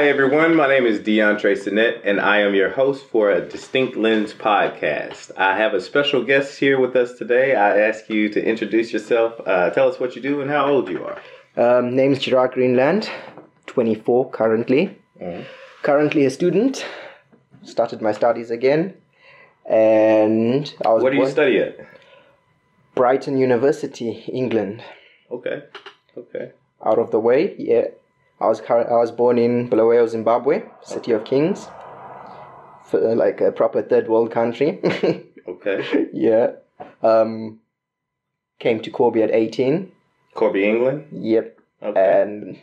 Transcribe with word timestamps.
Hi, 0.00 0.08
everyone. 0.08 0.56
My 0.56 0.66
name 0.66 0.86
is 0.86 0.98
DeAndre 1.00 1.54
Sinet, 1.62 2.00
and 2.04 2.22
I 2.22 2.38
am 2.38 2.54
your 2.54 2.70
host 2.70 3.04
for 3.04 3.30
a 3.30 3.46
Distinct 3.46 3.98
Lens 3.98 4.32
podcast. 4.32 5.30
I 5.36 5.54
have 5.58 5.74
a 5.74 5.80
special 5.82 6.24
guest 6.24 6.58
here 6.58 6.80
with 6.80 6.96
us 6.96 7.18
today. 7.18 7.54
I 7.54 7.78
ask 7.80 8.08
you 8.08 8.30
to 8.30 8.42
introduce 8.42 8.94
yourself, 8.94 9.38
uh, 9.44 9.68
tell 9.68 9.90
us 9.90 10.00
what 10.00 10.16
you 10.16 10.22
do, 10.22 10.40
and 10.40 10.50
how 10.50 10.70
old 10.70 10.88
you 10.88 11.04
are. 11.04 11.18
Um, 11.54 11.94
name 11.94 12.12
is 12.12 12.18
Gerad 12.20 12.52
Greenland, 12.52 13.10
24 13.66 14.30
currently. 14.30 14.98
Mm-hmm. 15.20 15.42
Currently 15.82 16.24
a 16.24 16.30
student. 16.30 16.86
Started 17.62 18.00
my 18.00 18.12
studies 18.12 18.50
again. 18.50 18.94
And 19.66 20.74
I 20.82 20.94
was 20.94 21.02
What 21.02 21.12
do 21.12 21.18
you 21.18 21.28
study 21.28 21.58
at? 21.58 21.76
Brighton 22.94 23.36
University, 23.36 24.24
England. 24.32 24.82
Okay. 25.30 25.64
Okay. 26.16 26.52
Out 26.86 26.98
of 26.98 27.10
the 27.10 27.20
way, 27.20 27.54
yeah. 27.58 27.88
I 28.40 28.46
was 28.48 28.60
I 28.68 28.96
was 28.96 29.10
born 29.12 29.38
in 29.38 29.68
Bulawayo, 29.68 30.06
Zimbabwe, 30.08 30.62
City 30.82 31.12
of 31.12 31.24
Kings. 31.24 31.68
F- 32.86 32.94
uh, 32.94 33.14
like 33.14 33.40
a 33.40 33.52
proper 33.52 33.82
third 33.82 34.08
world 34.08 34.30
country. 34.30 34.80
Okay. 35.48 36.06
yeah. 36.12 36.52
Um, 37.02 37.58
came 38.60 38.80
to 38.82 38.90
Corby 38.90 39.22
at 39.22 39.32
18. 39.32 39.90
Corby, 40.34 40.64
England? 40.68 41.08
Yep. 41.10 41.58
Okay. 41.82 42.22
And 42.22 42.58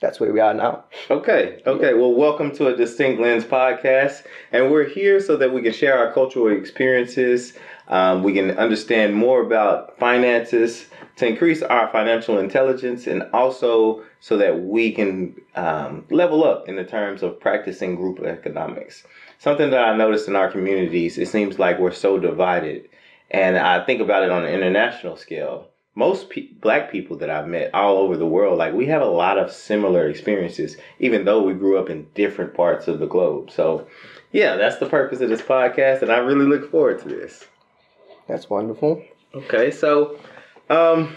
that's 0.00 0.18
where 0.18 0.32
we 0.32 0.40
are 0.40 0.52
now. 0.52 0.84
Okay, 1.08 1.62
okay. 1.64 1.94
Well, 1.94 2.12
welcome 2.12 2.50
to 2.56 2.66
a 2.66 2.76
Distinct 2.76 3.20
Lens 3.20 3.44
podcast. 3.44 4.24
And 4.50 4.72
we're 4.72 4.88
here 4.88 5.20
so 5.20 5.36
that 5.36 5.52
we 5.52 5.62
can 5.62 5.72
share 5.72 5.96
our 5.96 6.12
cultural 6.12 6.48
experiences. 6.48 7.52
Um, 7.86 8.24
we 8.24 8.32
can 8.34 8.50
understand 8.58 9.14
more 9.14 9.40
about 9.40 9.96
finances 9.98 10.86
to 11.16 11.26
increase 11.26 11.62
our 11.62 11.88
financial 11.88 12.38
intelligence 12.38 13.06
and 13.06 13.22
also 13.32 14.02
so 14.20 14.36
that 14.38 14.62
we 14.62 14.92
can 14.92 15.34
um, 15.54 16.04
level 16.10 16.44
up 16.44 16.68
in 16.68 16.76
the 16.76 16.84
terms 16.84 17.22
of 17.22 17.40
practicing 17.40 17.96
group 17.96 18.20
economics. 18.20 19.04
Something 19.38 19.70
that 19.70 19.84
I 19.84 19.96
noticed 19.96 20.28
in 20.28 20.36
our 20.36 20.50
communities, 20.50 21.18
it 21.18 21.28
seems 21.28 21.58
like 21.58 21.78
we're 21.78 21.92
so 21.92 22.18
divided. 22.18 22.88
And 23.30 23.56
I 23.56 23.84
think 23.84 24.00
about 24.00 24.22
it 24.22 24.30
on 24.30 24.44
an 24.44 24.54
international 24.54 25.16
scale 25.16 25.72
most 25.94 26.30
pe- 26.30 26.52
black 26.60 26.90
people 26.90 27.16
that 27.18 27.30
I've 27.30 27.46
met 27.46 27.74
all 27.74 27.98
over 27.98 28.16
the 28.16 28.26
world, 28.26 28.58
like 28.58 28.72
we 28.72 28.86
have 28.86 29.02
a 29.02 29.06
lot 29.06 29.38
of 29.38 29.52
similar 29.52 30.08
experiences, 30.08 30.76
even 30.98 31.24
though 31.24 31.42
we 31.42 31.54
grew 31.54 31.78
up 31.78 31.90
in 31.90 32.06
different 32.14 32.54
parts 32.54 32.88
of 32.88 32.98
the 32.98 33.06
globe. 33.06 33.50
So, 33.50 33.86
yeah, 34.32 34.56
that's 34.56 34.78
the 34.78 34.88
purpose 34.88 35.20
of 35.20 35.28
this 35.28 35.42
podcast, 35.42 36.02
and 36.02 36.10
I 36.10 36.18
really 36.18 36.46
look 36.46 36.70
forward 36.70 37.00
to 37.02 37.08
this. 37.08 37.46
That's 38.28 38.48
wonderful. 38.48 39.02
Okay, 39.34 39.70
so, 39.70 40.18
um, 40.76 41.16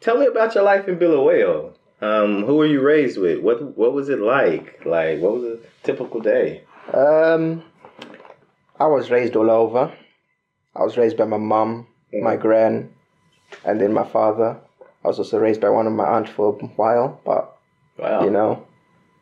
tell 0.00 0.18
me 0.18 0.26
about 0.26 0.54
your 0.54 0.64
life 0.64 0.88
in 0.88 0.98
Bulawayo. 0.98 1.72
Um, 2.00 2.44
who 2.44 2.56
were 2.56 2.66
you 2.66 2.80
raised 2.82 3.18
with? 3.18 3.40
What 3.40 3.76
What 3.76 3.92
was 3.92 4.08
it 4.08 4.20
like? 4.20 4.84
Like, 4.84 5.20
what 5.20 5.32
was 5.34 5.44
a 5.44 5.58
typical 5.82 6.20
day? 6.20 6.62
Um, 6.92 7.62
I 8.78 8.86
was 8.86 9.10
raised 9.10 9.34
all 9.36 9.50
over. 9.50 9.92
I 10.74 10.82
was 10.82 10.96
raised 10.98 11.16
by 11.16 11.24
my 11.24 11.38
mom, 11.38 11.86
my 12.12 12.36
gran, 12.36 12.90
and 13.64 13.80
then 13.80 13.92
my 13.94 14.04
father. 14.06 14.58
I 15.04 15.08
was 15.08 15.18
also 15.18 15.38
raised 15.38 15.60
by 15.60 15.70
one 15.70 15.86
of 15.86 15.92
my 15.94 16.04
aunt 16.04 16.28
for 16.28 16.48
a 16.50 16.66
while, 16.80 17.20
but 17.24 17.56
Wow. 17.98 18.24
you 18.24 18.30
know, 18.30 18.66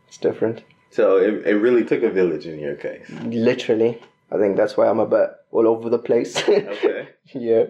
it's 0.09 0.19
different. 0.19 0.65
so 0.91 1.19
it, 1.19 1.47
it 1.47 1.55
really 1.67 1.85
took 1.85 2.03
a 2.03 2.11
village 2.11 2.47
in 2.47 2.59
your 2.59 2.75
case. 2.75 3.09
Literally, 3.23 4.03
I 4.33 4.37
think 4.39 4.57
that's 4.57 4.77
why 4.77 4.89
I'm 4.89 4.99
a 4.99 5.07
bit 5.07 5.31
all 5.53 5.69
over 5.69 5.89
the 5.91 5.99
place. 5.99 6.37
Okay. 6.49 7.09
yeah, 7.35 7.65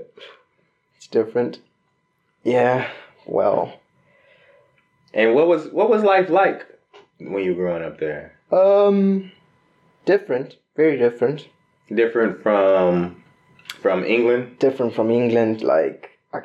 it's 1.04 1.10
different. 1.10 1.59
Yeah, 2.42 2.88
well, 3.26 3.72
And 5.12 5.34
what 5.34 5.47
was 5.47 5.69
what 5.69 5.88
was 5.91 6.03
life 6.03 6.28
like 6.31 6.66
when 7.19 7.44
you 7.44 7.54
were 7.54 7.65
growing 7.65 7.82
up 7.84 7.98
there? 7.98 8.32
um, 8.53 9.31
different, 10.06 10.56
very 10.76 10.97
different. 10.98 11.48
different 11.94 12.43
from 12.43 13.22
from 13.82 14.04
England. 14.04 14.59
different 14.59 14.94
from 14.94 15.10
England. 15.10 15.62
Like 15.62 16.10
I, 16.32 16.41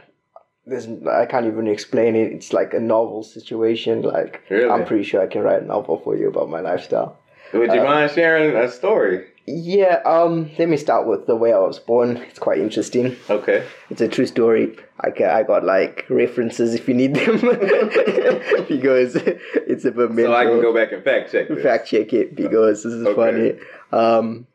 there's, 0.66 0.88
I 1.08 1.26
can't 1.26 1.46
even 1.48 1.68
explain 1.68 2.16
it. 2.16 2.32
It's 2.34 2.52
like 2.54 2.74
a 2.74 2.80
novel 2.80 3.24
situation. 3.24 4.02
Like 4.02 4.42
Really? 4.50 4.70
I'm 4.70 4.86
pretty 4.86 5.04
sure 5.04 5.22
I 5.22 5.28
can 5.28 5.42
write 5.42 5.64
a 5.64 5.66
novel 5.66 5.98
for 6.04 6.16
you 6.18 6.28
about 6.30 6.50
my 6.50 6.60
lifestyle. 6.62 7.18
Would 7.54 7.70
Uh, 7.70 7.74
you 7.76 7.84
mind 7.84 8.12
sharing 8.12 8.56
a 8.56 8.70
story? 8.70 9.26
Yeah. 9.52 10.02
Um. 10.06 10.52
Let 10.60 10.70
me 10.70 10.78
start 10.78 11.08
with 11.08 11.26
the 11.26 11.36
way 11.36 11.52
I 11.54 11.58
was 11.58 11.80
born. 11.80 12.18
It's 12.18 12.38
quite 12.38 12.60
interesting. 12.60 13.16
Okay. 13.30 13.66
It's 13.90 14.00
a 14.02 14.08
true 14.08 14.28
story. 14.28 14.76
I 15.00 15.10
got, 15.10 15.32
I 15.34 15.44
got 15.44 15.64
like 15.64 16.06
references 16.10 16.76
if 16.76 16.88
you 16.88 16.94
need 16.94 17.16
them 17.16 17.40
because 18.68 19.16
it's 19.16 19.86
a 19.86 19.92
bit 19.92 20.16
So 20.16 20.34
I 20.36 20.46
can 20.46 20.62
go 20.62 20.74
back 20.74 20.92
and 20.92 21.04
fact 21.04 21.32
check 21.32 21.48
this. 21.48 21.64
fact 21.64 21.88
check 21.88 22.14
it 22.14 22.36
because 22.36 22.84
this 22.84 22.94
is 22.94 23.08
Okay. 23.08 23.16
funny. 23.16 23.54
Um, 23.92 24.46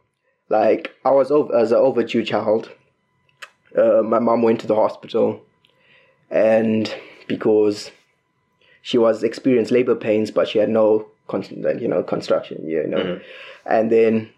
like 0.48 0.92
I 1.04 1.10
was 1.10 1.30
over, 1.30 1.56
as 1.56 1.72
an 1.72 1.78
overdue 1.78 2.22
child. 2.24 2.70
Uh, 3.76 4.02
my 4.04 4.20
mom 4.20 4.42
went 4.42 4.60
to 4.60 4.68
the 4.68 4.76
hospital, 4.76 5.42
and 6.30 6.94
because 7.26 7.90
she 8.82 8.98
was 8.98 9.24
experienced 9.24 9.72
labor 9.72 9.96
pains, 9.96 10.30
but 10.30 10.46
she 10.46 10.58
had 10.60 10.68
no, 10.68 11.06
con- 11.26 11.42
you 11.80 11.88
know, 11.88 12.04
construction, 12.04 12.68
you 12.68 12.86
know, 12.86 12.98
Mhm. 12.98 13.22
and 13.66 13.90
then 13.90 14.30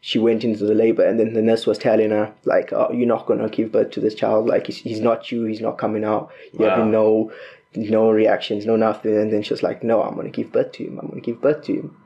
she 0.00 0.18
went 0.18 0.44
into 0.44 0.64
the 0.64 0.74
labor, 0.74 1.04
and 1.04 1.18
then 1.18 1.34
the 1.34 1.42
nurse 1.42 1.66
was 1.66 1.78
telling 1.78 2.10
her 2.10 2.32
like, 2.44 2.72
"Oh, 2.72 2.90
you're 2.92 3.06
not 3.06 3.26
gonna 3.26 3.48
give 3.48 3.72
birth 3.72 3.90
to 3.92 4.00
this 4.00 4.14
child. 4.14 4.46
Like, 4.46 4.66
he's, 4.66 4.78
he's 4.78 5.00
not 5.00 5.30
you. 5.32 5.44
He's 5.44 5.60
not 5.60 5.78
coming 5.78 6.04
out. 6.04 6.30
You 6.52 6.66
Wow. 6.66 6.76
have 6.76 6.86
no, 6.86 7.32
no 7.74 8.10
reactions, 8.10 8.64
no 8.66 8.76
nothing." 8.76 9.16
And 9.16 9.32
then 9.32 9.42
she 9.42 9.52
was 9.52 9.62
like, 9.62 9.82
"No, 9.82 10.02
I'm 10.02 10.14
gonna 10.14 10.30
give 10.30 10.52
birth 10.52 10.72
to 10.72 10.84
him. 10.84 10.98
I'm 11.00 11.08
gonna 11.08 11.20
give 11.20 11.40
birth 11.40 11.62
to 11.64 11.72
him." 11.74 11.96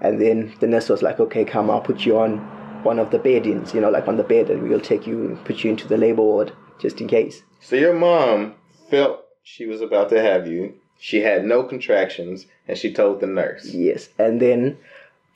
And 0.00 0.20
then 0.20 0.52
the 0.60 0.66
nurse 0.66 0.88
was 0.88 1.02
like, 1.02 1.20
"Okay, 1.20 1.44
come, 1.44 1.70
I'll 1.70 1.80
put 1.80 2.04
you 2.06 2.18
on 2.18 2.38
one 2.82 2.98
of 2.98 3.10
the 3.10 3.18
beddings, 3.18 3.72
you 3.74 3.80
know, 3.80 3.90
like 3.90 4.08
on 4.08 4.16
the 4.16 4.24
bed, 4.24 4.50
and 4.50 4.62
we'll 4.62 4.80
take 4.80 5.06
you 5.06 5.18
and 5.26 5.44
put 5.44 5.62
you 5.62 5.70
into 5.70 5.86
the 5.86 5.96
labor 5.96 6.22
ward 6.22 6.52
just 6.78 7.00
in 7.00 7.06
case." 7.06 7.42
So 7.60 7.76
your 7.76 7.94
mom 7.94 8.54
felt 8.90 9.24
she 9.44 9.66
was 9.66 9.80
about 9.80 10.08
to 10.08 10.20
have 10.20 10.46
you. 10.48 10.74
She 10.98 11.20
had 11.20 11.44
no 11.44 11.64
contractions, 11.64 12.46
and 12.66 12.78
she 12.78 12.92
told 12.92 13.20
the 13.20 13.26
nurse. 13.26 13.72
Yes, 13.74 14.08
and 14.18 14.40
then 14.40 14.78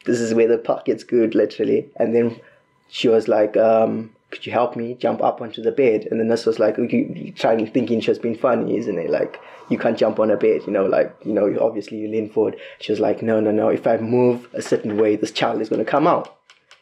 this 0.06 0.20
is 0.20 0.32
where 0.34 0.48
the 0.48 0.58
part 0.58 0.84
gets 0.86 1.04
good, 1.04 1.34
literally. 1.34 1.88
And 1.96 2.14
then 2.14 2.40
she 2.88 3.08
was 3.08 3.28
like, 3.28 3.56
um, 3.56 4.10
"Could 4.30 4.46
you 4.46 4.52
help 4.52 4.74
me 4.76 4.94
jump 4.94 5.22
up 5.22 5.40
onto 5.42 5.62
the 5.62 5.72
bed?" 5.72 6.08
And 6.10 6.18
the 6.18 6.24
nurse 6.24 6.46
was 6.46 6.58
like, 6.58 6.78
you, 6.78 6.86
you 6.88 7.32
trying 7.32 7.66
thinking 7.66 8.00
she 8.00 8.10
was 8.10 8.18
being 8.18 8.38
funny, 8.38 8.76
isn't 8.78 8.98
it? 8.98 9.10
Like 9.10 9.38
you 9.68 9.78
can't 9.78 9.98
jump 9.98 10.18
on 10.20 10.30
a 10.30 10.36
bed, 10.36 10.62
you 10.66 10.72
know, 10.72 10.86
like 10.86 11.14
you 11.24 11.32
know, 11.32 11.54
obviously 11.60 11.98
you 11.98 12.08
lean 12.08 12.30
forward. 12.30 12.56
She 12.80 12.92
was 12.92 13.00
like, 13.00 13.22
"No, 13.22 13.40
no, 13.40 13.50
no. 13.50 13.68
If 13.68 13.86
I 13.86 13.96
move 13.98 14.48
a 14.54 14.62
certain 14.62 14.96
way, 14.96 15.16
this 15.16 15.32
child 15.32 15.60
is 15.60 15.68
going 15.68 15.84
to 15.84 15.90
come 15.90 16.06
out." 16.06 16.36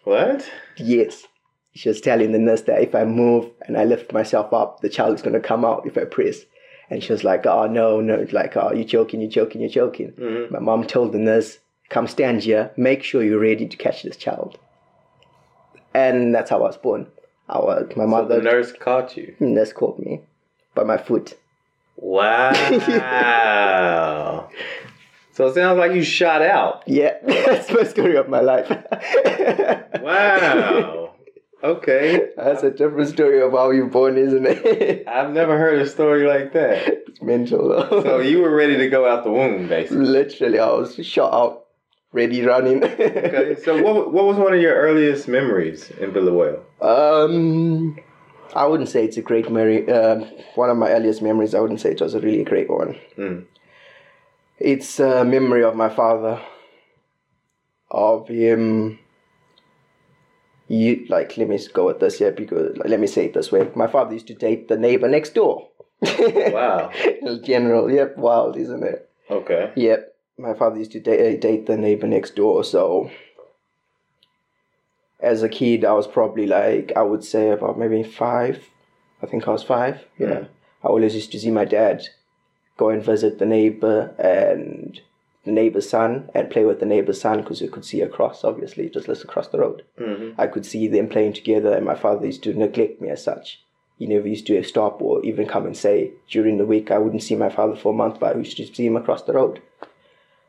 What? 0.05 0.49
Yes. 0.77 1.25
She 1.75 1.89
was 1.89 2.01
telling 2.01 2.31
the 2.33 2.39
nurse 2.39 2.63
that 2.63 2.83
if 2.83 2.95
I 2.95 3.05
move 3.05 3.51
and 3.67 3.77
I 3.77 3.85
lift 3.85 4.13
myself 4.13 4.53
up, 4.53 4.81
the 4.81 4.89
child 4.89 5.15
is 5.17 5.23
going 5.23 5.35
to 5.35 5.41
come 5.41 5.65
out 5.65 5.87
if 5.87 5.99
I 5.99 6.05
press. 6.05 6.41
And 6.91 7.03
she 7.03 7.11
was 7.13 7.25
like, 7.25 7.47
oh, 7.47 7.67
no, 7.67 8.01
no. 8.01 8.27
Like, 8.31 8.57
oh, 8.57 8.73
you're 8.73 8.85
joking, 8.85 9.21
you're 9.23 9.31
joking, 9.31 9.61
you're 9.63 9.71
joking. 9.71 10.13
Mhm. 10.13 10.51
My 10.53 10.59
mom 10.61 10.85
told 10.87 11.13
the 11.13 11.19
nurse, 11.19 11.59
come 11.91 12.07
stand 12.07 12.43
here, 12.43 12.71
make 12.77 13.03
sure 13.03 13.23
you're 13.23 13.39
ready 13.39 13.67
to 13.67 13.77
catch 13.77 14.03
this 14.03 14.17
child. 14.17 14.59
And 15.95 16.35
that's 16.35 16.51
how 16.51 16.59
I 16.59 16.63
was 16.63 16.77
born. 16.77 17.07
I 17.49 17.59
was, 17.59 17.89
my 17.97 18.05
So 18.05 18.09
mother, 18.09 18.37
the 18.37 18.43
nurse 18.43 18.73
caught 18.73 19.17
you. 19.17 19.35
Hmm, 19.39 19.55
nurse 19.55 19.73
caught 19.73 19.99
me 19.99 20.21
by 20.75 20.85
my 20.85 20.99
foot. 20.99 21.35
Wow. 21.97 22.53
so 25.33 25.47
it 25.47 25.55
sounds 25.55 25.79
like 25.79 25.93
you 25.93 26.03
shot 26.03 26.43
out. 26.43 26.83
Yeah, 26.87 27.15
that's 27.25 27.71
my 27.71 27.85
story 27.85 28.17
of 28.17 28.29
my 28.29 28.41
life. 28.41 28.71
Wow. 30.05 31.15
Okay. 31.63 32.29
That's 32.37 32.63
a 32.63 32.71
different 32.71 33.09
story 33.09 33.41
of 33.41 33.53
how 33.53 33.71
you're 33.71 33.87
born, 33.87 34.19
isn't 34.19 34.45
it? 34.47 35.09
I've 35.09 35.33
never 35.33 35.57
heard 35.57 35.81
a 35.81 35.89
story 35.89 36.27
like 36.27 36.53
that. 36.53 36.87
it's 37.09 37.23
mental 37.23 37.69
though. 37.71 38.03
So 38.03 38.19
you 38.19 38.43
were 38.43 38.55
ready 38.55 38.77
to 38.77 38.91
go 38.91 39.09
out 39.09 39.25
the 39.25 39.31
womb, 39.31 39.67
basically. 39.69 40.05
Literally, 40.05 40.59
I 40.59 40.69
was 40.73 40.95
shot 41.07 41.33
out, 41.33 41.64
ready 42.15 42.43
running. 42.43 42.83
Okay. 42.85 43.57
So 43.63 43.83
what 43.83 44.13
what 44.13 44.25
was 44.25 44.39
one 44.39 44.55
of 44.55 44.61
your 44.61 44.75
earliest 44.75 45.29
memories 45.29 45.91
in 46.01 46.13
Bulawayo? 46.13 46.63
um, 46.81 47.99
I 48.55 48.67
wouldn't 48.67 48.89
say 48.89 49.05
it's 49.05 49.17
a 49.17 49.23
great 49.23 49.51
memory. 49.51 49.91
Um, 49.91 50.23
one 50.55 50.71
of 50.71 50.77
my 50.77 50.91
earliest 50.91 51.21
memories, 51.21 51.55
I 51.55 51.61
wouldn't 51.61 51.81
say 51.81 51.91
it 51.91 52.01
was 52.01 52.15
a 52.15 52.21
really 52.21 52.45
great 52.45 52.71
one. 52.71 52.97
Mm. 53.19 53.45
It's 54.59 55.01
a 55.01 55.25
memory 55.25 55.65
of 55.65 55.75
my 55.75 55.89
father, 55.89 56.41
of 57.91 58.29
him. 58.29 59.01
You 60.69 61.05
like 61.11 61.37
let 61.37 61.49
me 61.49 61.59
go 61.75 61.87
with 61.87 62.01
this 62.01 62.19
here 62.19 62.33
because 62.33 62.77
like, 62.79 62.89
let 62.89 63.01
me 63.01 63.07
say 63.07 63.27
it 63.27 63.35
this 63.35 63.53
way. 63.53 63.69
My 63.75 63.87
father 63.89 64.15
used 64.15 64.29
to 64.29 64.35
date 64.35 64.69
the 64.69 64.79
neighbor 64.79 65.09
next 65.09 65.35
door. 65.35 65.69
Wow. 66.55 66.91
General, 67.43 67.91
yep, 67.91 68.17
wild, 68.17 68.57
isn't 68.57 68.83
it? 68.85 69.11
Okay. 69.31 69.73
Yep. 69.75 70.14
My 70.37 70.55
father 70.55 70.79
used 70.79 70.93
to 70.93 71.01
date, 71.01 71.41
date 71.41 71.67
the 71.67 71.77
neighbor 71.77 72.07
next 72.07 72.35
door, 72.35 72.65
so 72.65 73.11
as 75.21 75.43
a 75.43 75.49
kid, 75.49 75.85
I 75.85 75.93
was 75.93 76.07
probably 76.07 76.47
like, 76.47 76.93
I 76.97 77.03
would 77.03 77.25
say 77.25 77.51
about 77.51 77.79
maybe 77.79 78.03
five. 78.03 78.65
I 79.23 79.27
think 79.27 79.47
I 79.47 79.53
was 79.53 79.63
five. 79.63 80.05
Yeah. 80.19 80.45
I 80.83 80.89
always 80.89 81.15
used 81.15 81.33
to 81.33 81.41
see 81.41 81.51
my 81.51 81.65
dad 81.65 82.03
go 82.77 82.91
and 82.91 83.03
visit 83.03 83.39
the 83.39 83.47
neighbor 83.47 84.15
and 84.19 85.01
the 85.45 85.53
neighbor's 85.53 85.89
son 85.89 86.31
and 86.35 86.51
play 86.51 86.65
with 86.65 86.81
the 86.81 86.87
neighbor's 86.87 87.21
son 87.21 87.41
because 87.41 87.63
you 87.63 87.71
could 87.71 87.85
see 87.85 88.01
across, 88.01 88.45
obviously, 88.45 88.91
just 88.91 89.09
across 89.09 89.49
the 89.49 89.59
road. 89.59 89.83
hmm 89.97 90.33
I 90.37 90.47
could 90.47 90.67
see 90.67 90.89
them 90.89 91.09
playing 91.09 91.35
together, 91.35 91.73
and 91.73 91.87
my 91.87 91.95
father 91.95 92.27
used 92.27 92.43
to 92.43 92.55
neglect 92.55 93.01
me 93.01 93.09
as 93.09 93.23
such. 93.23 93.61
He 93.99 94.07
never 94.07 94.27
used 94.27 94.47
to 94.49 94.63
stop 94.65 95.01
or 95.01 95.25
even 95.25 95.47
come 95.47 95.67
and 95.67 95.77
say 95.77 96.11
during 96.29 96.59
the 96.59 96.67
week 96.67 96.91
I 96.91 96.99
wouldn't 96.99 97.23
see 97.23 97.37
my 97.37 97.49
father 97.49 97.77
for 97.77 97.93
a 97.93 97.97
month, 97.97 98.19
but 98.19 98.35
I 98.35 98.39
used 98.39 98.57
to 98.57 98.67
see 98.67 98.87
him 98.87 98.97
across 98.97 99.23
the 99.23 99.35
road. 99.35 99.63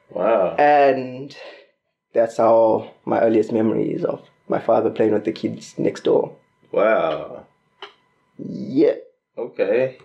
Wow. 0.10 0.56
And 0.56 1.36
that's 2.14 2.38
how 2.38 2.92
my 3.06 3.20
earliest 3.22 3.52
memory 3.52 3.92
is 3.92 4.06
of 4.06 4.22
my 4.48 4.60
father 4.60 4.90
playing 4.90 5.14
with 5.14 5.26
the 5.26 5.32
kids 5.32 5.76
next 5.78 6.04
door. 6.04 6.36
Wow. 6.72 7.46
Yeah. 8.38 8.96
Okay. 9.38 9.98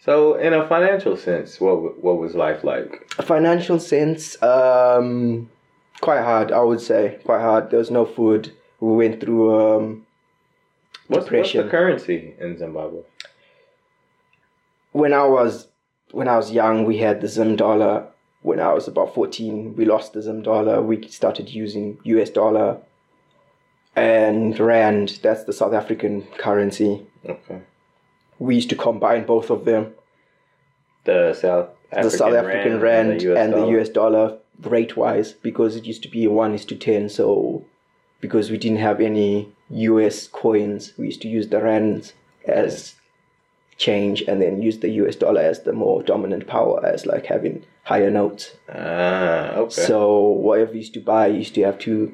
So, 0.00 0.34
in 0.34 0.52
a 0.52 0.68
financial 0.68 1.16
sense, 1.16 1.60
what 1.60 2.02
what 2.02 2.18
was 2.18 2.34
life 2.34 2.62
like? 2.62 3.10
A 3.18 3.22
financial 3.22 3.80
sense, 3.80 4.40
um, 4.42 5.48
quite 6.02 6.22
hard, 6.22 6.52
I 6.52 6.60
would 6.60 6.80
say. 6.80 7.18
Quite 7.24 7.40
hard. 7.40 7.70
There 7.70 7.78
was 7.78 7.90
no 7.90 8.04
food. 8.04 8.52
We 8.80 8.96
went 8.96 9.20
through 9.20 9.78
um, 9.78 10.06
What's, 11.08 11.30
what's 11.30 11.52
the 11.52 11.64
currency 11.64 12.34
in 12.38 12.56
Zimbabwe? 12.58 13.02
when 14.94 15.12
I 15.12 15.24
was 15.24 15.68
when 16.12 16.28
I 16.28 16.36
was 16.36 16.52
young, 16.52 16.84
we 16.84 16.98
had 16.98 17.20
the 17.20 17.28
Zim 17.28 17.56
dollar. 17.56 18.06
When 18.44 18.60
I 18.60 18.74
was 18.74 18.86
about 18.86 19.14
fourteen, 19.14 19.74
we 19.74 19.86
lost 19.86 20.12
the 20.12 20.20
Zim 20.20 20.42
dollar. 20.42 20.82
We 20.82 21.08
started 21.08 21.48
using 21.48 21.96
US 22.04 22.28
dollar 22.28 22.76
and 23.96 24.60
rand. 24.60 25.18
That's 25.22 25.44
the 25.44 25.54
South 25.54 25.72
African 25.72 26.26
currency. 26.36 27.06
Okay. 27.26 27.62
We 28.38 28.56
used 28.56 28.68
to 28.68 28.76
combine 28.76 29.24
both 29.24 29.48
of 29.48 29.64
them, 29.64 29.94
The 31.04 31.32
South 31.32 31.70
African 31.90 32.10
the 32.10 32.16
South 32.18 32.34
African 32.34 32.80
rand, 32.80 33.22
US 33.22 33.38
and 33.38 33.52
the 33.54 33.60
dollar. 33.60 33.80
US 33.80 33.88
dollar 33.88 34.38
rate 34.60 34.94
wise, 34.94 35.32
because 35.32 35.74
it 35.74 35.86
used 35.86 36.02
to 36.02 36.10
be 36.10 36.26
one 36.26 36.52
is 36.54 36.66
to 36.66 36.76
ten. 36.76 37.08
So 37.08 37.64
because 38.20 38.50
we 38.50 38.58
didn't 38.58 38.84
have 38.88 39.00
any 39.00 39.48
US 39.70 40.28
coins, 40.28 40.92
we 40.98 41.06
used 41.06 41.22
to 41.22 41.28
use 41.28 41.48
the 41.48 41.62
rands 41.62 42.12
as 42.46 42.96
change 43.76 44.22
and 44.22 44.40
then 44.40 44.62
use 44.62 44.78
the 44.78 44.90
US 44.90 45.16
dollar 45.16 45.40
as 45.40 45.62
the 45.62 45.72
more 45.72 46.02
dominant 46.02 46.46
power 46.46 46.84
as 46.84 47.06
like 47.06 47.26
having 47.26 47.64
higher 47.84 48.10
notes. 48.10 48.56
Ah, 48.68 49.54
okay. 49.54 49.82
So 49.82 50.20
whatever 50.20 50.72
you 50.72 50.78
used 50.78 50.94
to 50.94 51.00
buy, 51.00 51.26
you 51.26 51.38
used 51.38 51.54
to 51.56 51.62
have 51.62 51.78
to 51.80 52.12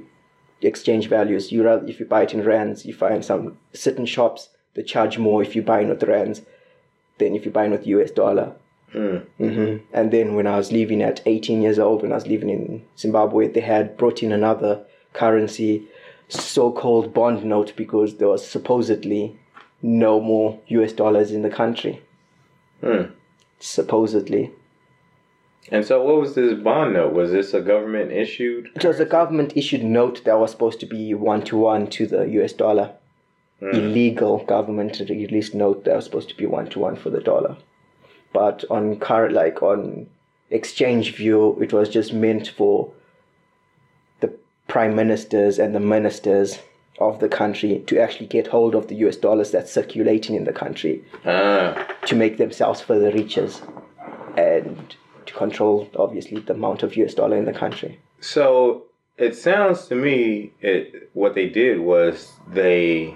exchange 0.63 1.09
values. 1.09 1.53
You 1.53 1.63
rather 1.63 1.87
if 1.87 2.01
you 2.01 2.07
buy 2.07 2.23
it 2.23 2.35
in 2.35 2.45
rands, 2.45 2.85
you 2.85 2.95
find 2.95 3.25
some 3.25 3.59
certain 3.73 4.07
shops 4.07 4.49
that 4.75 4.87
charge 4.87 5.19
more 5.19 5.43
if 5.43 5.55
you 5.55 5.63
buy 5.63 5.81
in 5.81 5.89
with 5.89 6.03
rands 6.03 6.43
than 7.19 7.35
if 7.35 7.45
you 7.45 7.51
buy 7.51 7.67
in 7.67 7.73
with 7.73 7.87
US 7.87 8.11
dollar. 8.11 8.55
Hmm. 8.93 9.19
hmm 9.39 9.77
And 9.93 10.11
then 10.11 10.35
when 10.35 10.47
I 10.47 10.57
was 10.57 10.73
leaving 10.73 11.03
at 11.03 11.21
18 11.25 11.63
years 11.63 11.79
old, 11.79 12.03
when 12.03 12.13
I 12.13 12.17
was 12.17 12.27
living 12.27 12.51
in 12.51 12.85
Zimbabwe, 12.99 13.49
they 13.49 13.61
had 13.61 13.97
brought 13.97 14.23
in 14.23 14.33
another 14.33 14.85
currency, 15.13 15.87
so-called 16.29 17.15
bond 17.15 17.45
note, 17.45 17.73
because 17.77 18.17
there 18.17 18.29
was 18.29 18.47
supposedly 18.47 19.39
no 19.83 20.21
more 20.21 20.59
US 20.69 20.93
dollars 20.93 21.33
in 21.33 21.43
the 21.43 21.51
country. 21.51 22.03
Hmm. 22.81 23.13
Supposedly. 23.59 24.53
And 25.71 25.85
so, 25.85 26.03
what 26.03 26.21
was 26.21 26.35
this 26.35 26.55
bond 26.55 26.95
note? 26.95 27.13
Was 27.13 27.31
this 27.31 27.53
a 27.53 27.61
government 27.61 28.13
issued? 28.13 28.71
It 28.75 28.85
was 28.85 28.99
a 28.99 29.05
government 29.05 29.57
issued 29.57 29.85
note 29.85 30.25
that 30.25 30.39
was 30.39 30.51
supposed 30.51 30.81
to 30.81 30.87
be 30.87 31.15
one 31.15 31.43
to 31.43 31.57
one 31.57 31.87
to 31.89 32.07
the 32.07 32.23
US 32.41 32.53
dollar. 32.53 32.95
Illegal 33.61 34.39
government 34.45 35.01
released 35.01 35.55
note 35.55 35.85
that 35.85 35.95
was 35.95 36.07
supposed 36.07 36.31
to 36.31 36.37
be 36.37 36.47
one 36.47 36.69
to 36.71 36.79
one 36.79 36.97
for 36.97 37.11
the 37.11 37.21
dollar. 37.21 37.59
But 38.33 38.65
on 38.71 38.99
current 38.99 39.35
like 39.35 39.63
on 39.63 40.09
exchange 40.49 41.15
view, 41.15 41.61
it 41.61 41.73
was 41.73 41.91
just 41.91 42.13
meant 42.15 42.49
for 42.49 42.91
the 44.21 44.33
prime 44.67 44.97
ministers 44.97 45.59
and 45.59 45.75
the 45.75 45.81
ministers 45.81 46.59
of 47.01 47.19
the 47.21 47.29
country 47.29 47.83
to 47.87 47.99
actually 47.99 48.27
get 48.27 48.47
hold 48.49 48.75
of 48.75 48.89
the 48.89 48.95
US 49.07 49.17
dollars 49.17 49.51
that's 49.51 49.73
circulating 49.73 50.37
in 50.37 50.45
the 50.45 50.53
country 50.53 51.03
Ah, 51.25 51.87
to 52.07 52.15
make 52.15 52.37
themselves 52.37 52.81
further 52.81 53.11
riches 53.11 53.63
and 54.37 54.95
to 55.27 55.33
control 55.35 55.89
obviously 55.97 56.41
the 56.41 56.53
amount 56.55 56.83
of 56.83 56.97
US 56.97 57.15
dollar 57.15 57.37
in 57.37 57.47
the 57.47 57.53
country. 57.65 57.99
so 58.21 58.85
it 59.17 59.35
sounds 59.35 59.87
to 59.89 59.95
me 59.95 60.53
it 60.61 61.11
what 61.15 61.35
they 61.35 61.49
did 61.49 61.81
was 61.81 62.33
they 62.49 63.15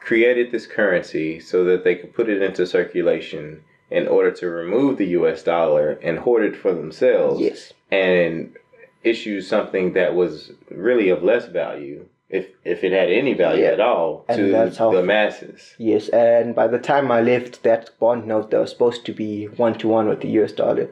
created 0.00 0.52
this 0.52 0.66
currency 0.66 1.40
so 1.40 1.64
that 1.64 1.82
they 1.84 1.94
could 1.96 2.14
put 2.14 2.28
it 2.28 2.40
into 2.42 2.66
circulation 2.66 3.62
in 3.90 4.06
order 4.08 4.30
to 4.30 4.46
remove 4.48 4.98
the 4.98 5.06
US 5.20 5.42
dollar 5.42 5.92
and 6.02 6.18
hoard 6.18 6.44
it 6.44 6.56
for 6.56 6.72
themselves 6.74 7.40
Yes. 7.40 7.72
and 7.90 8.54
issue 9.02 9.40
something 9.40 9.92
that 9.94 10.14
was 10.14 10.52
really 10.70 11.08
of 11.08 11.22
less 11.22 11.46
value 11.46 12.06
if 12.28 12.48
if 12.64 12.82
it 12.82 12.92
had 12.92 13.10
any 13.10 13.34
value 13.34 13.62
Yeah. 13.64 13.70
at 13.72 13.80
all 13.80 14.24
And 14.28 14.38
to 14.38 14.90
the 14.92 15.02
masses. 15.02 15.74
Yes, 15.78 16.08
and 16.08 16.54
by 16.54 16.66
the 16.66 16.78
time 16.78 17.10
I 17.12 17.20
left, 17.20 17.62
that 17.62 17.90
bond 18.00 18.26
note 18.26 18.50
that 18.50 18.60
was 18.60 18.70
supposed 18.70 19.04
to 19.06 19.12
be 19.12 19.44
one 19.46 19.78
to 19.78 19.88
one 19.88 20.08
with 20.08 20.20
the 20.20 20.28
US 20.40 20.52
dollar 20.52 20.88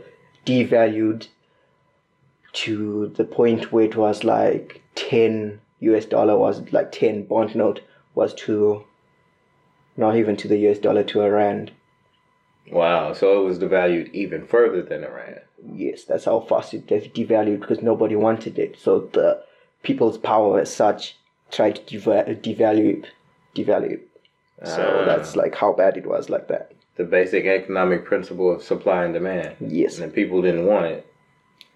devalued 0.47 1.29
to 2.53 3.09
the 3.17 3.25
point 3.25 3.73
where 3.73 3.85
it 3.85 3.97
was 3.97 4.23
like 4.23 4.83
10 4.95 5.61
US 5.81 6.05
dollar 6.05 6.39
was 6.39 6.73
like 6.73 6.93
10 6.93 7.25
bond 7.25 7.57
note 7.57 7.81
was 8.15 8.33
to 8.35 8.85
not 9.97 10.17
even 10.17 10.37
to 10.37 10.49
the 10.49 10.59
US 10.69 10.79
dollar 10.79 11.03
to 11.05 11.23
a 11.23 11.31
rand. 11.31 11.73
Wow, 12.71 13.13
so 13.13 13.41
it 13.43 13.45
was 13.45 13.59
devalued 13.59 14.13
even 14.15 14.47
further 14.47 14.83
than 14.83 15.03
the 15.03 15.11
rand. 15.11 15.41
Yes, 15.75 16.05
that's 16.05 16.25
how 16.27 16.41
fast 16.41 16.75
it 16.75 16.87
de- 16.87 17.09
devalued 17.09 17.61
because 17.61 17.83
nobody 17.83 18.17
wanted 18.17 18.59
it. 18.59 18.77
So 18.79 19.01
the 19.01 19.43
people's 19.83 20.17
power 20.19 20.61
as 20.61 20.73
such 20.75 21.17
tried 21.50 21.76
to 21.76 21.82
deva- 21.99 22.35
devalue 22.35 22.99
it. 22.99 23.11
Devalue 23.55 23.93
it. 23.93 24.08
So 24.64 25.00
Ah. 25.00 25.05
that's 25.05 25.37
like 25.37 25.55
how 25.55 25.73
bad 25.73 25.96
it 25.96 26.06
was 26.06 26.31
like 26.31 26.49
that. 26.49 26.73
The 26.96 27.05
basic 27.05 27.44
economic 27.46 28.05
principle 28.05 28.52
of 28.52 28.62
supply 28.62 29.05
and 29.05 29.12
demand. 29.14 29.56
Yes. 29.60 29.98
And 29.98 30.13
people 30.13 30.43
didn't 30.43 30.67
want 30.67 30.86
it. 30.86 31.06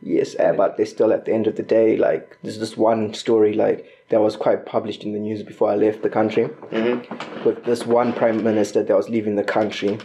Yes, 0.01 0.37
uh, 0.39 0.53
but 0.53 0.77
they 0.77 0.85
still 0.85 1.13
at 1.13 1.25
the 1.25 1.33
end 1.33 1.49
of 1.49 1.57
the 1.57 1.63
day, 1.65 1.97
like 1.97 2.39
there's 2.45 2.61
this 2.61 2.77
one 2.77 3.15
story 3.15 3.53
like 3.53 3.85
that 4.11 4.21
was 4.21 4.37
quite 4.37 4.65
published 4.65 5.03
in 5.03 5.13
the 5.13 5.19
news 5.19 5.43
before 5.43 5.71
I 5.71 5.75
left 5.75 6.03
the 6.03 6.09
country. 6.09 6.45
Mm-hmm. 6.45 7.45
With 7.45 7.65
this 7.65 7.85
one 7.85 8.13
prime 8.13 8.45
minister 8.45 8.81
that 8.85 8.97
was 8.97 9.09
leaving 9.09 9.35
the 9.35 9.43
country 9.43 9.99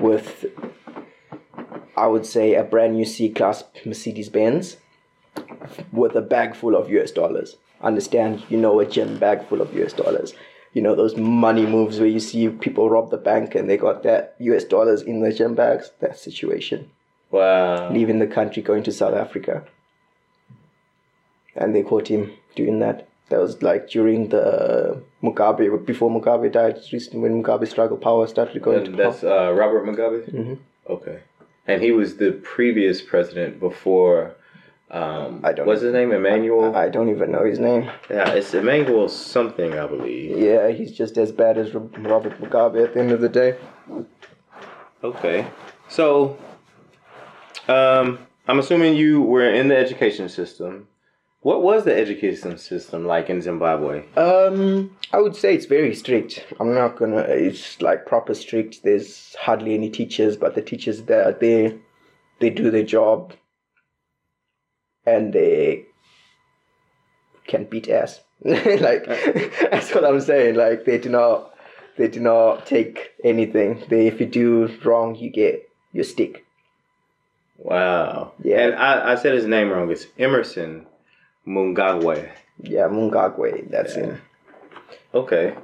with, 0.00 0.44
I 1.96 2.06
would 2.06 2.26
say, 2.26 2.54
a 2.54 2.62
brand 2.62 2.94
new 2.94 3.04
C 3.04 3.28
class 3.28 3.64
Mercedes 3.84 4.28
Benz 4.28 4.76
with 5.92 6.14
a 6.14 6.20
bag 6.22 6.54
full 6.54 6.76
of 6.76 6.88
US 6.90 7.10
dollars. 7.10 7.56
Understand, 7.84 8.42
you 8.48 8.56
know, 8.56 8.80
a 8.80 8.86
gym 8.86 9.18
bag 9.18 9.46
full 9.46 9.60
of 9.60 9.74
US 9.74 9.92
dollars. 9.92 10.32
You 10.72 10.82
know, 10.82 10.94
those 10.96 11.16
money 11.16 11.66
moves 11.66 12.00
where 12.00 12.08
you 12.08 12.18
see 12.18 12.48
people 12.48 12.88
rob 12.90 13.10
the 13.10 13.16
bank 13.30 13.54
and 13.54 13.68
they 13.70 13.76
got 13.76 14.02
that 14.02 14.34
US 14.40 14.64
dollars 14.64 15.02
in 15.02 15.20
the 15.20 15.32
gym 15.32 15.54
bags. 15.54 15.92
That 16.00 16.18
situation 16.18 16.90
Wow. 17.30 17.90
leaving 17.92 18.20
the 18.20 18.26
country, 18.26 18.62
going 18.62 18.84
to 18.84 18.92
South 18.92 19.14
Africa. 19.14 19.64
And 21.56 21.74
they 21.74 21.82
caught 21.82 22.08
him 22.08 22.32
doing 22.56 22.78
that. 22.80 23.08
That 23.28 23.40
was 23.40 23.62
like 23.62 23.88
during 23.88 24.28
the 24.28 25.02
Mugabe, 25.22 25.84
before 25.84 26.10
Mugabe 26.10 26.50
died, 26.52 26.76
recently 26.92 27.20
when 27.20 27.42
Mugabe 27.42 27.66
struggle 27.68 27.96
power 27.96 28.26
started 28.26 28.62
going 28.62 28.78
And 28.78 28.86
to 28.86 28.92
that's 28.92 29.24
uh, 29.24 29.52
Robert 29.52 29.84
Mugabe? 29.86 30.30
Mhm. 30.30 30.58
Okay. 30.88 31.18
And 31.66 31.82
he 31.82 31.92
was 31.92 32.16
the 32.16 32.32
previous 32.54 33.02
president 33.02 33.60
before. 33.60 34.36
Um, 34.90 35.40
I 35.42 35.52
don't 35.52 35.66
What's 35.66 35.82
his 35.82 35.92
name? 35.92 36.12
Emmanuel? 36.12 36.72
power. 36.72 36.84
I 36.84 36.88
don't 36.88 37.08
even 37.08 37.32
know 37.32 37.44
his 37.44 37.58
name. 37.58 37.90
yeah, 38.10 38.30
it's 38.30 38.54
Emmanuel 38.54 39.08
something, 39.08 39.72
I 39.78 39.86
believe. 39.86 40.38
Yeah, 40.38 40.68
he's 40.70 40.92
just 40.92 41.16
as 41.18 41.32
bad 41.32 41.58
as 41.58 41.74
Ro- 41.74 41.90
Robert 41.98 42.40
Mugabe 42.40 42.84
at 42.84 42.94
the 42.94 43.00
end 43.00 43.10
of 43.10 43.20
the 43.20 43.28
day. 43.28 43.56
Okay. 45.02 45.46
So, 45.88 46.36
um, 47.68 48.18
I'm 48.46 48.58
assuming 48.58 48.94
you 48.94 49.20
were 49.22 49.48
in 49.50 49.68
the 49.68 49.76
education 49.76 50.28
system. 50.28 50.88
What 51.40 51.62
was 51.62 51.84
the 51.84 51.94
education 51.94 52.56
system 52.56 53.04
like 53.04 53.28
in 53.28 53.42
Zimbabwe? 53.42 54.04
Um, 54.16 54.96
I 55.12 55.18
would 55.20 55.36
say 55.36 55.54
it's 55.54 55.66
very 55.66 55.94
strict. 55.94 56.44
I'm 56.58 56.74
not 56.74 56.96
gonna. 56.96 57.18
It's 57.18 57.82
like 57.82 58.06
proper 58.06 58.32
strict. 58.34 58.82
There's 58.82 59.34
hardly 59.38 59.74
any 59.74 59.90
teachers, 59.90 60.36
but 60.38 60.54
the 60.54 60.62
teachers 60.62 61.02
that 61.02 61.26
are 61.26 61.38
there, 61.38 61.74
they 62.38 62.48
do 62.48 62.70
their 62.70 62.82
job, 62.82 63.34
and 65.06 65.32
they 65.32 65.86
can 67.46 67.64
beat 67.64 67.88
ass. 67.88 68.20
like 68.44 69.06
that's 69.06 69.94
what 69.94 70.04
I'm 70.04 70.20
saying. 70.20 70.56
Like 70.56 70.84
they 70.84 70.98
do 70.98 71.08
not, 71.08 71.54
they 71.96 72.08
do 72.08 72.20
not 72.20 72.66
take 72.66 73.12
anything. 73.22 73.82
They 73.88 74.06
if 74.06 74.20
you 74.20 74.26
do 74.26 74.68
wrong, 74.84 75.14
you 75.14 75.30
get 75.30 75.68
your 75.92 76.04
stick. 76.04 76.44
Wow. 77.58 78.32
Yeah. 78.42 78.60
And 78.60 78.74
I, 78.74 79.12
I 79.12 79.14
said 79.14 79.34
his 79.34 79.46
name 79.46 79.70
wrong. 79.70 79.90
It's 79.90 80.06
Emmerson 80.18 80.86
Mnangagwa. 81.46 82.30
Yeah, 82.62 82.88
Mnangagwa. 82.88 83.70
That's 83.70 83.94
him. 83.94 84.20
Okay. 85.14 85.56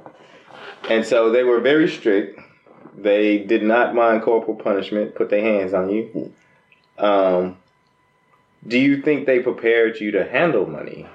And 0.89 1.05
so 1.05 1.31
they 1.31 1.43
were 1.43 1.59
very 1.59 1.89
strict. 1.89 2.39
They 2.97 3.39
did 3.39 3.63
not 3.63 3.95
mind 3.95 4.23
corporal 4.23 4.55
punishment, 4.55 5.15
put 5.15 5.29
their 5.29 5.41
hands 5.41 5.73
on 5.73 5.89
you. 5.89 6.33
Um, 6.97 7.57
Do 8.67 8.77
you 8.79 9.01
think 9.01 9.25
they 9.25 9.39
prepared 9.39 9.99
you 9.99 10.11
to 10.11 10.23
handle 10.23 10.65
money 10.67 11.07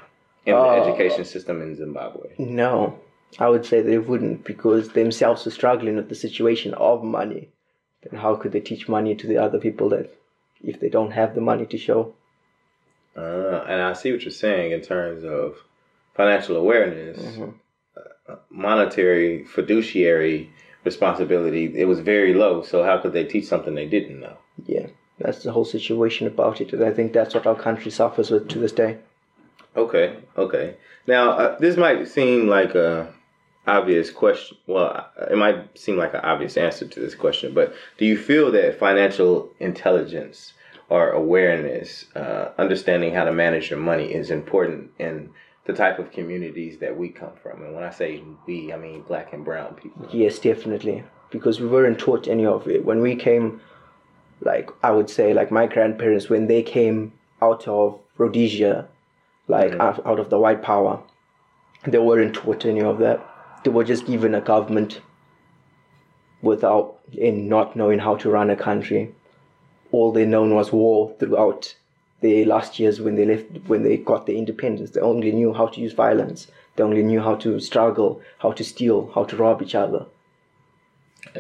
in 0.45 0.55
the 0.55 0.61
Uh, 0.61 0.83
education 0.83 1.25
system 1.25 1.63
in 1.63 1.77
Zimbabwe? 1.77 2.31
No, 2.39 2.99
I 3.39 3.49
would 3.49 3.65
say 3.65 3.81
they 3.81 3.99
wouldn't 3.99 4.45
because 4.45 4.91
themselves 4.91 5.45
were 5.45 5.51
struggling 5.53 5.97
with 5.97 6.09
the 6.09 6.15
situation 6.15 6.75
of 6.75 7.05
money. 7.05 7.51
Then 8.03 8.21
how 8.21 8.35
could 8.37 8.53
they 8.53 8.61
teach 8.61 8.89
money 8.89 9.15
to 9.15 9.27
the 9.27 9.39
other 9.39 9.59
people 9.59 9.89
that 9.91 10.11
if 10.63 10.81
they 10.81 10.89
don't 10.89 11.13
have 11.13 11.35
the 11.35 11.41
money 11.41 11.67
to 11.67 11.79
show? 11.79 12.15
Uh, 13.17 13.65
and 13.69 13.81
I 13.81 13.93
see 13.95 14.13
what 14.13 14.23
you're 14.23 14.31
saying 14.31 14.73
in 14.73 14.81
terms 14.81 15.25
of 15.25 15.57
financial 16.15 16.57
awareness, 16.57 17.19
Mhm. 17.19 17.55
uh, 18.29 18.37
monetary 18.51 19.45
fiduciary 19.45 20.51
responsibility. 20.85 21.73
It 21.79 21.87
was 21.87 22.01
very 22.01 22.35
low. 22.35 22.63
So 22.63 22.83
how 22.83 22.99
could 22.99 23.13
they 23.13 23.25
teach 23.25 23.45
something 23.47 23.75
they 23.75 23.87
didn't 23.87 24.21
know? 24.21 24.37
Yeah, 24.67 24.87
that's 25.19 25.43
the 25.43 25.53
whole 25.53 25.65
situation 25.65 26.27
about 26.27 26.61
it, 26.61 26.73
and 26.73 26.85
I 26.85 26.93
think 26.93 27.13
that's 27.13 27.35
what 27.35 27.47
our 27.47 27.55
country 27.55 27.91
suffers 27.91 28.31
with 28.31 28.49
to 28.49 28.59
this 28.59 28.73
day. 28.73 28.99
Okay, 29.75 30.17
okay. 30.37 30.77
Now 31.07 31.31
uh, 31.31 31.59
this 31.59 31.77
might 31.77 32.09
seem 32.09 32.49
like 32.49 32.75
a 32.75 33.13
obvious 33.67 34.11
question. 34.11 34.57
Well, 34.67 35.11
uh, 35.19 35.27
it 35.31 35.37
might 35.37 35.79
seem 35.79 35.97
like 35.97 36.15
an 36.15 36.21
obvious 36.21 36.57
answer 36.57 36.87
to 36.87 37.01
this 37.01 37.15
question, 37.15 37.55
but 37.55 37.75
do 37.99 38.05
you 38.05 38.17
feel 38.17 38.51
that 38.53 38.79
financial 38.79 39.53
intelligence 39.59 40.53
or 40.89 41.11
awareness, 41.11 42.07
uh, 42.15 42.51
understanding 42.59 43.13
how 43.13 43.25
to 43.25 43.33
manage 43.33 43.71
your 43.71 43.81
money, 43.81 44.15
is 44.15 44.31
important 44.31 44.91
in 44.99 45.31
the 45.65 45.73
type 45.73 45.99
of 45.99 46.13
communities 46.13 46.79
that 46.79 46.97
we 46.97 47.09
come 47.09 47.33
from? 47.43 47.63
And 47.63 47.75
when 47.75 47.85
I 47.85 47.91
say 47.91 48.23
we, 48.47 48.73
I 48.73 48.77
mean 48.77 49.03
black 49.03 49.33
and 49.33 49.45
brown 49.45 49.75
people. 49.75 50.09
Yes, 50.13 50.39
definitely, 50.39 51.03
because 51.31 51.61
we 51.61 51.67
weren't 51.67 51.99
taught 51.99 52.29
any 52.29 52.47
of 52.47 52.69
it 52.69 52.85
when 52.85 53.01
we 53.01 53.17
came. 53.17 53.61
Like 54.41 54.71
I 54.83 54.91
would 54.91 55.11
say, 55.11 55.33
like 55.33 55.51
my 55.51 55.67
grandparents 55.67 56.29
when 56.29 56.47
they 56.47 56.63
came 56.63 57.13
out 57.41 57.67
of 57.67 57.99
Rhodesia, 58.19 58.87
like 59.49 59.73
mm. 59.73 59.81
out, 59.81 60.05
out 60.07 60.19
of 60.19 60.31
the 60.31 60.39
white 60.39 60.63
power, 60.63 61.03
they 61.87 61.99
weren't 61.99 62.35
taught 62.35 62.65
any 62.65 62.83
of 62.83 62.99
that. 62.99 63.21
They 63.65 63.71
were 63.71 63.85
just 63.85 64.07
given 64.07 64.35
a 64.35 64.41
government 64.41 65.01
without 66.43 66.99
in 67.13 67.49
not 67.49 67.77
knowing 67.77 67.99
how 67.99 68.17
to 68.17 68.31
run 68.31 68.51
a 68.51 68.57
country. 68.57 69.15
All 69.93 70.13
they 70.13 70.27
known 70.27 70.55
was 70.55 70.73
war 70.73 71.15
throughout 71.19 71.75
the 72.21 72.45
last 72.45 72.79
years 72.79 73.01
when 73.01 73.17
they 73.17 73.25
left 73.25 73.47
when 73.67 73.83
they 73.83 73.97
got 73.97 74.27
their 74.27 74.37
independence. 74.37 74.91
They 74.91 75.01
only 75.01 75.33
knew 75.33 75.53
how 75.53 75.67
to 75.67 75.81
use 75.81 75.93
violence. 75.93 76.49
They 76.75 76.83
only 76.83 77.03
knew 77.03 77.21
how 77.21 77.37
to 77.37 77.59
struggle, 77.61 78.21
how 78.39 78.53
to 78.53 78.65
steal, 78.65 79.11
how 79.15 79.25
to 79.25 79.37
rob 79.37 79.63
each 79.63 79.75
other. 79.75 80.07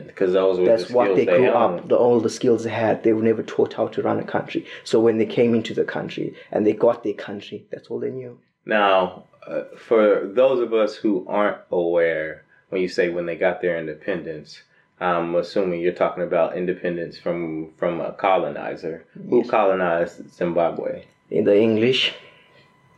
Because 0.06 0.32
those 0.32 0.58
were 0.58 0.66
That's 0.66 0.88
the 0.88 0.94
what 0.94 1.04
skills 1.06 1.16
they 1.18 1.26
grew 1.26 1.44
had. 1.44 1.54
up. 1.54 1.88
The, 1.88 1.96
all 1.96 2.20
the 2.20 2.30
skills 2.30 2.64
they 2.64 2.70
had, 2.70 3.02
they 3.04 3.12
were 3.12 3.22
never 3.22 3.42
taught 3.42 3.74
how 3.74 3.88
to 3.88 4.02
run 4.02 4.18
a 4.18 4.24
country. 4.24 4.66
So 4.84 5.00
when 5.00 5.18
they 5.18 5.26
came 5.26 5.54
into 5.54 5.74
the 5.74 5.84
country 5.84 6.34
and 6.50 6.66
they 6.66 6.72
got 6.72 7.04
their 7.04 7.14
country, 7.14 7.66
that's 7.70 7.88
all 7.88 8.00
they 8.00 8.10
knew. 8.10 8.38
Now, 8.64 9.24
uh, 9.46 9.62
for 9.76 10.26
those 10.26 10.60
of 10.60 10.74
us 10.74 10.96
who 10.96 11.24
aren't 11.28 11.58
aware, 11.70 12.44
when 12.70 12.82
you 12.82 12.88
say 12.88 13.08
when 13.10 13.26
they 13.26 13.36
got 13.36 13.60
their 13.60 13.78
independence, 13.78 14.62
I'm 14.98 15.34
assuming 15.34 15.80
you're 15.80 15.92
talking 15.92 16.24
about 16.24 16.56
independence 16.56 17.18
from 17.18 17.72
from 17.76 18.00
a 18.00 18.12
colonizer 18.12 19.04
who 19.28 19.44
colonized 19.44 20.34
Zimbabwe. 20.34 21.04
In 21.30 21.44
the 21.44 21.56
English, 21.56 22.14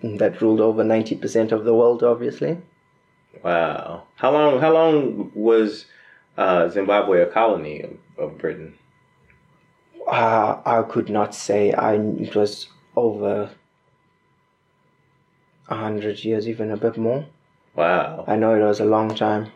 that 0.02 0.40
ruled 0.40 0.60
over 0.60 0.84
ninety 0.84 1.16
percent 1.16 1.50
of 1.52 1.64
the 1.64 1.74
world, 1.74 2.02
obviously. 2.02 2.56
Wow. 3.42 4.04
How 4.16 4.30
long? 4.32 4.60
How 4.60 4.72
long 4.72 5.32
was 5.34 5.86
uh, 6.38 6.68
Zimbabwe 6.68 7.20
a 7.20 7.26
colony 7.26 7.82
of, 7.82 7.98
of 8.16 8.38
Britain? 8.38 8.74
Uh, 10.06 10.60
I 10.64 10.82
could 10.88 11.10
not 11.10 11.34
say. 11.34 11.72
I 11.72 11.96
it 11.96 12.34
was 12.34 12.68
over 12.96 13.50
a 15.68 15.74
hundred 15.74 16.24
years, 16.24 16.48
even 16.48 16.70
a 16.70 16.76
bit 16.76 16.96
more. 16.96 17.26
Wow. 17.74 18.24
I 18.26 18.36
know 18.36 18.54
it 18.54 18.64
was 18.64 18.80
a 18.80 18.86
long 18.86 19.14
time. 19.14 19.52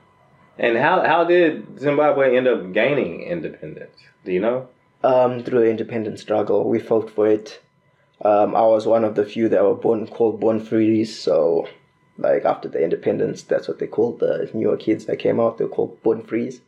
And 0.59 0.77
how 0.77 1.03
how 1.07 1.25
did 1.25 1.79
Zimbabwe 1.79 2.37
end 2.37 2.49
up 2.49 2.73
gaining 2.73 3.23
independence? 3.23 3.97
Do 4.25 4.33
you 4.33 4.41
know? 4.41 4.69
Um, 5.05 5.43
through 5.43 5.61
the 5.61 5.71
independence 5.71 6.21
struggle, 6.21 6.69
we 6.69 6.79
fought 6.79 7.11
for 7.11 7.27
it. 7.27 7.61
Um, 8.25 8.55
I 8.55 8.62
was 8.62 8.87
one 8.87 9.05
of 9.05 9.15
the 9.15 9.25
few 9.25 9.49
that 9.49 9.65
were 9.65 9.75
born 9.75 10.07
called 10.07 10.39
born 10.39 10.61
frees. 10.61 11.19
So, 11.19 11.67
like 12.19 12.45
after 12.45 12.69
the 12.69 12.83
independence, 12.83 13.43
that's 13.43 13.67
what 13.67 13.79
they 13.79 13.87
called 13.87 14.21
the 14.21 14.51
newer 14.53 14.77
kids 14.77 15.07
that 15.07 15.19
came 15.19 15.41
out. 15.41 15.59
They 15.59 15.65
were 15.65 15.71
called 15.71 16.03
born 16.03 16.23
frees. 16.23 16.61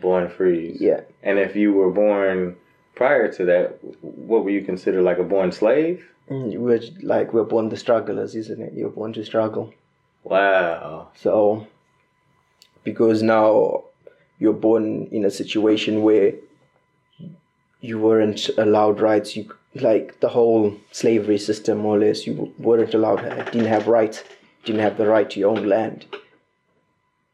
Born 0.00 0.28
free. 0.28 0.76
Yeah, 0.78 1.00
And 1.22 1.38
if 1.38 1.56
you 1.56 1.72
were 1.72 1.90
born 1.90 2.56
prior 2.94 3.32
to 3.32 3.44
that, 3.46 3.78
what 4.02 4.44
were 4.44 4.50
you 4.50 4.62
considered 4.62 5.02
like 5.02 5.18
a 5.18 5.24
born 5.24 5.52
slave? 5.52 6.04
Mm, 6.30 6.56
we're 6.56 6.80
like 7.02 7.32
we're 7.32 7.44
born 7.44 7.68
the 7.68 7.76
strugglers, 7.76 8.34
isn't 8.34 8.60
it? 8.60 8.72
You're 8.74 8.90
born 8.90 9.12
to 9.14 9.24
struggle. 9.24 9.74
Wow. 10.24 11.08
So, 11.16 11.66
because 12.84 13.22
now 13.22 13.84
you're 14.38 14.52
born 14.52 15.08
in 15.10 15.24
a 15.24 15.30
situation 15.30 16.02
where 16.02 16.34
you 17.80 17.98
weren't 17.98 18.48
allowed 18.56 19.00
rights, 19.00 19.36
you 19.36 19.52
like 19.74 20.20
the 20.20 20.28
whole 20.28 20.76
slavery 20.92 21.38
system, 21.38 21.78
more 21.78 21.96
or 21.96 22.00
less, 22.00 22.26
you 22.26 22.52
weren't 22.58 22.94
allowed, 22.94 23.22
didn't 23.52 23.66
have 23.66 23.88
rights, 23.88 24.22
didn't 24.64 24.80
have 24.80 24.96
the 24.96 25.06
right 25.06 25.28
to 25.30 25.40
your 25.40 25.50
own 25.50 25.66
land. 25.66 26.06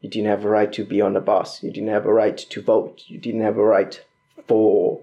You 0.01 0.09
didn't 0.09 0.29
have 0.29 0.45
a 0.45 0.49
right 0.49 0.71
to 0.73 0.85
be 0.85 1.01
on 1.01 1.13
the 1.13 1.19
bus. 1.19 1.61
You 1.61 1.71
didn't 1.71 1.89
have 1.89 2.05
a 2.05 2.13
right 2.13 2.37
to 2.37 2.61
vote. 2.61 3.03
You 3.07 3.17
didn't 3.17 3.41
have 3.41 3.57
a 3.57 3.63
right 3.63 4.01
for 4.47 5.01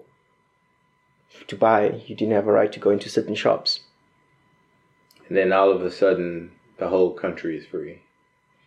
to 1.48 1.56
buy. 1.56 2.02
You 2.06 2.14
didn't 2.14 2.34
have 2.34 2.46
a 2.46 2.52
right 2.52 2.72
to 2.72 2.80
go 2.80 2.90
into 2.90 3.10
certain 3.10 3.34
shops. 3.34 3.80
And 5.28 5.36
then 5.36 5.52
all 5.52 5.70
of 5.70 5.82
a 5.82 5.90
sudden, 5.90 6.52
the 6.78 6.88
whole 6.88 7.12
country 7.12 7.58
is 7.58 7.66
free. 7.66 8.00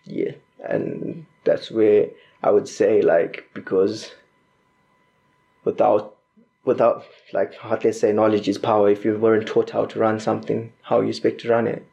Yeah, 0.05 0.33
and 0.67 1.25
that's 1.45 1.71
where 1.71 2.09
I 2.43 2.51
would 2.51 2.67
say 2.67 3.01
like 3.01 3.49
because 3.53 4.11
without 5.63 6.15
without 6.65 7.05
like 7.33 7.55
how 7.55 7.75
they 7.75 7.91
say 7.91 8.11
knowledge 8.11 8.47
is 8.47 8.57
power. 8.57 8.89
If 8.89 9.03
you 9.03 9.17
weren't 9.17 9.47
taught 9.47 9.71
how 9.71 9.85
to 9.85 9.99
run 9.99 10.19
something, 10.19 10.73
how 10.83 11.01
you 11.01 11.09
expect 11.09 11.41
to 11.41 11.49
run 11.49 11.67
it? 11.67 11.85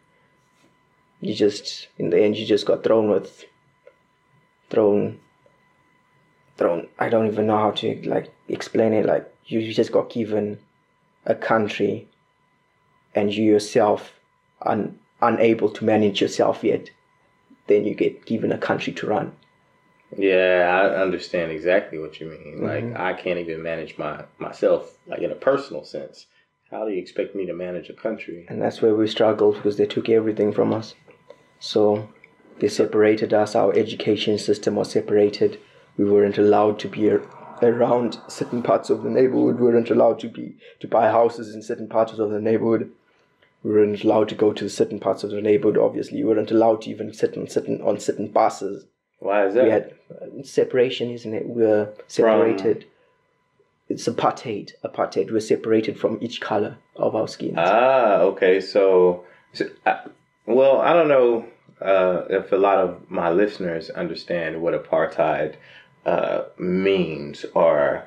You 1.21 1.35
just 1.35 1.89
in 1.99 2.11
the 2.11 2.21
end 2.21 2.37
you 2.37 2.47
just 2.47 2.67
got 2.67 2.85
thrown 2.85 3.09
with 3.09 3.45
thrown 4.71 5.21
thrown. 6.57 6.89
I 6.99 7.09
don't 7.09 7.27
even 7.27 7.47
know 7.47 7.59
how 7.59 7.71
to 7.73 8.09
like 8.09 8.33
explain 8.49 8.93
it. 8.93 9.07
Like 9.07 9.33
you, 9.47 9.61
you 9.61 9.73
just 9.73 9.93
got 9.93 10.11
given 10.11 10.59
a 11.27 11.35
country, 11.35 12.09
and 13.15 13.33
you 13.33 13.45
yourself 13.45 14.13
un, 14.63 14.99
unable 15.21 15.71
to 15.71 15.85
manage 15.85 16.21
yourself 16.21 16.63
yet 16.63 16.91
then 17.67 17.85
you 17.85 17.95
get 17.95 18.27
given 18.27 18.53
a 18.53 18.59
country 18.59 18.93
to 18.95 19.07
run. 19.07 19.33
Yeah, 20.17 20.69
I 20.71 21.03
understand 21.03 21.51
exactly 21.51 21.99
what 21.99 22.21
you 22.21 22.29
mean. 22.29 22.63
Like 22.63 22.85
mm-hmm. 22.85 23.01
I 23.01 23.13
can't 23.13 23.41
even 23.41 23.63
manage 23.63 23.99
my 23.99 24.25
myself, 24.39 24.97
like 25.07 25.21
in 25.21 25.33
a 25.33 25.37
personal 25.37 25.85
sense. 25.85 26.27
How 26.71 26.85
do 26.85 26.93
you 26.93 26.99
expect 26.99 27.35
me 27.35 27.47
to 27.47 27.55
manage 27.55 27.91
a 27.91 27.93
country? 27.93 28.47
And 28.49 28.61
that's 28.61 28.83
where 28.83 28.95
we 28.95 29.07
struggled 29.09 29.57
because 29.57 29.77
they 29.77 29.87
took 29.87 30.09
everything 30.09 30.53
from 30.53 30.73
us. 30.73 30.95
So 31.59 32.09
they 32.59 32.69
separated 32.69 33.35
us, 33.35 33.55
our 33.55 33.75
education 33.75 34.39
system 34.39 34.77
was 34.77 34.91
separated. 34.91 35.61
We 35.97 36.05
weren't 36.05 36.39
allowed 36.39 36.79
to 36.81 36.89
be 36.89 37.11
ar- 37.11 37.23
around 37.63 38.19
certain 38.29 38.63
parts 38.63 38.91
of 38.91 39.03
the 39.03 39.11
neighborhood. 39.11 39.59
We 39.59 39.67
weren't 39.67 39.91
allowed 39.91 40.21
to 40.21 40.29
be 40.29 40.57
to 40.81 40.89
buy 40.89 41.11
houses 41.11 41.55
in 41.55 41.63
certain 41.63 41.89
parts 41.89 42.13
of 42.13 42.31
the 42.31 42.41
neighborhood. 42.41 42.91
We 43.63 43.73
weren't 43.73 44.05
allowed 44.05 44.29
to 44.31 44.35
go 44.35 44.53
to 44.53 44.69
certain 44.69 45.01
parts 45.01 45.25
of 45.25 45.31
the 45.31 45.41
neighborhood. 45.41 45.79
Obviously, 45.79 46.23
we 46.23 46.29
weren't 46.35 46.51
allowed 46.51 46.83
to 46.83 46.91
even 46.91 47.13
sit 47.13 47.37
on 47.37 47.49
certain 47.49 47.83
on 47.83 47.99
certain 47.99 48.29
buses. 48.29 48.87
Why 49.19 49.47
is 49.47 49.55
that? 49.55 49.65
We 49.65 49.71
had 49.71 49.95
uh, 50.11 50.43
separation, 50.43 51.11
isn't 51.11 51.35
it? 51.35 51.49
We 51.49 51.63
were 51.63 51.93
separated. 52.07 52.83
From 52.83 52.91
It's 53.89 54.07
apartheid. 54.07 54.73
Apartheid. 54.85 55.33
We're 55.33 55.41
separated 55.41 55.99
from 55.99 56.19
each 56.21 56.41
color 56.41 56.77
of 56.97 57.15
our 57.15 57.27
skin. 57.27 57.55
Ah, 57.57 58.19
okay. 58.21 58.61
So, 58.61 59.25
so 59.53 59.65
I, 59.85 60.01
well, 60.47 60.81
I 60.81 60.93
don't 60.93 61.09
know 61.09 61.47
uh, 61.81 62.25
if 62.31 62.53
a 62.53 62.57
lot 62.57 62.79
of 62.79 63.11
my 63.11 63.31
listeners 63.31 63.91
understand 63.91 64.63
what 64.63 64.75
apartheid 64.75 65.55
uh, 66.05 66.45
means 66.59 67.45
or 67.55 68.05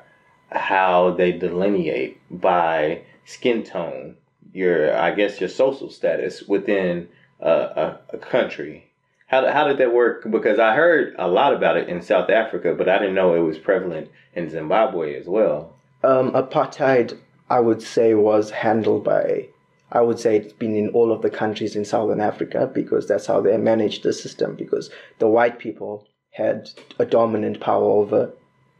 how 0.50 1.12
they 1.12 1.32
delineate 1.32 2.20
by 2.30 3.02
skin 3.24 3.62
tone 3.62 4.16
your, 4.52 4.96
I 4.96 5.12
guess, 5.12 5.40
your 5.40 5.48
social 5.48 5.90
status 5.90 6.42
within 6.42 7.08
a, 7.40 7.98
a 8.10 8.18
country. 8.18 8.90
How, 9.28 9.50
how 9.52 9.68
did 9.68 9.78
that 9.78 9.94
work? 9.94 10.28
Because 10.28 10.58
I 10.58 10.74
heard 10.74 11.14
a 11.18 11.28
lot 11.28 11.54
about 11.54 11.76
it 11.76 11.88
in 11.88 12.02
South 12.02 12.30
Africa, 12.30 12.74
but 12.76 12.88
I 12.88 12.98
didn't 12.98 13.14
know 13.14 13.34
it 13.34 13.40
was 13.40 13.58
prevalent 13.58 14.10
in 14.34 14.50
Zimbabwe 14.50 15.16
as 15.16 15.26
well. 15.26 15.74
um, 16.02 16.32
apartheid, 16.32 17.16
I 17.48 17.60
would 17.60 17.82
say, 17.82 18.14
was 18.14 18.50
handled 18.50 19.04
by. 19.04 19.48
I 19.92 20.00
would 20.00 20.18
say 20.20 20.36
it's 20.36 20.52
been 20.52 20.76
in 20.76 20.88
all 20.90 21.12
of 21.12 21.22
the 21.22 21.30
countries 21.30 21.74
in 21.76 21.84
Southern 21.84 22.20
Africa 22.20 22.70
because 22.72 23.08
that's 23.08 23.26
how 23.26 23.40
they 23.40 23.56
managed 23.56 24.02
the 24.02 24.12
system. 24.12 24.54
Because 24.54 24.90
the 25.18 25.28
white 25.28 25.58
people 25.58 26.06
had 26.32 26.70
a 26.98 27.04
dominant 27.04 27.60
power 27.60 27.84
over 27.90 28.30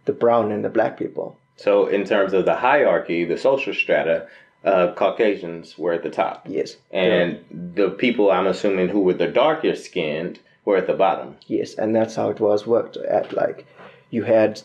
the 0.05 0.13
brown 0.13 0.53
and 0.53 0.65
the 0.65 0.69
black 0.69 0.97
people. 0.99 1.37
So, 1.57 1.87
in 1.87 2.05
terms 2.05 2.33
of 2.33 2.45
the 2.47 2.55
hierarchy, 2.55 3.25
the 3.25 3.37
social 3.37 3.75
strata, 3.75 4.27
uh, 4.65 4.93
Caucasians 4.95 5.77
were 5.77 5.93
at 5.93 6.03
the 6.03 6.11
top, 6.11 6.47
Yes. 6.49 6.77
and 6.91 7.39
the 7.51 7.91
people 7.91 8.31
I'm 8.31 8.47
assuming 8.47 8.89
who 8.89 9.01
were 9.01 9.15
the 9.15 9.27
darker 9.27 9.75
skinned 9.75 10.39
were 10.65 10.77
at 10.77 10.87
the 10.87 10.95
bottom. 10.95 11.37
Yes, 11.47 11.75
and 11.75 11.95
that's 11.95 12.15
how 12.15 12.31
it 12.31 12.41
was 12.41 12.67
worked 12.67 12.97
at. 12.97 13.33
Like, 13.35 13.67
you 14.11 14.23
had 14.25 14.63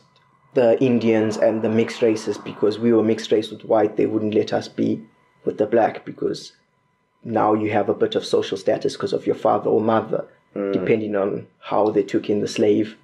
the 0.53 0.81
Indians 0.81 1.37
and 1.37 1.61
the 1.61 1.69
mixed 1.69 2.01
races 2.01 2.37
because 2.37 2.79
we 2.79 2.93
were 2.93 3.03
mixed 3.03 3.31
race 3.31 3.51
with 3.51 3.65
white. 3.65 3.97
They 3.97 4.05
wouldn't 4.05 4.35
let 4.35 4.53
us 4.53 4.67
be 4.69 5.01
with 5.45 5.57
the 5.57 5.65
black 5.65 6.05
because 6.05 6.53
now 7.23 7.53
you 7.53 7.71
have 7.71 7.89
a 7.89 7.93
bit 7.93 8.15
of 8.15 8.25
social 8.25 8.57
status 8.57 8.93
because 8.93 9.13
of 9.13 9.25
your 9.25 9.35
father 9.35 9.69
or 9.69 9.81
mother, 9.81 10.25
mm. 10.55 10.73
depending 10.73 11.15
on 11.15 11.47
how 11.59 11.89
they 11.89 12.03
took 12.03 12.29
in 12.29 12.41
the 12.41 12.47
slave. 12.47 12.97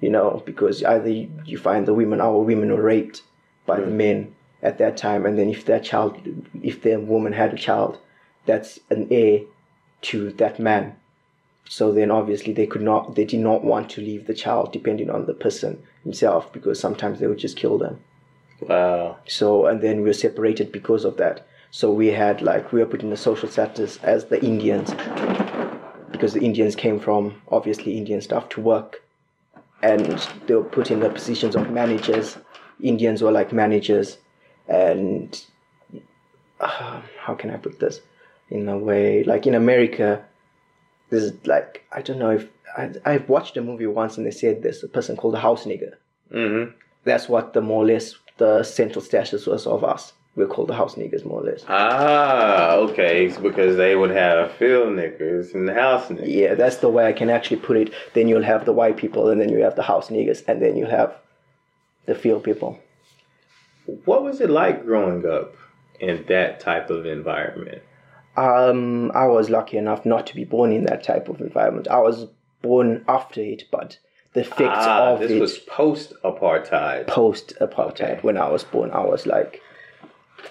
You 0.00 0.10
know, 0.10 0.42
because 0.44 0.84
either 0.84 1.08
you, 1.08 1.56
find 1.56 1.86
the 1.86 1.94
women, 1.94 2.20
our 2.20 2.38
women 2.38 2.70
were 2.70 2.82
raped 2.82 3.22
by 3.64 3.80
the 3.80 3.86
mm. 3.86 3.92
men 3.92 4.34
at 4.62 4.78
that 4.78 4.96
time, 4.96 5.24
and 5.24 5.38
then 5.38 5.48
if 5.48 5.64
that 5.66 5.84
child, 5.84 6.20
if 6.62 6.82
their 6.82 7.00
woman 7.00 7.32
had 7.32 7.54
a 7.54 7.56
child, 7.56 7.98
that's 8.44 8.80
an 8.90 9.08
heir 9.10 9.40
to 10.02 10.32
that 10.32 10.58
man. 10.58 10.96
So 11.66 11.92
then 11.92 12.10
obviously 12.10 12.52
they 12.52 12.66
could 12.66 12.82
not, 12.82 13.14
they 13.14 13.24
did 13.24 13.40
not 13.40 13.64
want 13.64 13.90
to 13.90 14.00
leave 14.00 14.26
the 14.26 14.34
child 14.34 14.72
depending 14.72 15.08
on 15.10 15.26
the 15.26 15.32
person 15.32 15.82
himself 16.02 16.52
because 16.52 16.78
sometimes 16.78 17.20
they 17.20 17.26
would 17.26 17.38
just 17.38 17.56
kill 17.56 17.78
them. 17.78 18.00
Wow. 18.60 19.16
So, 19.26 19.66
and 19.66 19.80
then 19.80 19.98
we 19.98 20.04
were 20.04 20.12
separated 20.12 20.72
because 20.72 21.04
of 21.04 21.16
that. 21.16 21.46
So 21.74 21.90
we 21.90 22.06
had 22.06 22.40
like, 22.40 22.72
we 22.72 22.78
were 22.78 22.86
put 22.86 23.02
in 23.02 23.10
the 23.10 23.16
social 23.16 23.48
status 23.48 23.98
as 24.04 24.26
the 24.26 24.40
Indians 24.44 24.94
because 26.12 26.32
the 26.32 26.40
Indians 26.40 26.76
came 26.76 27.00
from 27.00 27.42
obviously 27.48 27.98
Indian 27.98 28.20
stuff 28.20 28.48
to 28.50 28.60
work 28.60 29.02
and 29.82 30.06
they 30.46 30.54
were 30.54 30.62
put 30.62 30.92
in 30.92 31.00
the 31.00 31.10
positions 31.10 31.56
of 31.56 31.72
managers. 31.72 32.38
Indians 32.80 33.22
were 33.22 33.32
like 33.32 33.52
managers 33.52 34.18
and 34.68 35.44
uh, 36.60 37.02
how 37.18 37.34
can 37.34 37.50
I 37.50 37.56
put 37.56 37.80
this 37.80 38.00
in 38.50 38.68
a 38.68 38.78
way 38.78 39.24
like 39.24 39.44
in 39.44 39.56
America 39.56 40.24
this 41.10 41.24
is 41.24 41.32
like 41.44 41.84
I 41.90 42.02
don't 42.02 42.20
know 42.20 42.30
if 42.30 42.46
I, 42.78 42.92
I've 43.04 43.28
watched 43.28 43.56
a 43.56 43.62
movie 43.62 43.88
once 43.88 44.16
and 44.16 44.24
they 44.24 44.30
said 44.30 44.62
there's 44.62 44.84
a 44.84 44.88
person 44.88 45.16
called 45.16 45.34
a 45.34 45.40
house 45.40 45.64
nigger. 45.64 45.94
Mm-hmm. 46.32 46.70
That's 47.02 47.28
what 47.28 47.52
the 47.52 47.60
more 47.60 47.82
or 47.82 47.86
less 47.86 48.14
the 48.36 48.62
central 48.62 49.04
status 49.04 49.44
was 49.44 49.66
of 49.66 49.82
us. 49.82 50.12
We're 50.36 50.48
called 50.48 50.68
the 50.68 50.74
house 50.74 50.96
niggers 50.96 51.24
more 51.24 51.40
or 51.40 51.44
less. 51.44 51.64
Ah, 51.68 52.74
okay. 52.74 53.26
It's 53.26 53.36
because 53.38 53.76
they 53.76 53.94
would 53.94 54.10
have 54.10 54.50
field 54.52 54.88
niggers 54.88 55.54
and 55.54 55.68
the 55.68 55.74
house 55.74 56.08
niggers. 56.08 56.26
Yeah, 56.26 56.54
that's 56.54 56.78
the 56.78 56.88
way 56.88 57.06
I 57.06 57.12
can 57.12 57.30
actually 57.30 57.58
put 57.58 57.76
it. 57.76 57.92
Then 58.14 58.26
you'll 58.26 58.42
have 58.42 58.64
the 58.64 58.72
white 58.72 58.96
people, 58.96 59.28
and 59.30 59.40
then 59.40 59.48
you 59.48 59.58
have 59.62 59.76
the 59.76 59.82
house 59.84 60.08
niggers, 60.10 60.42
and 60.48 60.60
then 60.60 60.76
you 60.76 60.86
have 60.86 61.14
the 62.06 62.14
field 62.16 62.42
people. 62.42 62.80
What 64.04 64.24
was 64.24 64.40
it 64.40 64.50
like 64.50 64.84
growing 64.84 65.24
up 65.26 65.54
in 66.00 66.24
that 66.28 66.58
type 66.58 66.90
of 66.90 67.06
environment? 67.06 67.82
Um, 68.36 69.12
I 69.14 69.26
was 69.26 69.50
lucky 69.50 69.76
enough 69.76 70.04
not 70.04 70.26
to 70.28 70.34
be 70.34 70.44
born 70.44 70.72
in 70.72 70.84
that 70.86 71.04
type 71.04 71.28
of 71.28 71.40
environment. 71.40 71.86
I 71.86 72.00
was 72.00 72.26
born 72.62 73.04
after 73.06 73.40
it, 73.40 73.64
but 73.70 73.98
the 74.32 74.40
effects 74.40 74.58
Ah, 74.86 75.12
of 75.12 75.20
this 75.20 75.30
it 75.30 75.40
was 75.40 75.58
post 75.58 76.12
apartheid. 76.24 77.06
post 77.06 77.52
apartheid. 77.60 78.14
Okay. 78.14 78.18
When 78.22 78.36
I 78.36 78.48
was 78.48 78.64
born, 78.64 78.90
I 78.90 79.04
was 79.04 79.26
like 79.26 79.60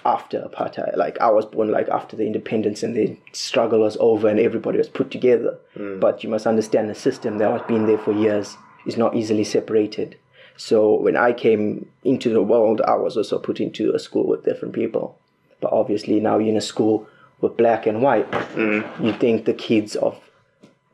after 0.04 0.40
apartheid. 0.40 0.96
Like 0.96 1.18
I 1.20 1.30
was 1.30 1.46
born 1.46 1.70
like 1.70 1.88
after 1.88 2.16
the 2.16 2.26
independence 2.26 2.82
and 2.82 2.96
the 2.96 3.16
struggle 3.32 3.80
was 3.80 3.96
over 4.00 4.28
and 4.28 4.40
everybody 4.40 4.78
was 4.78 4.88
put 4.88 5.10
together. 5.10 5.58
Mm. 5.76 6.00
But 6.00 6.22
you 6.22 6.30
must 6.30 6.46
understand 6.46 6.88
the 6.88 6.94
system 6.94 7.38
that 7.38 7.50
has 7.50 7.62
been 7.62 7.86
there 7.86 7.98
for 7.98 8.12
years 8.12 8.56
is 8.86 8.96
not 8.96 9.16
easily 9.16 9.44
separated. 9.44 10.16
So 10.56 10.94
when 11.00 11.16
I 11.16 11.32
came 11.32 11.88
into 12.04 12.30
the 12.30 12.42
world, 12.42 12.80
I 12.82 12.94
was 12.94 13.16
also 13.16 13.38
put 13.38 13.60
into 13.60 13.94
a 13.94 13.98
school 13.98 14.26
with 14.26 14.44
different 14.44 14.74
people. 14.74 15.18
But 15.60 15.72
obviously 15.72 16.20
now 16.20 16.38
you're 16.38 16.50
in 16.50 16.56
a 16.56 16.60
school 16.60 17.08
with 17.40 17.56
black 17.56 17.86
and 17.86 18.02
white. 18.02 18.30
Mm. 18.30 19.04
You 19.04 19.12
think 19.12 19.44
the 19.44 19.54
kids 19.54 19.96
of 19.96 20.18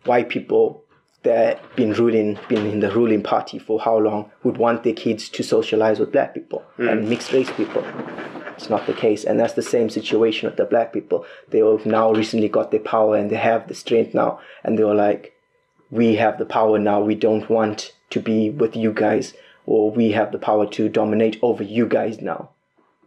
white 0.05 0.29
people 0.29 0.83
that 1.23 1.61
been 1.77 1.93
ruling 1.93 2.39
been 2.49 2.67
in 2.67 2.81
the 2.81 2.91
ruling 2.93 3.23
party 3.23 3.59
for 3.59 3.81
how 3.81 3.99
long 3.99 4.31
would 4.43 4.57
want 4.57 4.85
their 4.85 4.95
kids 4.95 5.29
to 5.29 5.43
socialize 5.43 5.99
with 5.99 6.13
black 6.13 6.35
people 6.35 6.61
hmm. 6.77 6.89
and 6.89 7.09
mixed 7.09 7.33
race 7.33 7.51
people. 7.53 7.85
It's 8.57 8.71
not 8.71 8.87
the 8.87 8.95
case 8.95 9.25
and 9.25 9.39
that's 9.39 9.55
the 9.55 9.63
same 9.63 9.91
situation 9.91 10.49
with 10.49 10.57
the 10.57 10.65
black 10.65 10.93
people. 10.93 11.27
They 11.49 11.59
have 11.59 11.87
now 11.87 12.13
recently 12.13 12.49
got 12.49 12.71
their 12.71 12.81
power 12.81 13.17
and 13.17 13.31
they 13.31 13.37
have 13.37 13.69
the 13.69 13.75
strength 13.75 14.15
now 14.15 14.41
and 14.65 14.79
they 14.79 14.85
were 14.85 14.95
like 14.95 15.35
we 15.91 16.17
have 16.17 16.39
the 16.39 16.47
power 16.47 16.79
now. 16.79 17.01
We 17.01 17.15
don't 17.15 17.51
want 17.51 17.93
to 18.11 18.21
be 18.21 18.51
with 18.51 18.77
you 18.77 18.93
guys 18.93 19.35
or 19.67 19.91
we 19.91 20.13
have 20.13 20.33
the 20.33 20.39
power 20.39 20.67
to 20.67 20.89
dominate 20.89 21.39
over 21.43 21.63
you 21.63 21.87
guys 21.87 22.21
now. 22.21 22.51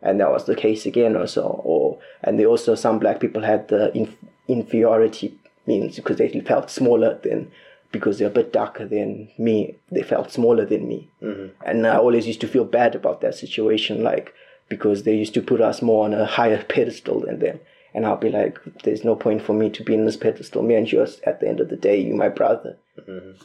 And 0.01 0.19
that 0.19 0.31
was 0.31 0.45
the 0.45 0.55
case 0.55 0.85
again 0.85 1.15
also 1.15 1.61
or 1.63 1.99
and 2.21 2.39
they 2.39 2.45
also 2.45 2.75
some 2.75 2.99
black 2.99 3.19
people 3.19 3.41
had 3.41 3.69
the 3.69 3.95
inf- 3.97 4.17
inferiority 4.47 5.39
means 5.65 5.95
because 5.95 6.17
they 6.17 6.29
felt 6.41 6.69
smaller 6.69 7.19
than 7.23 7.51
because 7.93 8.17
they're 8.17 8.27
a 8.27 8.39
bit 8.41 8.51
darker 8.51 8.85
than 8.85 9.29
me. 9.37 9.77
They 9.89 10.01
felt 10.03 10.31
smaller 10.31 10.65
than 10.65 10.85
me. 10.85 11.09
Mm-hmm. 11.21 11.53
And 11.65 11.87
i 11.87 11.95
always 11.95 12.27
used 12.27 12.41
to 12.41 12.47
feel 12.47 12.65
bad 12.65 12.95
about 12.95 13.21
that 13.21 13.35
situation 13.35 14.03
like 14.03 14.33
because 14.67 15.03
they 15.03 15.15
used 15.15 15.35
to 15.35 15.41
put 15.41 15.61
us 15.61 15.81
more 15.81 16.03
on 16.03 16.13
a 16.13 16.25
higher 16.25 16.61
pedestal 16.75 17.21
than 17.21 17.39
them. 17.39 17.61
And 17.93 18.05
i'll 18.05 18.17
be 18.17 18.29
like 18.29 18.59
there's 18.83 19.05
no 19.05 19.15
point 19.15 19.41
for 19.41 19.53
me 19.53 19.69
to 19.69 19.83
be 19.83 19.93
in 19.93 20.05
this 20.05 20.17
pedestal. 20.17 20.63
Me 20.63 20.75
and 20.75 20.91
you 20.91 20.99
are 21.01 21.07
at 21.25 21.39
the 21.39 21.47
end 21.47 21.61
of 21.61 21.69
the 21.69 21.77
day 21.77 22.01
you 22.01 22.13
my 22.15 22.29
brother. 22.29 22.77
Mm-hmm. 23.07 23.41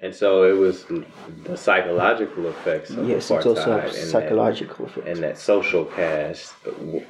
And 0.00 0.14
so 0.14 0.44
it 0.44 0.56
was 0.56 0.86
the 1.44 1.56
psychological 1.56 2.46
effects 2.46 2.90
of 2.90 3.06
yes 3.08 3.28
apartheid 3.28 3.38
it's 3.38 3.46
also 3.46 3.78
and, 3.78 3.92
psychological 3.92 4.86
that, 4.86 4.92
effect. 4.92 5.08
and 5.08 5.22
that 5.22 5.38
social 5.38 5.84
caste 5.84 6.54
w- 6.64 7.04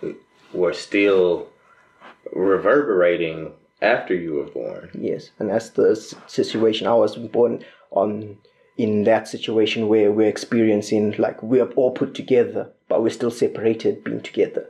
w- 0.00 0.18
were 0.52 0.74
still 0.74 1.48
reverberating 2.32 3.52
after 3.82 4.14
you 4.14 4.34
were 4.34 4.50
born. 4.50 4.90
Yes, 4.94 5.30
and 5.38 5.50
that's 5.50 5.70
the 5.70 5.94
situation. 6.26 6.86
I 6.86 6.94
was 6.94 7.16
born 7.16 7.64
on 7.90 8.38
in 8.76 9.04
that 9.04 9.28
situation 9.28 9.88
where 9.88 10.10
we're 10.10 10.28
experiencing 10.28 11.14
like 11.18 11.42
we're 11.42 11.66
all 11.72 11.92
put 11.92 12.14
together, 12.14 12.70
but 12.88 13.02
we're 13.02 13.10
still 13.10 13.30
separated, 13.30 14.02
being 14.02 14.20
together. 14.20 14.68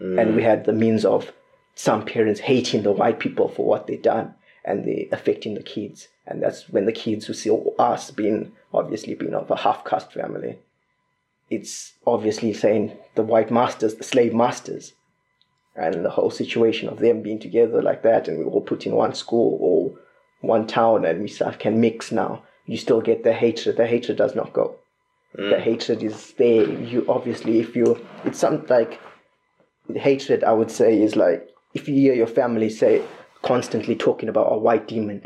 Mm. 0.00 0.20
And 0.20 0.36
we 0.36 0.42
had 0.42 0.64
the 0.64 0.72
means 0.72 1.04
of 1.04 1.32
some 1.74 2.04
parents 2.04 2.40
hating 2.40 2.82
the 2.82 2.92
white 2.92 3.18
people 3.18 3.48
for 3.48 3.66
what 3.66 3.86
they 3.86 3.96
done, 3.96 4.34
and 4.64 4.84
they 4.84 5.08
affecting 5.12 5.54
the 5.54 5.62
kids. 5.62 6.08
And 6.26 6.42
that's 6.42 6.68
when 6.68 6.86
the 6.86 6.92
kids 6.92 7.26
who 7.26 7.34
see 7.34 7.56
us 7.78 8.10
being 8.10 8.52
obviously 8.72 9.14
being 9.14 9.34
of 9.34 9.50
a 9.50 9.56
half 9.56 9.84
caste 9.84 10.12
family. 10.12 10.58
It's 11.48 11.92
obviously 12.06 12.52
saying 12.52 12.96
the 13.14 13.22
white 13.22 13.50
masters, 13.50 13.94
the 13.94 14.04
slave 14.04 14.34
masters, 14.34 14.94
and 15.76 16.04
the 16.04 16.10
whole 16.10 16.30
situation 16.30 16.88
of 16.88 16.98
them 16.98 17.22
being 17.22 17.38
together 17.38 17.82
like 17.82 18.02
that 18.02 18.28
and 18.28 18.38
we 18.38 18.44
all 18.44 18.60
put 18.60 18.86
in 18.86 18.94
one 18.94 19.14
school 19.14 19.58
or 19.60 19.98
one 20.40 20.66
town 20.66 21.04
and 21.04 21.20
we 21.20 21.28
start 21.28 21.58
can 21.58 21.80
mix 21.80 22.10
now 22.12 22.42
you 22.66 22.76
still 22.76 23.00
get 23.00 23.22
the 23.22 23.32
hatred. 23.32 23.76
The 23.76 23.86
hatred 23.86 24.18
does 24.18 24.34
not 24.34 24.52
go. 24.52 24.74
The 25.36 25.60
hatred 25.60 26.02
is 26.02 26.32
there. 26.32 26.68
You 26.68 27.04
obviously 27.08 27.60
if 27.60 27.76
you 27.76 28.04
it's 28.24 28.38
something 28.38 28.66
like 28.68 29.00
hatred 29.94 30.42
i 30.42 30.52
would 30.52 30.70
say 30.70 31.00
is 31.00 31.14
like 31.14 31.48
if 31.74 31.88
you 31.88 31.94
hear 31.94 32.14
your 32.14 32.26
family 32.26 32.68
say 32.68 33.02
constantly 33.42 33.94
talking 33.94 34.28
about 34.28 34.52
a 34.52 34.58
white 34.58 34.88
demon 34.88 35.22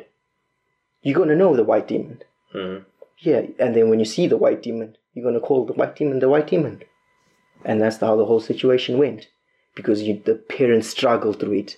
you're 1.03 1.15
going 1.17 1.31
to 1.31 1.37
know 1.37 1.57
the 1.57 1.65
white 1.65 1.89
demon. 1.89 2.23
Mhm. 2.55 2.85
yeah 3.21 3.43
and 3.59 3.75
then 3.75 3.89
when 3.89 4.01
you 4.01 4.05
see 4.05 4.27
the 4.27 4.37
white 4.37 4.63
demon 4.63 4.97
you're 5.15 5.23
going 5.23 5.35
to 5.41 5.41
call 5.41 5.65
the 5.65 5.73
white 5.73 5.97
demon 5.97 6.19
the 6.19 6.29
white 6.29 6.49
demon. 6.49 6.83
And 7.65 7.81
that's 7.81 7.99
how 7.99 8.17
the 8.17 8.25
whole 8.27 8.41
situation 8.41 8.99
went 8.99 9.29
because 9.81 10.03
you, 10.03 10.23
the 10.25 10.35
parents 10.35 10.89
struggle 10.89 11.33
through 11.33 11.53
it. 11.53 11.77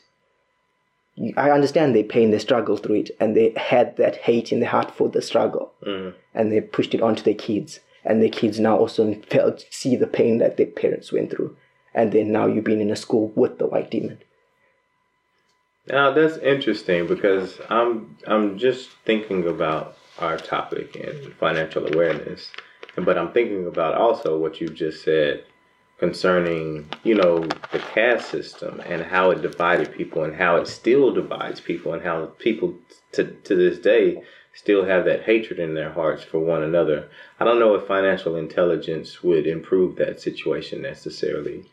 You- 1.14 1.34
I 1.36 1.50
understand 1.50 1.94
their 1.94 2.04
pain, 2.04 2.30
they 2.30 2.38
struggle 2.38 2.76
through 2.76 2.96
it, 2.96 3.10
and 3.20 3.36
they 3.36 3.52
had 3.56 3.96
that 3.96 4.16
hate 4.16 4.50
in 4.52 4.60
their 4.60 4.70
heart 4.70 4.90
for 4.90 5.08
the 5.08 5.22
struggle, 5.22 5.72
mm. 5.86 6.14
and 6.34 6.50
they 6.50 6.60
pushed 6.60 6.94
it 6.94 7.02
onto 7.02 7.22
their 7.22 7.34
kids, 7.48 7.80
and 8.04 8.20
their 8.20 8.28
kids 8.40 8.58
now 8.58 8.76
also 8.76 9.14
felt 9.28 9.66
see 9.70 9.94
the 9.96 10.06
pain 10.06 10.38
that 10.38 10.56
their 10.56 10.66
parents 10.66 11.12
went 11.12 11.30
through, 11.30 11.56
and 11.94 12.12
then 12.12 12.32
now 12.32 12.46
you've 12.46 12.70
been 12.72 12.80
in 12.80 12.90
a 12.90 12.96
school 12.96 13.32
with 13.36 13.58
the 13.58 13.66
white 13.66 13.90
demon. 13.90 14.18
Now 15.86 16.12
that's 16.12 16.38
interesting 16.38 17.06
because 17.06 17.60
I'm 17.68 18.16
I'm 18.26 18.58
just 18.58 18.90
thinking 19.04 19.46
about 19.48 19.96
our 20.18 20.36
topic 20.36 20.96
and 20.96 21.34
financial 21.34 21.86
awareness, 21.92 22.50
but 22.96 23.18
I'm 23.18 23.32
thinking 23.32 23.66
about 23.66 23.94
also 23.94 24.38
what 24.38 24.60
you 24.60 24.68
just 24.68 25.04
said 25.04 25.44
concerning 26.02 26.84
you 27.04 27.14
know 27.14 27.38
the 27.70 27.78
caste 27.94 28.28
system 28.28 28.82
and 28.86 29.02
how 29.02 29.30
it 29.30 29.40
divided 29.40 29.94
people 29.94 30.24
and 30.24 30.34
how 30.34 30.56
it 30.56 30.66
still 30.66 31.14
divides 31.14 31.60
people 31.60 31.92
and 31.92 32.02
how 32.02 32.26
people 32.40 32.74
to 33.12 33.22
to 33.44 33.54
this 33.54 33.78
day 33.78 34.20
still 34.52 34.84
have 34.84 35.04
that 35.04 35.22
hatred 35.22 35.60
in 35.60 35.74
their 35.74 35.92
hearts 35.92 36.24
for 36.24 36.40
one 36.40 36.64
another. 36.64 37.08
I 37.38 37.44
don't 37.44 37.60
know 37.60 37.76
if 37.76 37.86
financial 37.86 38.34
intelligence 38.34 39.22
would 39.22 39.46
improve 39.46 39.94
that 39.96 40.20
situation 40.20 40.82
necessarily. 40.82 41.66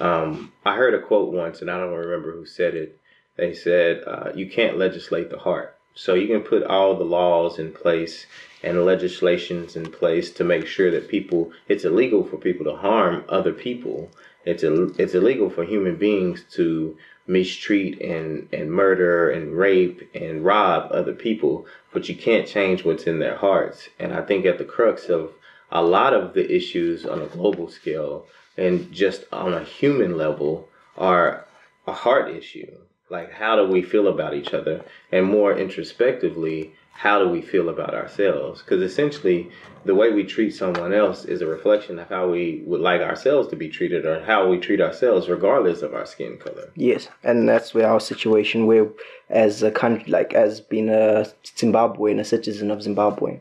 Um, 0.00 0.52
I 0.64 0.74
heard 0.74 0.94
a 0.94 1.00
quote 1.00 1.32
once, 1.32 1.60
and 1.60 1.70
I 1.70 1.78
don't 1.78 1.94
remember 1.94 2.32
who 2.32 2.44
said 2.44 2.74
it. 2.74 2.98
They 3.36 3.54
said, 3.54 4.02
uh, 4.04 4.32
"You 4.34 4.50
can't 4.50 4.78
legislate 4.78 5.30
the 5.30 5.38
heart." 5.38 5.76
So 5.94 6.14
you 6.14 6.26
can 6.26 6.42
put 6.42 6.64
all 6.64 6.96
the 6.96 7.04
laws 7.04 7.60
in 7.60 7.72
place 7.72 8.26
and 8.66 8.84
legislations 8.84 9.76
in 9.76 9.86
place 10.00 10.30
to 10.32 10.44
make 10.52 10.66
sure 10.66 10.90
that 10.90 11.08
people 11.16 11.40
it's 11.68 11.84
illegal 11.90 12.22
for 12.24 12.36
people 12.46 12.64
to 12.66 12.76
harm 12.76 13.24
other 13.28 13.52
people 13.52 13.98
It's 14.46 14.62
it's 14.62 15.14
illegal 15.14 15.50
for 15.50 15.64
human 15.64 15.96
beings 15.96 16.44
to 16.52 16.96
mistreat 17.26 18.00
and, 18.00 18.48
and 18.52 18.70
murder 18.70 19.30
and 19.30 19.52
rape 19.58 20.08
and 20.14 20.44
rob 20.44 20.92
other 20.92 21.12
people, 21.12 21.66
but 21.92 22.08
you 22.08 22.14
can't 22.14 22.46
change 22.46 22.84
what's 22.84 23.08
in 23.08 23.18
their 23.18 23.36
hearts. 23.36 23.88
And 23.98 24.12
I 24.12 24.22
think 24.22 24.46
at 24.46 24.58
the 24.58 24.64
crux 24.64 25.08
of 25.08 25.32
a 25.70 25.82
lot 25.82 26.14
of 26.14 26.34
the 26.34 26.46
issues 26.58 27.04
on 27.04 27.20
a 27.20 27.26
global 27.26 27.68
scale 27.68 28.26
and 28.56 28.92
just 28.92 29.24
on 29.32 29.52
a 29.52 29.64
human 29.64 30.16
level 30.16 30.68
are 30.96 31.46
a 31.86 31.92
heart 31.92 32.30
issue. 32.30 32.70
Like, 33.10 33.32
how 33.32 33.56
do 33.56 33.64
we 33.66 33.82
feel 33.82 34.06
about 34.06 34.34
each 34.34 34.54
other? 34.54 34.84
And 35.10 35.26
more 35.26 35.52
introspectively, 35.56 36.72
how 36.96 37.18
do 37.18 37.28
we 37.28 37.42
feel 37.42 37.68
about 37.68 37.94
ourselves? 37.94 38.62
Because 38.62 38.80
essentially, 38.82 39.50
the 39.84 39.94
way 39.94 40.12
we 40.12 40.24
treat 40.24 40.52
someone 40.52 40.94
else 40.94 41.26
is 41.26 41.42
a 41.42 41.46
reflection 41.46 41.98
of 41.98 42.08
how 42.08 42.30
we 42.30 42.62
would 42.64 42.80
like 42.80 43.02
ourselves 43.02 43.48
to 43.48 43.56
be 43.56 43.68
treated 43.68 44.06
or 44.06 44.24
how 44.24 44.48
we 44.48 44.58
treat 44.58 44.80
ourselves, 44.80 45.28
regardless 45.28 45.82
of 45.82 45.94
our 45.94 46.06
skin 46.06 46.38
color. 46.38 46.70
Yes, 46.74 47.08
and 47.22 47.46
that's 47.46 47.74
where 47.74 47.86
our 47.86 48.00
situation, 48.00 48.66
where 48.66 48.88
as 49.28 49.62
a 49.62 49.70
country, 49.70 50.10
like 50.10 50.32
as 50.32 50.60
being 50.60 50.88
a 50.88 51.26
Zimbabwean, 51.44 52.18
a 52.18 52.24
citizen 52.24 52.70
of 52.70 52.82
Zimbabwe, 52.82 53.40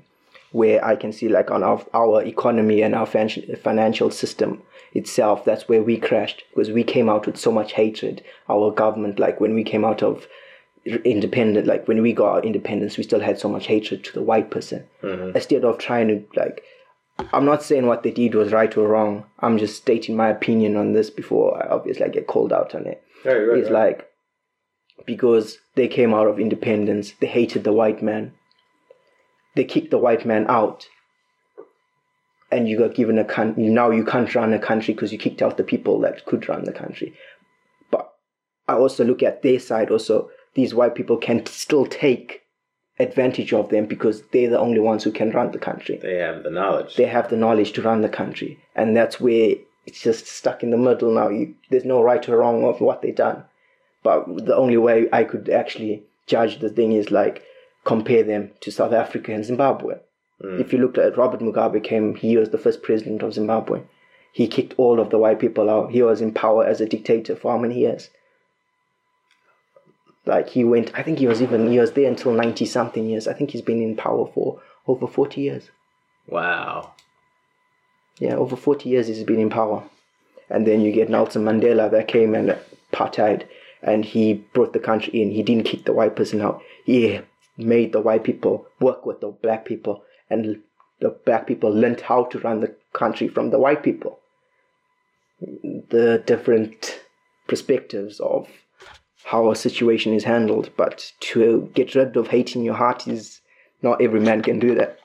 where 0.51 0.83
I 0.83 0.97
can 0.97 1.13
see 1.13 1.29
like 1.29 1.49
on 1.49 1.63
our, 1.63 1.83
our 1.93 2.23
economy 2.23 2.81
and 2.81 2.93
our 2.93 3.05
financial 3.05 4.11
system 4.11 4.61
itself, 4.93 5.45
that's 5.45 5.69
where 5.69 5.81
we 5.81 5.97
crashed 5.97 6.43
because 6.49 6.71
we 6.71 6.83
came 6.83 7.09
out 7.09 7.25
with 7.25 7.37
so 7.37 7.51
much 7.53 7.73
hatred. 7.73 8.21
Our 8.49 8.71
government, 8.71 9.17
like 9.17 9.39
when 9.39 9.55
we 9.55 9.63
came 9.63 9.85
out 9.85 10.03
of 10.03 10.27
independent 10.85 11.65
like 11.65 11.87
when 11.87 12.01
we 12.01 12.13
got 12.13 12.31
our 12.31 12.41
independence 12.43 12.95
we 12.95 13.03
still 13.03 13.19
had 13.19 13.39
so 13.39 13.49
much 13.49 13.65
hatred 13.65 14.03
to 14.03 14.13
the 14.13 14.21
white 14.21 14.51
person. 14.51 14.85
Mm-hmm. 15.01 15.35
instead 15.35 15.63
of 15.65 15.79
trying 15.79 16.07
to 16.07 16.23
like 16.35 16.63
i'm 17.33 17.45
not 17.45 17.63
saying 17.63 17.87
what 17.87 18.03
they 18.03 18.11
did 18.11 18.35
was 18.35 18.51
right 18.51 18.75
or 18.77 18.87
wrong. 18.87 19.25
I'm 19.39 19.57
just 19.57 19.77
stating 19.77 20.15
my 20.15 20.29
opinion 20.29 20.75
on 20.75 20.93
this 20.93 21.09
before 21.09 21.61
i 21.63 21.67
obviously 21.67 22.05
I 22.05 22.09
get 22.09 22.27
called 22.27 22.53
out 22.53 22.75
on 22.75 22.85
it. 22.85 23.03
Right, 23.23 23.35
right, 23.35 23.57
it's 23.57 23.69
right. 23.71 23.97
like 23.97 24.09
because 25.05 25.57
they 25.75 25.87
came 25.87 26.13
out 26.13 26.27
of 26.27 26.39
independence 26.39 27.13
they 27.19 27.27
hated 27.27 27.63
the 27.63 27.73
white 27.73 28.03
man. 28.03 28.33
They 29.55 29.63
kicked 29.63 29.91
the 29.91 29.97
white 29.97 30.25
man 30.25 30.45
out. 30.49 30.85
And 32.51 32.69
you 32.69 32.77
got 32.77 32.93
given 32.93 33.17
a 33.17 33.25
country 33.25 33.63
now 33.63 33.89
you 33.89 34.05
can't 34.05 34.33
run 34.35 34.53
a 34.53 34.59
country 34.59 34.93
because 34.93 35.11
you 35.11 35.17
kicked 35.17 35.41
out 35.41 35.57
the 35.57 35.63
people 35.63 35.99
that 36.01 36.25
could 36.25 36.47
run 36.47 36.63
the 36.65 36.71
country. 36.71 37.15
But 37.89 38.13
i 38.67 38.73
also 38.73 39.03
look 39.03 39.23
at 39.23 39.41
their 39.41 39.59
side 39.59 39.89
also 39.89 40.29
these 40.55 40.73
white 40.73 40.95
people 40.95 41.17
can 41.17 41.45
still 41.45 41.85
take 41.85 42.41
advantage 42.97 43.53
of 43.53 43.69
them 43.69 43.85
because 43.85 44.23
they're 44.31 44.49
the 44.49 44.59
only 44.59 44.79
ones 44.79 45.03
who 45.03 45.11
can 45.11 45.31
run 45.31 45.51
the 45.51 45.59
country. 45.59 45.97
They 46.01 46.15
have 46.15 46.43
the 46.43 46.49
knowledge. 46.49 46.95
They 46.95 47.05
have 47.05 47.29
the 47.29 47.37
knowledge 47.37 47.73
to 47.73 47.81
run 47.81 48.01
the 48.01 48.09
country. 48.09 48.57
And 48.75 48.95
that's 48.95 49.19
where 49.19 49.55
it's 49.85 50.01
just 50.01 50.27
stuck 50.27 50.63
in 50.63 50.71
the 50.71 50.77
middle 50.77 51.13
now. 51.13 51.29
You, 51.29 51.55
there's 51.69 51.85
no 51.85 52.01
right 52.01 52.27
or 52.27 52.37
wrong 52.37 52.63
of 52.63 52.81
what 52.81 53.01
they've 53.01 53.15
done. 53.15 53.43
But 54.01 54.45
the 54.45 54.55
only 54.55 54.77
way 54.77 55.07
I 55.11 55.23
could 55.23 55.49
actually 55.49 56.03
judge 56.27 56.59
the 56.59 56.69
thing 56.69 56.93
is 56.93 57.11
like 57.11 57.43
compare 57.83 58.23
them 58.23 58.51
to 58.61 58.71
South 58.71 58.93
Africa 58.93 59.33
and 59.33 59.43
Zimbabwe. 59.43 59.95
Mm. 60.43 60.59
If 60.59 60.71
you 60.71 60.79
look 60.79 60.97
at 60.97 61.17
Robert 61.17 61.41
Mugabe 61.41 61.83
came, 61.83 62.15
he 62.15 62.37
was 62.37 62.49
the 62.49 62.57
first 62.57 62.81
president 62.81 63.21
of 63.23 63.33
Zimbabwe. 63.33 63.81
He 64.31 64.47
kicked 64.47 64.73
all 64.77 64.99
of 64.99 65.09
the 65.09 65.17
white 65.17 65.39
people 65.39 65.69
out. 65.69 65.91
He 65.91 66.01
was 66.01 66.21
in 66.21 66.33
power 66.33 66.65
as 66.65 66.81
a 66.81 66.85
dictator 66.85 67.35
for 67.35 67.53
how 67.53 67.57
many 67.57 67.79
years? 67.79 68.09
Like 70.25 70.49
he 70.49 70.63
went, 70.63 70.91
I 70.95 71.03
think 71.03 71.19
he 71.19 71.27
was 71.27 71.41
even 71.41 71.69
he 71.69 71.79
was 71.79 71.91
there 71.91 72.09
until 72.09 72.33
ninety 72.33 72.65
something 72.65 73.07
years. 73.07 73.27
I 73.27 73.33
think 73.33 73.51
he's 73.51 73.61
been 73.61 73.81
in 73.81 73.95
power 73.95 74.27
for 74.33 74.59
over 74.87 75.07
forty 75.07 75.41
years. 75.41 75.69
Wow. 76.27 76.93
Yeah, 78.19 78.35
over 78.35 78.55
forty 78.55 78.89
years 78.89 79.07
he's 79.07 79.23
been 79.23 79.39
in 79.39 79.49
power, 79.49 79.83
and 80.49 80.65
then 80.65 80.81
you 80.81 80.91
get 80.91 81.09
Nelson 81.09 81.43
Mandela 81.43 81.91
that 81.91 82.07
came 82.07 82.33
and 82.33 82.57
apartheid, 82.91 83.45
and 83.83 84.03
he 84.03 84.33
brought 84.33 84.73
the 84.73 84.79
country 84.79 85.21
in. 85.21 85.31
He 85.31 85.43
didn't 85.43 85.65
kick 85.65 85.85
the 85.85 85.93
white 85.93 86.15
person 86.15 86.41
out. 86.41 86.61
He 86.85 87.21
made 87.57 87.93
the 87.93 88.01
white 88.01 88.23
people 88.23 88.67
work 88.79 89.05
with 89.05 89.21
the 89.21 89.27
black 89.27 89.65
people, 89.65 90.03
and 90.29 90.61
the 91.01 91.09
black 91.09 91.45
people 91.45 91.69
learned 91.71 92.01
how 92.01 92.23
to 92.25 92.39
run 92.39 92.61
the 92.61 92.73
country 92.93 93.27
from 93.27 93.51
the 93.51 93.59
white 93.59 93.83
people. 93.83 94.19
The 95.41 96.23
different 96.25 97.01
perspectives 97.47 98.19
of 98.19 98.47
how 99.25 99.49
a 99.49 99.55
situation 99.55 100.13
is 100.13 100.23
handled. 100.23 100.69
But 100.77 101.11
to 101.31 101.69
get 101.73 101.95
rid 101.95 102.15
of 102.15 102.27
hate 102.27 102.55
in 102.55 102.63
your 102.63 102.75
heart 102.75 103.07
is 103.07 103.41
not 103.81 104.01
every 104.01 104.19
man 104.19 104.41
can 104.41 104.59
do 104.59 104.75
that. 104.75 104.99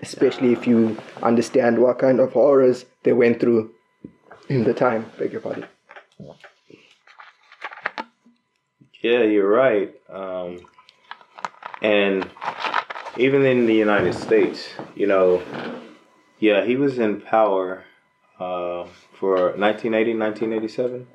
Especially 0.00 0.52
if 0.52 0.66
you 0.66 0.96
understand 1.22 1.78
what 1.78 1.98
kind 1.98 2.20
of 2.20 2.32
horrors 2.32 2.86
they 3.02 3.12
went 3.12 3.40
through 3.40 3.74
in 4.48 4.62
the 4.62 4.72
time. 4.72 5.10
Beg 5.18 5.32
your 5.32 5.40
pardon. 5.40 5.66
Yeah, 9.02 9.22
you're 9.22 9.50
right. 9.50 9.92
Um, 10.08 10.60
and 11.82 12.30
even 13.16 13.44
in 13.44 13.66
the 13.66 13.74
United 13.74 14.14
States, 14.14 14.68
you 14.94 15.08
know, 15.08 15.42
yeah, 16.38 16.64
he 16.64 16.76
was 16.76 16.98
in 17.00 17.20
power 17.20 17.84
uh, 18.38 18.86
for 19.18 19.50
1980, 19.56 20.14
1987 20.14 21.06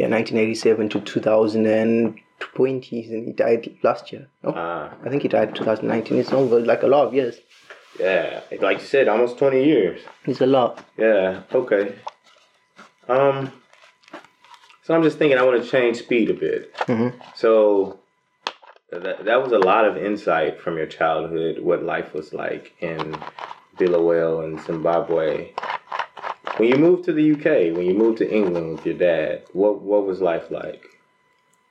yeah, 0.00 0.08
1987 0.08 0.88
to 0.88 1.00
2020, 1.02 3.12
and 3.12 3.26
he 3.26 3.32
died 3.32 3.76
last 3.82 4.10
year. 4.10 4.28
No, 4.42 4.54
ah. 4.56 4.94
I 5.04 5.10
think 5.10 5.20
he 5.20 5.28
died 5.28 5.54
2019. 5.54 6.16
It's 6.16 6.32
over 6.32 6.58
like 6.60 6.82
a 6.82 6.86
lot 6.86 7.08
of 7.08 7.12
years. 7.12 7.38
Yeah, 7.98 8.40
like 8.62 8.78
you 8.78 8.86
said, 8.86 9.08
almost 9.08 9.36
20 9.36 9.62
years. 9.62 10.00
It's 10.24 10.40
a 10.40 10.46
lot. 10.46 10.82
Yeah. 10.96 11.42
Okay. 11.52 11.96
Um. 13.08 13.52
So 14.84 14.94
I'm 14.94 15.02
just 15.02 15.18
thinking 15.18 15.36
I 15.36 15.42
want 15.42 15.62
to 15.62 15.68
change 15.68 15.98
speed 15.98 16.30
a 16.30 16.34
bit. 16.34 16.74
Mm-hmm. 16.76 17.18
So 17.34 17.98
that 18.90 19.26
that 19.26 19.42
was 19.42 19.52
a 19.52 19.58
lot 19.58 19.84
of 19.84 19.98
insight 19.98 20.62
from 20.62 20.78
your 20.78 20.86
childhood, 20.86 21.58
what 21.58 21.82
life 21.82 22.14
was 22.14 22.32
like 22.32 22.72
in 22.80 23.18
Bulawayo 23.76 24.44
and 24.44 24.58
Zimbabwe. 24.62 25.52
When 26.60 26.68
you 26.68 26.76
moved 26.76 27.04
to 27.04 27.14
the 27.14 27.32
UK, 27.32 27.74
when 27.74 27.86
you 27.86 27.94
moved 27.94 28.18
to 28.18 28.30
England 28.30 28.72
with 28.72 28.84
your 28.84 28.98
dad, 28.98 29.44
what 29.54 29.80
what 29.80 30.04
was 30.04 30.20
life 30.20 30.50
like? 30.50 30.84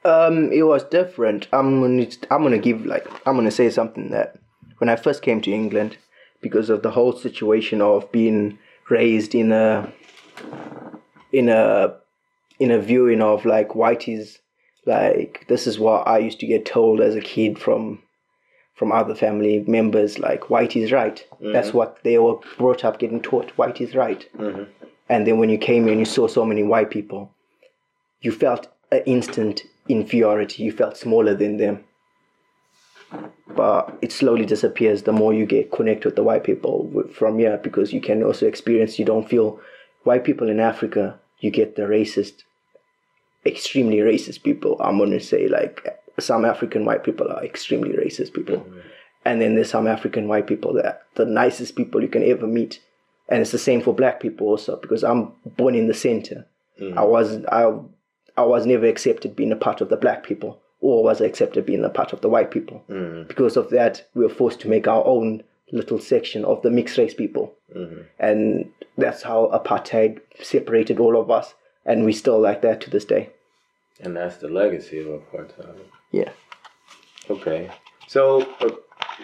Um, 0.04 0.52
it 0.52 0.63
was 0.63 0.84
different. 0.84 1.47
I'm 1.54 1.80
gonna 1.80 2.08
I'm 2.32 2.41
gonna 2.41 2.58
give 2.58 2.88
like 2.88 3.06
I'm 3.28 3.36
gonna 3.36 3.52
say 3.52 3.69
something 3.69 4.10
that 4.10 4.39
when 4.80 4.89
I 4.89 4.95
first 4.95 5.21
came 5.21 5.41
to 5.41 5.52
England, 5.52 5.99
because 6.41 6.71
of 6.71 6.82
the 6.82 6.89
whole 6.89 7.13
situation 7.13 7.84
of 7.84 8.12
being 8.12 8.58
raised 8.89 9.36
in 9.36 9.52
a 9.52 9.93
in 11.32 11.49
a 11.49 11.95
in 12.58 12.71
a 12.71 12.80
viewing 12.80 13.21
of 13.21 13.45
like 13.45 13.69
whitey's 13.69 14.39
like 14.88 15.45
this 15.47 15.67
is 15.67 15.78
what 15.78 16.08
I 16.08 16.17
used 16.17 16.39
to 16.39 16.47
get 16.47 16.65
told 16.65 16.99
as 16.99 17.13
a 17.13 17.21
kid 17.21 17.60
from 17.60 18.02
from 18.73 18.91
other 18.91 19.13
family 19.13 19.63
members 19.67 20.17
like 20.17 20.49
white 20.49 20.75
is 20.75 20.91
right. 20.91 21.23
Mm-hmm. 21.34 21.52
That's 21.52 21.73
what 21.73 21.99
they 22.04 22.17
were 22.17 22.38
brought 22.58 22.84
up 22.84 22.97
getting 22.97 23.21
taught. 23.21 23.52
White 23.52 23.82
is 23.82 23.93
right. 23.93 24.28
Mm-hmm. 24.36 24.63
And 25.10 25.26
then 25.26 25.39
when 25.39 25.50
you 25.50 25.58
came 25.58 25.84
here 25.84 25.91
and 25.91 26.00
you 26.00 26.06
saw 26.06 26.28
so 26.28 26.45
many 26.45 26.63
white 26.63 26.91
people, 26.91 27.34
you 28.22 28.32
felt 28.32 28.67
an 28.91 29.02
instant 29.06 29.63
inferiority. 29.88 30.63
You 30.63 30.72
felt 30.72 30.98
smaller 30.98 31.34
than 31.34 31.58
them. 31.58 31.84
But 33.48 33.98
it 34.02 34.12
slowly 34.12 34.45
disappears 34.45 35.04
the 35.04 35.12
more 35.12 35.34
you 35.34 35.45
get 35.45 35.72
connected 35.72 36.06
with 36.06 36.15
the 36.15 36.24
white 36.24 36.43
people 36.43 37.06
from 37.12 37.39
here 37.39 37.58
because 37.58 37.91
you 37.91 38.00
can 38.00 38.22
also 38.22 38.45
experience, 38.45 39.00
you 39.00 39.06
don't 39.06 39.28
feel 39.28 39.60
white 40.04 40.24
people 40.24 40.48
in 40.48 40.60
Africa, 40.60 41.19
you 41.39 41.50
get 41.50 41.76
the 41.76 41.82
racist, 41.84 42.43
extremely 43.45 43.98
racist 43.98 44.43
people. 44.43 44.78
I'm 44.80 44.98
going 44.98 45.12
to 45.12 45.19
say, 45.19 45.48
like, 45.48 45.88
some 46.19 46.45
African 46.45 46.86
white 46.86 47.04
people 47.04 47.32
are 47.32 47.43
extremely 47.43 47.93
racist 47.93 48.34
people. 48.34 48.58
Mm-hmm. 48.58 48.80
And 49.26 49.41
then 49.41 49.56
there's 49.56 49.69
some 49.69 49.88
African 49.88 50.28
white 50.28 50.48
people 50.48 50.74
that 50.74 51.04
the 51.15 51.26
nicest 51.26 51.76
people 51.76 52.02
you 52.02 52.08
can 52.08 52.24
ever 52.24 52.48
meet 52.48 52.80
and 53.29 53.41
it's 53.41 53.51
the 53.51 53.57
same 53.57 53.81
for 53.81 53.93
black 53.93 54.19
people 54.19 54.47
also 54.47 54.75
because 54.77 55.03
I'm 55.03 55.31
born 55.45 55.75
in 55.75 55.87
the 55.87 55.93
center. 55.93 56.45
Mm. 56.81 56.97
I 56.97 57.03
was 57.03 57.45
I 57.45 57.71
I 58.37 58.43
was 58.43 58.65
never 58.65 58.85
accepted 58.85 59.35
being 59.35 59.51
a 59.51 59.55
part 59.55 59.81
of 59.81 59.89
the 59.89 59.97
black 59.97 60.23
people 60.23 60.59
or 60.81 61.03
was 61.03 61.21
accepted 61.21 61.65
being 61.65 61.83
a 61.83 61.89
part 61.89 62.13
of 62.13 62.21
the 62.21 62.29
white 62.29 62.51
people. 62.51 62.83
Mm. 62.89 63.27
Because 63.27 63.57
of 63.57 63.69
that, 63.69 64.05
we 64.13 64.23
were 64.23 64.33
forced 64.33 64.61
to 64.61 64.69
make 64.69 64.87
our 64.87 65.05
own 65.05 65.43
little 65.71 65.99
section 65.99 66.45
of 66.45 66.61
the 66.61 66.71
mixed 66.71 66.97
race 66.97 67.13
people, 67.13 67.53
mm-hmm. 67.75 68.01
and 68.19 68.71
that's 68.97 69.21
how 69.21 69.51
apartheid 69.53 70.19
separated 70.41 70.99
all 70.99 71.19
of 71.19 71.29
us, 71.29 71.53
and 71.85 72.05
we 72.05 72.13
still 72.13 72.39
like 72.39 72.61
that 72.61 72.81
to 72.81 72.89
this 72.89 73.05
day. 73.05 73.29
And 73.99 74.15
that's 74.15 74.37
the 74.37 74.47
legacy 74.47 74.99
of 74.99 75.07
apartheid. 75.07 75.77
Yeah. 76.11 76.31
Okay. 77.29 77.69
So 78.07 78.41
uh, 78.61 78.71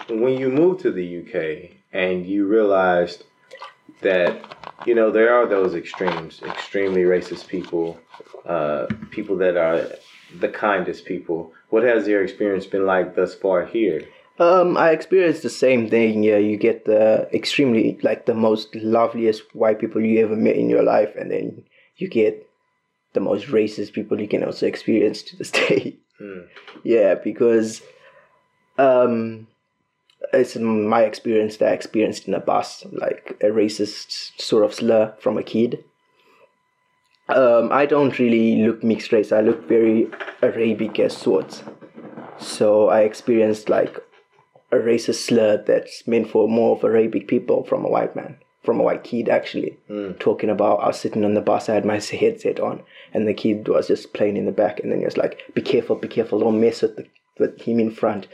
when 0.10 0.38
you 0.38 0.50
moved 0.50 0.82
to 0.82 0.92
the 0.92 1.22
UK 1.22 1.78
and 1.92 2.26
you 2.26 2.46
realized 2.46 3.24
that 4.02 4.42
you 4.86 4.96
know 4.96 5.12
there 5.12 5.34
are 5.34 5.48
those 5.48 5.76
extremes, 5.76 6.42
extremely 6.44 7.04
racist 7.04 7.48
people, 7.48 8.00
uh, 8.46 8.88
people 9.12 9.38
that 9.38 9.58
are 9.58 9.88
the 10.40 10.50
kindest 10.50 11.06
people. 11.06 11.54
What 11.70 11.84
has 11.84 12.08
your 12.08 12.24
experience 12.24 12.66
been 12.66 12.86
like 12.86 13.16
thus 13.16 13.36
far 13.36 13.66
here? 13.66 14.02
Um, 14.38 14.76
I 14.76 14.92
experienced 14.92 15.44
the 15.44 15.50
same 15.50 15.90
thing. 15.90 16.24
Yeah, 16.24 16.38
you 16.38 16.58
get 16.58 16.86
the 16.86 17.30
extremely 17.34 17.98
like 18.04 18.26
the 18.26 18.34
most 18.34 18.76
loveliest 18.76 19.44
white 19.56 19.80
people 19.80 20.02
you 20.02 20.24
ever 20.24 20.36
met 20.36 20.58
in 20.58 20.70
your 20.70 20.84
life, 20.84 21.16
and 21.16 21.32
then 21.32 21.64
you 21.98 22.10
get 22.10 22.48
the 23.14 23.22
most 23.22 23.48
racist 23.48 23.94
people 23.94 24.20
you 24.20 24.28
can 24.28 24.44
also 24.44 24.68
experience 24.68 25.24
to 25.24 25.38
this 25.38 25.52
day. 25.68 25.98
Mm. 26.20 26.48
Yeah, 26.84 27.16
because 27.16 27.82
um, 28.78 29.48
it's 30.34 30.56
my 30.56 31.04
experience 31.04 31.58
that 31.58 31.70
I 31.70 31.74
experienced 31.74 32.28
in 32.28 32.34
a 32.34 32.40
bus, 32.40 32.86
like 32.92 33.38
a 33.42 33.48
racist 33.48 34.40
sort 34.40 34.64
of 34.64 34.74
slur 34.74 35.14
from 35.20 35.38
a 35.38 35.44
kid. 35.44 35.84
Um, 37.28 37.72
I 37.72 37.86
don't 37.86 38.18
really 38.20 38.64
look 38.64 38.84
mixed 38.84 39.12
race. 39.12 39.32
I 39.32 39.42
look 39.42 39.68
very 39.68 40.10
Arabic 40.44 41.00
as 41.00 41.18
sorts. 41.18 41.64
So 42.38 42.90
I 42.90 43.02
experienced 43.02 43.70
like 43.70 43.98
a 44.72 44.78
racist 44.78 45.26
slur 45.26 45.58
that's 45.58 46.08
meant 46.08 46.30
for 46.30 46.48
more 46.48 46.76
of 46.76 46.84
Arabic 46.84 47.28
people 47.28 47.64
from 47.64 47.86
a 47.86 47.90
white 47.90 48.16
man, 48.16 48.38
from 48.64 48.80
a 48.80 48.84
white 48.84 49.04
kid 49.04 49.30
actually. 49.30 49.78
Talking 50.20 50.50
about 50.50 50.82
I 50.82 50.88
was 50.88 51.00
sitting 51.00 51.26
on 51.26 51.34
the 51.34 51.42
bus, 51.42 51.70
I 51.70 51.76
had 51.76 51.86
my 51.86 52.00
headset 52.00 52.60
on, 52.60 52.84
and 53.14 53.28
the 53.28 53.34
kid 53.34 53.68
was 53.68 53.88
just 53.88 54.14
playing 54.14 54.38
in 54.38 54.46
the 54.46 54.52
back, 54.52 54.80
and 54.80 54.92
then 54.92 55.00
he 55.00 55.06
was 55.06 55.18
like, 55.18 55.42
"Be 55.54 55.62
careful, 55.62 55.96
be 55.96 56.08
careful, 56.08 56.40
don't 56.40 56.62
mess 56.62 56.82
with 56.82 56.98
the, 56.98 57.08
with 57.40 57.62
him 57.62 57.80
in 57.80 57.92
front, 57.92 58.28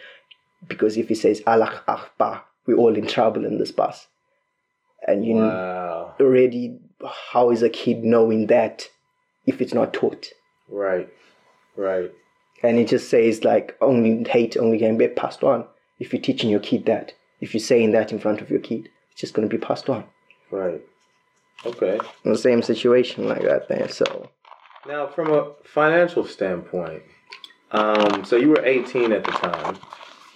because 0.68 0.98
if 0.98 1.08
he 1.10 1.16
says 1.16 1.42
Allah 1.48 1.84
Akbar, 1.88 2.44
we're 2.66 2.78
all 2.78 2.96
in 2.96 3.08
trouble 3.08 3.46
in 3.46 3.58
this 3.58 3.72
bus." 3.72 4.08
And 5.08 5.26
you 5.26 5.36
Wow. 5.36 6.16
already, 6.20 6.78
how 7.32 7.50
is 7.50 7.64
a 7.64 7.70
kid 7.70 8.04
knowing 8.04 8.48
that 8.48 8.88
if 9.48 9.62
it's 9.62 9.74
not 9.74 9.94
taught? 9.94 10.28
Right. 10.70 11.10
Right. 11.76 12.12
And 12.64 12.78
it 12.78 12.88
just 12.88 13.10
says 13.10 13.44
like 13.44 13.76
only 13.82 14.24
hate 14.30 14.56
only 14.58 14.78
can 14.78 14.98
be 14.98 15.08
passed 15.08 15.44
on 15.44 15.66
if 16.00 16.14
you're 16.14 16.22
teaching 16.22 16.50
your 16.50 16.60
kid 16.60 16.86
that. 16.86 17.14
If 17.40 17.56
you're 17.56 17.62
saying 17.62 17.92
that 17.92 18.12
in 18.12 18.20
front 18.20 18.42
of 18.42 18.52
your 18.52 18.60
kid, 18.60 18.90
it's 19.12 19.22
just 19.22 19.34
going 19.34 19.50
to 19.50 19.58
be 19.58 19.60
passed 19.60 19.90
on. 19.90 20.04
Right. 20.52 20.82
Okay. 21.66 22.00
The 22.24 22.38
same 22.38 22.62
situation 22.62 23.28
like 23.28 23.42
that 23.42 23.68
there. 23.68 23.88
So 23.90 24.30
Now, 24.88 25.08
from 25.08 25.32
a 25.32 25.52
financial 25.64 26.26
standpoint, 26.26 27.02
um, 27.72 28.24
so 28.26 28.36
you 28.36 28.50
were 28.50 28.64
18 28.64 29.12
at 29.12 29.24
the 29.24 29.32
time. 29.32 29.80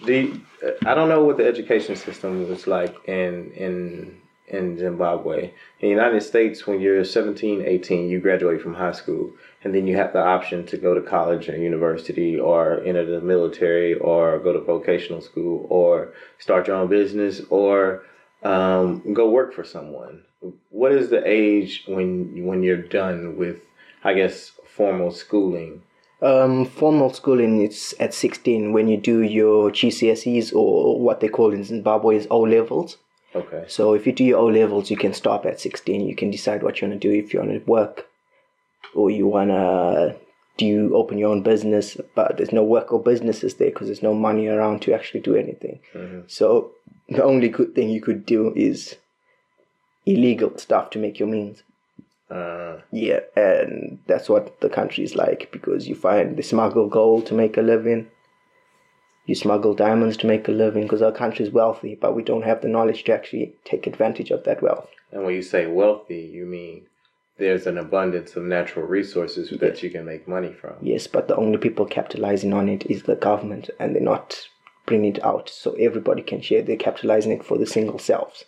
Do 0.03 0.13
you, 0.13 0.41
I 0.85 0.93
don't 0.93 1.09
know 1.09 1.23
what 1.23 1.37
the 1.37 1.45
education 1.45 1.95
system 1.95 2.49
was 2.49 2.67
like 2.67 2.95
in 3.07 3.51
in 3.51 4.21
in 4.47 4.77
Zimbabwe. 4.77 5.45
In 5.45 5.51
the 5.81 5.87
United 5.87 6.21
States, 6.21 6.67
when 6.67 6.79
you're 6.79 7.03
17, 7.03 7.63
18, 7.65 8.09
you 8.09 8.19
graduate 8.19 8.61
from 8.61 8.75
high 8.75 8.91
school, 8.91 9.31
and 9.63 9.73
then 9.73 9.87
you 9.87 9.95
have 9.95 10.13
the 10.13 10.23
option 10.23 10.65
to 10.67 10.77
go 10.77 10.93
to 10.93 11.01
college 11.01 11.49
or 11.49 11.57
university, 11.57 12.39
or 12.39 12.83
enter 12.83 13.05
the 13.05 13.21
military, 13.21 13.95
or 13.95 14.37
go 14.39 14.53
to 14.53 14.59
vocational 14.59 15.21
school, 15.21 15.65
or 15.69 16.13
start 16.37 16.67
your 16.67 16.75
own 16.75 16.89
business, 16.89 17.41
or 17.49 18.03
um, 18.43 19.13
go 19.13 19.29
work 19.29 19.53
for 19.53 19.63
someone. 19.63 20.23
What 20.69 20.91
is 20.91 21.09
the 21.09 21.23
age 21.25 21.83
when 21.87 22.45
when 22.45 22.61
you're 22.61 22.77
done 22.77 23.37
with, 23.37 23.61
I 24.03 24.13
guess, 24.13 24.51
formal 24.67 25.11
schooling? 25.11 25.81
Um, 26.21 26.65
formal 26.65 27.13
schooling 27.13 27.61
it's 27.61 27.93
at 27.99 28.13
16 28.13 28.71
when 28.73 28.87
you 28.87 28.97
do 28.97 29.21
your 29.21 29.69
GCSEs 29.71 30.53
or 30.55 30.99
what 30.99 31.19
they 31.19 31.27
call 31.27 31.53
in 31.53 31.63
Zimbabwe 31.63 32.17
is 32.17 32.27
O 32.31 32.39
levels. 32.39 32.97
Okay. 33.35 33.65
So 33.67 33.93
if 33.93 34.07
you 34.07 34.13
do 34.13 34.23
your 34.23 34.39
O 34.39 34.45
levels, 34.47 34.89
you 34.89 34.97
can 34.97 35.13
stop 35.13 35.45
at 35.45 35.59
16. 35.59 36.07
You 36.07 36.15
can 36.15 36.31
decide 36.31 36.63
what 36.63 36.79
you 36.79 36.87
want 36.87 37.01
to 37.01 37.07
do 37.07 37.13
if 37.13 37.33
you 37.33 37.39
want 37.39 37.51
to 37.51 37.59
work 37.69 38.07
or 38.93 39.11
you 39.11 39.27
want 39.27 39.49
to 39.49 40.15
do 40.57 40.65
you 40.65 40.95
open 40.95 41.17
your 41.17 41.31
own 41.31 41.43
business, 41.43 41.97
but 42.15 42.37
there's 42.37 42.53
no 42.53 42.63
work 42.63 42.93
or 42.93 43.03
businesses 43.03 43.55
there 43.55 43.69
because 43.69 43.87
there's 43.87 44.01
no 44.01 44.13
money 44.13 44.47
around 44.47 44.81
to 44.83 44.93
actually 44.93 45.19
do 45.19 45.35
anything. 45.35 45.79
So 46.27 46.71
the 47.09 47.23
only 47.23 47.49
good 47.49 47.75
thing 47.75 47.89
you 47.89 47.99
could 47.99 48.25
do 48.25 48.53
is 48.55 48.95
illegal 50.05 50.57
stuff 50.57 50.91
to 50.91 50.99
make 50.99 51.19
your 51.19 51.27
means. 51.27 51.63
Uh, 52.29 52.77
Yeah, 52.91 53.19
and 53.35 53.99
that's 54.07 54.29
what 54.29 54.59
the 54.61 54.69
country 54.69 55.03
is 55.03 55.15
like 55.15 55.49
because 55.51 55.87
you 55.87 55.95
find 55.95 56.37
they 56.37 56.41
smuggle 56.41 56.87
gold 56.89 57.25
to 57.27 57.33
make 57.33 57.57
a 57.57 57.61
living. 57.61 58.07
You 59.25 59.35
smuggle 59.35 59.73
diamonds 59.73 60.17
to 60.17 60.27
make 60.27 60.47
a 60.47 60.51
living 60.51 60.83
because 60.83 61.01
our 61.01 61.11
country 61.11 61.45
is 61.45 61.51
wealthy, 61.51 61.95
but 61.95 62.15
we 62.15 62.23
don't 62.23 62.43
have 62.43 62.61
the 62.61 62.67
knowledge 62.67 63.03
to 63.05 63.13
actually 63.13 63.55
take 63.63 63.87
advantage 63.87 64.31
of 64.31 64.43
that 64.43 64.61
wealth. 64.61 64.89
and 65.11 65.23
when 65.23 65.33
you 65.35 65.41
say 65.41 65.65
wealthy, 65.65 66.19
you 66.33 66.45
mean 66.45 66.85
there's 67.37 67.67
an 67.67 67.77
abundance 67.77 68.35
of 68.35 68.43
natural 68.43 68.85
resources 68.85 69.49
that 69.59 69.83
you 69.83 69.89
can 69.89 70.05
make 70.05 70.27
money 70.27 70.53
from. 70.53 70.73
Yes, 70.81 71.07
but 71.07 71.27
the 71.27 71.35
only 71.35 71.57
people 71.57 71.85
capitalizing 71.85 72.53
on 72.53 72.69
it 72.69 72.85
is 72.89 73.03
the 73.03 73.15
government, 73.15 73.69
and 73.79 73.93
they're 73.95 74.01
not 74.01 74.47
bringing 74.85 75.15
it 75.15 75.23
out 75.23 75.49
so 75.49 75.73
everybody 75.73 76.21
can 76.21 76.41
share. 76.41 76.61
They're 76.61 76.77
capitalizing 76.77 77.31
it 77.31 77.43
for 77.43 77.57
the 77.57 77.65
single 77.65 77.99
selves. 77.99 78.45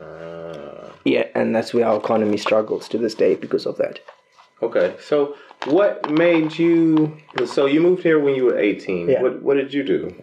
Uh, 0.00 0.88
Yeah, 1.04 1.26
and 1.34 1.54
that's 1.54 1.74
where 1.74 1.86
our 1.86 1.98
economy 1.98 2.36
struggles 2.36 2.88
to 2.88 2.98
this 2.98 3.14
day 3.14 3.34
because 3.34 3.66
of 3.66 3.76
that. 3.78 4.00
okay. 4.62 4.94
So, 5.00 5.34
what 5.66 6.10
made 6.10 6.58
you? 6.58 7.16
So 7.46 7.66
you 7.66 7.80
moved 7.80 8.02
here 8.02 8.18
when 8.18 8.34
you 8.34 8.44
were 8.46 8.58
18. 8.58 9.08
Yeah. 9.08 9.22
What 9.22 9.42
What 9.42 9.54
did 9.56 9.72
you 9.74 9.82
do? 9.84 10.14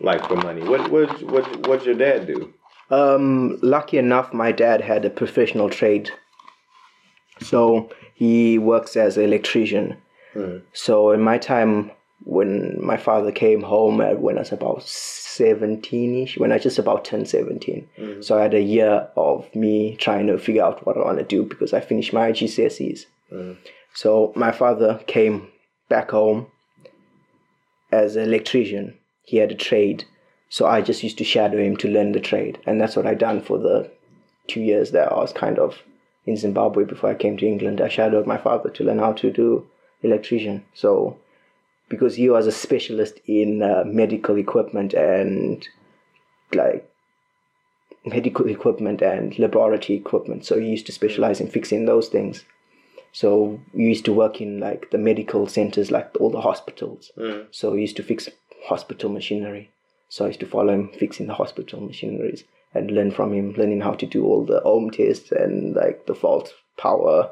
Like 0.00 0.26
for 0.28 0.36
money? 0.36 0.62
What 0.62 0.90
What 0.90 1.22
What 1.22 1.44
What 1.66 1.78
did 1.78 1.86
your 1.86 1.94
dad 1.94 2.26
do? 2.26 2.52
Um, 2.90 3.58
lucky 3.62 3.96
enough, 3.98 4.34
my 4.34 4.52
dad 4.52 4.80
had 4.82 5.04
a 5.04 5.10
professional 5.10 5.70
trade. 5.70 6.10
So 7.40 7.88
he 8.14 8.58
works 8.58 8.96
as 8.96 9.16
an 9.16 9.24
electrician. 9.24 9.96
So 10.72 11.10
in 11.12 11.20
my 11.20 11.38
time, 11.38 11.90
when 12.24 12.78
my 12.84 12.96
father 12.96 13.32
came 13.32 13.62
home 13.62 14.00
uh, 14.00 14.12
when 14.14 14.36
I 14.36 14.40
was 14.40 14.52
about 14.52 14.80
17ish, 14.80 16.38
when 16.38 16.52
I 16.52 16.58
just 16.58 16.78
about 16.78 17.04
turned 17.04 17.28
17. 17.28 17.88
So 18.22 18.38
I 18.38 18.42
had 18.42 18.54
a 18.54 18.60
year 18.60 19.08
of 19.16 19.52
me 19.54 19.96
trying 19.96 20.26
to 20.28 20.38
figure 20.38 20.62
out 20.64 20.86
what 20.86 20.96
I 20.96 21.00
want 21.00 21.18
to 21.18 21.24
do 21.24 21.44
because 21.44 21.72
I 21.72 21.80
finished 21.80 22.12
my 22.12 22.32
GCSEs. 22.32 23.06
So 23.94 24.32
my 24.36 24.52
father 24.52 25.00
came 25.06 25.48
back 25.88 26.10
home 26.10 26.46
as 27.90 28.16
an 28.16 28.24
electrician. 28.24 28.96
He 29.24 29.36
had 29.38 29.52
a 29.52 29.56
trade. 29.56 30.04
So 30.48 30.66
I 30.66 30.80
just 30.82 31.02
used 31.02 31.18
to 31.18 31.24
shadow 31.24 31.58
him 31.58 31.76
to 31.78 31.88
learn 31.88 32.12
the 32.12 32.20
trade. 32.20 32.58
And 32.66 32.80
that's 32.80 32.96
what 32.96 33.06
I 33.06 33.14
done 33.14 33.40
for 33.42 33.58
the 33.58 33.90
two 34.48 34.60
years 34.60 34.90
that 34.90 35.12
I 35.12 35.16
was 35.16 35.32
kind 35.32 35.58
of 35.58 35.78
in 36.26 36.36
Zimbabwe 36.36 36.84
before 36.84 37.10
I 37.10 37.14
came 37.14 37.36
to 37.38 37.46
England. 37.46 37.80
I 37.80 37.88
shadowed 37.88 38.26
my 38.26 38.38
father 38.38 38.70
to 38.70 38.84
learn 38.84 38.98
how 38.98 39.12
to 39.14 39.30
do 39.30 39.66
electrician. 40.02 40.64
So 40.74 41.18
because 41.92 42.16
he 42.16 42.30
was 42.30 42.46
a 42.46 42.52
specialist 42.52 43.20
in 43.26 43.62
uh, 43.62 43.82
medical 43.84 44.38
equipment 44.38 44.94
and 44.94 45.68
like 46.54 46.90
medical 48.06 48.48
equipment 48.48 49.02
and 49.02 49.38
laboratory 49.38 49.98
equipment. 49.98 50.46
So 50.46 50.58
he 50.58 50.68
used 50.68 50.86
to 50.86 50.92
specialize 50.92 51.38
in 51.38 51.48
fixing 51.48 51.84
those 51.84 52.08
things. 52.08 52.44
So 53.12 53.60
we 53.74 53.84
used 53.84 54.06
to 54.06 54.12
work 54.14 54.40
in 54.40 54.58
like 54.58 54.90
the 54.90 54.96
medical 54.96 55.46
centers, 55.46 55.90
like 55.90 56.10
all 56.18 56.30
the 56.30 56.40
hospitals. 56.40 57.12
So 57.50 57.74
he 57.74 57.82
used 57.82 57.96
to 57.96 58.02
fix 58.02 58.26
hospital 58.64 59.10
machinery. 59.10 59.70
So 60.08 60.24
I 60.24 60.28
used 60.28 60.40
to 60.40 60.46
follow 60.46 60.72
him 60.72 60.88
fixing 60.98 61.26
the 61.26 61.34
hospital 61.34 61.82
machineries 61.82 62.44
and 62.72 62.90
learn 62.90 63.10
from 63.10 63.34
him, 63.34 63.52
learning 63.52 63.82
how 63.82 63.92
to 63.92 64.06
do 64.06 64.24
all 64.24 64.46
the 64.46 64.62
ohm 64.62 64.90
tests 64.90 65.30
and 65.30 65.76
like 65.76 66.06
the 66.06 66.14
fault 66.14 66.54
power. 66.78 67.30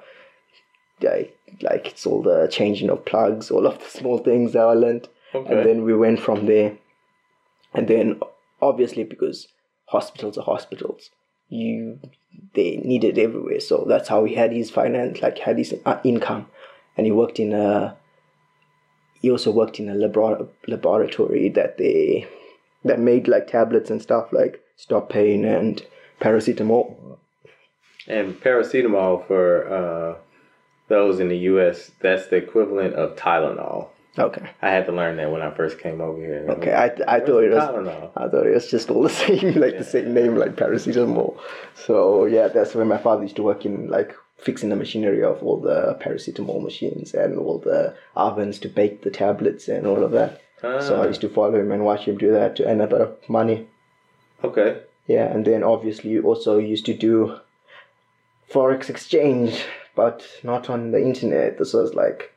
Like, 1.02 1.36
like 1.62 1.86
it's 1.88 2.06
all 2.06 2.22
the 2.22 2.48
changing 2.48 2.90
of 2.90 3.04
plugs, 3.04 3.50
all 3.50 3.66
of 3.66 3.78
the 3.78 3.84
small 3.98 4.18
things 4.18 4.52
that 4.52 4.62
I 4.62 4.74
learned. 4.74 5.08
Okay. 5.34 5.52
And 5.52 5.66
then 5.66 5.84
we 5.84 5.94
went 5.94 6.20
from 6.20 6.46
there. 6.46 6.76
And 7.72 7.86
then 7.88 8.20
obviously 8.60 9.04
because 9.04 9.48
hospitals 9.86 10.38
are 10.38 10.44
hospitals, 10.44 11.10
you 11.48 12.00
they 12.54 12.76
need 12.78 13.04
it 13.04 13.18
everywhere. 13.18 13.60
So 13.60 13.84
that's 13.88 14.08
how 14.08 14.24
he 14.24 14.34
had 14.34 14.52
his 14.52 14.70
finance, 14.70 15.20
like 15.22 15.38
had 15.38 15.58
his 15.58 15.74
uh, 15.84 16.00
income, 16.04 16.46
and 16.96 17.06
he 17.06 17.12
worked 17.12 17.38
in 17.38 17.52
a. 17.52 17.96
He 19.20 19.30
also 19.30 19.50
worked 19.50 19.78
in 19.78 19.88
a 19.88 19.94
labor- 19.94 20.48
laboratory 20.66 21.48
that 21.50 21.76
they 21.76 22.26
that 22.84 22.98
made 22.98 23.28
like 23.28 23.46
tablets 23.48 23.90
and 23.90 24.00
stuff 24.00 24.32
like 24.32 24.62
stop 24.76 25.10
pain 25.10 25.44
and 25.44 25.84
paracetamol. 26.20 27.18
And 28.06 28.40
paracetamol 28.40 29.26
for 29.26 29.68
uh, 29.68 30.18
those 30.90 31.18
in 31.20 31.28
the 31.28 31.38
U.S. 31.52 31.90
That's 32.00 32.26
the 32.26 32.36
equivalent 32.36 32.94
of 32.94 33.16
Tylenol. 33.16 33.88
Okay. 34.18 34.50
I 34.60 34.70
had 34.70 34.86
to 34.86 34.92
learn 34.92 35.16
that 35.16 35.30
when 35.30 35.40
I 35.40 35.50
first 35.54 35.78
came 35.78 36.00
over 36.00 36.18
here. 36.18 36.44
Okay, 36.50 36.74
I, 36.74 36.86
I 37.16 37.20
thought 37.20 37.44
it 37.44 37.50
was 37.52 37.62
Tylenol. 37.62 38.10
I 38.16 38.28
thought 38.28 38.46
it 38.46 38.52
was 38.54 38.68
just 38.70 38.90
all 38.90 39.02
the 39.04 39.08
same, 39.24 39.54
like 39.58 39.78
the 39.78 39.84
same 39.84 40.12
name, 40.12 40.34
like 40.36 40.56
paracetamol. 40.56 41.38
So 41.86 42.26
yeah, 42.26 42.48
that's 42.48 42.74
where 42.74 42.84
my 42.84 42.98
father 42.98 43.22
used 43.22 43.36
to 43.36 43.42
work 43.42 43.64
in, 43.64 43.88
like 43.88 44.14
fixing 44.36 44.68
the 44.70 44.76
machinery 44.76 45.22
of 45.22 45.42
all 45.42 45.58
the 45.60 45.96
paracetamol 46.02 46.62
machines 46.62 47.14
and 47.14 47.38
all 47.38 47.58
the 47.58 47.94
ovens 48.16 48.58
to 48.58 48.68
bake 48.68 49.02
the 49.02 49.10
tablets 49.10 49.68
and 49.68 49.86
all 49.86 50.02
of 50.02 50.10
that. 50.12 50.42
Ah. 50.64 50.80
So 50.80 50.96
I 50.96 51.04
Ah. 51.04 51.08
used 51.08 51.20
to 51.22 51.28
follow 51.28 51.54
him 51.60 51.70
and 51.72 51.84
watch 51.84 52.04
him 52.06 52.18
do 52.18 52.32
that 52.32 52.56
to 52.56 52.66
earn 52.66 52.80
a 52.80 52.86
bit 52.88 53.00
of 53.00 53.16
money. 53.28 53.68
Okay. 54.42 54.80
Yeah, 55.06 55.26
and 55.32 55.44
then 55.44 55.62
obviously 55.62 56.10
you 56.10 56.22
also 56.22 56.58
used 56.58 56.84
to 56.86 56.94
do 56.94 57.38
forex 58.52 58.90
exchange, 58.90 59.64
but 59.94 60.26
not 60.42 60.70
on 60.70 60.90
the 60.92 61.00
internet. 61.00 61.58
This 61.58 61.72
was 61.72 61.94
like 61.94 62.32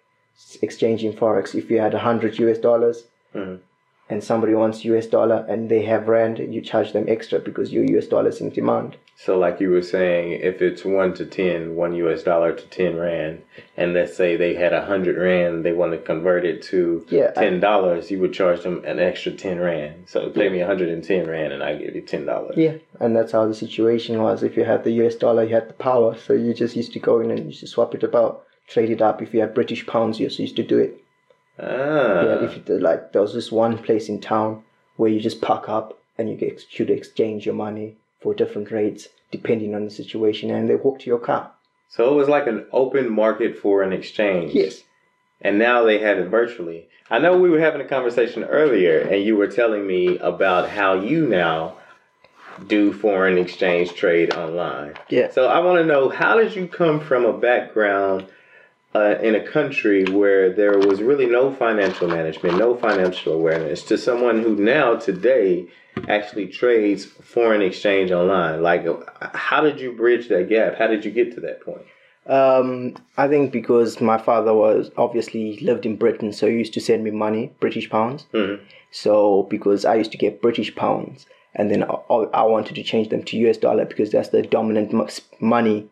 exchanging 0.62 1.14
forex. 1.14 1.56
If 1.56 1.70
you 1.70 1.80
had 1.80 1.94
a 1.94 2.00
hundred 2.00 2.38
US 2.40 2.58
dollars, 2.58 3.06
Mhm. 3.36 3.60
and 4.10 4.24
somebody 4.24 4.54
wants 4.54 4.86
US 4.86 5.08
dollar 5.08 5.46
and 5.50 5.70
they 5.70 5.84
have 5.84 6.08
rand, 6.08 6.40
you 6.40 6.62
charge 6.62 6.94
them 6.94 7.06
extra 7.08 7.40
because 7.40 7.72
your 7.74 7.84
US 7.98 8.08
dollar 8.08 8.30
is 8.30 8.42
in 8.42 8.50
demand. 8.50 8.98
So, 9.16 9.38
like 9.38 9.62
you 9.62 9.70
were 9.70 9.84
saying, 9.84 10.34
if 10.42 10.62
it's 10.62 10.84
one 10.84 11.14
to 11.14 11.26
ten, 11.26 11.76
one 11.76 11.94
US 11.94 12.24
dollar 12.24 12.52
to 12.52 12.66
10 12.66 12.98
Rand, 12.98 13.44
and 13.78 13.94
let's 13.94 14.18
say 14.18 14.36
they 14.36 14.56
had 14.56 14.74
a 14.74 14.80
100 14.80 15.18
Rand, 15.18 15.64
they 15.64 15.72
want 15.72 15.94
to 15.94 15.98
convert 16.00 16.46
it 16.46 16.62
to 16.64 17.06
Yeah, 17.10 17.32
$10, 17.32 18.12
you 18.12 18.20
would 18.20 18.34
charge 18.34 18.64
them 18.64 18.84
an 18.86 19.00
extra 19.00 19.32
10 19.32 19.60
Rand. 19.60 20.06
So, 20.08 20.30
pay 20.30 20.50
me 20.50 20.60
a 20.60 20.68
110 20.68 21.28
Rand 21.28 21.54
and 21.54 21.64
I 21.64 21.76
give 21.76 21.96
you 21.96 22.02
$10. 22.02 22.58
Yeah, 22.58 22.74
and 23.00 23.16
that's 23.16 23.32
how 23.32 23.48
the 23.48 23.54
situation 23.54 24.22
was. 24.22 24.44
If 24.44 24.58
you 24.58 24.66
had 24.66 24.84
the 24.84 24.92
US 25.04 25.16
dollar, 25.16 25.44
you 25.44 25.54
had 25.54 25.70
the 25.70 25.74
power, 25.74 26.18
so 26.18 26.34
you 26.34 26.54
just 26.54 26.76
used 26.76 26.94
to 26.94 27.00
go 27.00 27.22
in 27.22 27.30
and 27.30 27.40
you 27.40 27.46
used 27.46 27.62
to 27.62 27.68
swap 27.68 27.96
it 27.96 28.04
about, 28.04 28.44
trade 28.68 28.90
it 28.90 29.02
up. 29.02 29.22
If 29.22 29.34
you 29.34 29.40
had 29.42 29.54
British 29.54 29.86
pounds, 29.86 30.20
you 30.20 30.28
used 30.28 30.56
to 30.56 30.64
do 30.64 30.80
it. 30.80 31.02
Ah. 31.60 32.24
Yeah, 32.24 32.44
if 32.46 32.56
you 32.58 32.64
did, 32.64 32.82
like 32.82 33.14
there 33.14 33.22
was 33.22 33.34
this 33.34 33.52
one 33.52 33.78
place 33.78 34.10
in 34.10 34.20
town 34.20 34.64
where 34.98 35.12
you 35.12 35.20
just 35.20 35.40
park 35.42 35.70
up 35.70 36.00
and 36.18 36.30
you 36.30 36.36
get 36.36 36.66
should 36.70 36.90
exchange 36.90 37.46
your 37.46 37.56
money 37.56 37.96
for 38.24 38.34
different 38.34 38.72
rates 38.72 39.10
depending 39.32 39.76
on 39.76 39.84
the 39.84 39.92
situation, 39.92 40.50
and 40.50 40.70
they 40.70 40.76
walk 40.76 41.00
to 41.00 41.08
your 41.08 41.20
car. 41.20 41.52
so, 41.90 42.12
it 42.12 42.16
was 42.16 42.30
like 42.30 42.48
an 42.48 42.66
open 42.72 43.12
market 43.12 43.58
for 43.58 43.84
an 43.84 43.92
exchange. 43.92 44.54
Yes. 44.54 44.84
And 45.42 45.60
now 45.60 45.84
they 45.84 46.00
have 46.00 46.18
it 46.18 46.30
virtually. 46.30 46.88
I 47.10 47.20
know 47.20 47.38
we 47.38 47.50
were 47.50 47.60
having 47.60 47.82
a 47.82 47.88
conversation 47.88 48.44
earlier, 48.44 49.00
and 49.00 49.24
you 49.24 49.36
were 49.36 49.48
telling 49.48 49.86
me 49.86 50.18
about 50.20 50.70
how 50.70 50.94
you 50.94 51.28
now 51.28 51.76
do 52.68 52.94
foreign 52.94 53.38
exchange 53.38 53.94
trade 53.94 54.34
online. 54.34 54.94
Yeah. 55.10 55.32
So 55.32 55.48
I 55.48 55.60
want 55.60 55.80
to 55.80 55.86
know 55.86 56.10
how 56.10 56.38
did 56.38 56.56
you 56.56 56.68
come 56.68 57.00
from 57.00 57.26
a 57.26 57.38
background 57.38 58.28
uh, 58.96 59.16
in 59.22 59.36
a 59.36 59.46
country 59.46 60.06
where 60.06 60.54
there 60.54 60.78
was 60.78 61.02
really 61.02 61.26
no 61.26 61.54
financial 61.54 62.08
management, 62.08 62.58
no 62.58 62.76
financial 62.76 63.34
awareness, 63.34 63.84
to 63.84 63.98
someone 63.98 64.42
who 64.42 64.56
now 64.56 64.96
today 64.96 65.68
actually 66.08 66.48
trades 66.48 67.06
foreign 67.06 67.62
exchange 67.62 68.12
online? 68.12 68.62
Like, 68.62 68.86
how 69.36 69.62
did 69.62 69.80
you 69.80 69.94
bridge 69.94 70.28
that 70.30 70.50
gap? 70.50 70.76
How 70.78 70.88
did 70.88 71.06
you 71.06 71.12
get 71.12 71.34
to 71.36 71.42
that 71.42 71.62
point? 71.62 71.82
Um, 72.26 72.96
I 73.18 73.28
think 73.28 73.52
because 73.52 74.00
my 74.00 74.18
father 74.18 74.54
was 74.54 74.92
obviously 74.98 75.58
lived 75.60 75.86
in 75.86 75.98
Britain, 75.98 76.32
so 76.32 76.48
he 76.48 76.54
used 76.54 76.74
to 76.76 76.80
send 76.82 77.04
me 77.04 77.12
money, 77.12 77.52
British 77.60 77.90
pounds. 77.90 78.26
Mhm. 78.34 78.60
So 78.92 79.44
because 79.50 79.84
I 79.86 79.96
used 79.96 80.12
to 80.14 80.18
get 80.18 80.42
British 80.42 80.74
pounds, 80.76 81.26
and 81.56 81.70
then 81.70 81.84
I, 81.84 81.94
I 82.34 82.44
wanted 82.44 82.76
to 82.76 82.84
change 82.84 83.10
them 83.10 83.24
to 83.24 83.38
US 83.48 83.58
dollar 83.58 83.86
because 83.86 84.12
that's 84.12 84.30
the 84.30 84.42
dominant 84.42 84.94
money 85.42 85.88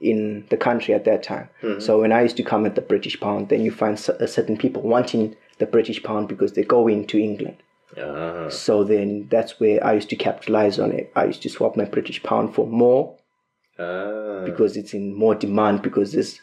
in 0.00 0.44
the 0.50 0.56
country 0.56 0.92
at 0.94 1.04
that 1.04 1.22
time. 1.22 1.48
So 1.78 2.00
when 2.00 2.12
I 2.12 2.22
used 2.22 2.36
to 2.36 2.42
come 2.42 2.66
at 2.66 2.74
the 2.74 2.80
British 2.82 3.18
pound, 3.20 3.48
then 3.48 3.62
you 3.64 3.70
find 3.70 3.98
certain 3.98 4.56
people 4.58 4.82
wanting 4.82 5.34
the 5.58 5.66
British 5.66 6.02
pound 6.02 6.28
because 6.28 6.52
they 6.52 6.62
go 6.62 6.88
into 6.88 7.16
England. 7.18 7.56
Uh-huh. 7.96 8.50
So 8.50 8.84
then 8.84 9.28
that's 9.30 9.60
where 9.60 9.84
I 9.84 9.92
used 9.94 10.08
to 10.10 10.16
capitalize 10.16 10.78
on 10.78 10.90
it. 10.92 11.12
I 11.14 11.24
used 11.26 11.42
to 11.42 11.48
swap 11.48 11.76
my 11.76 11.84
British 11.84 12.22
pound 12.22 12.54
for 12.54 12.66
more 12.66 13.16
Ah. 13.78 14.42
because 14.44 14.76
it's 14.76 14.94
in 14.94 15.14
more 15.14 15.34
demand 15.34 15.82
because 15.82 16.12
this 16.12 16.40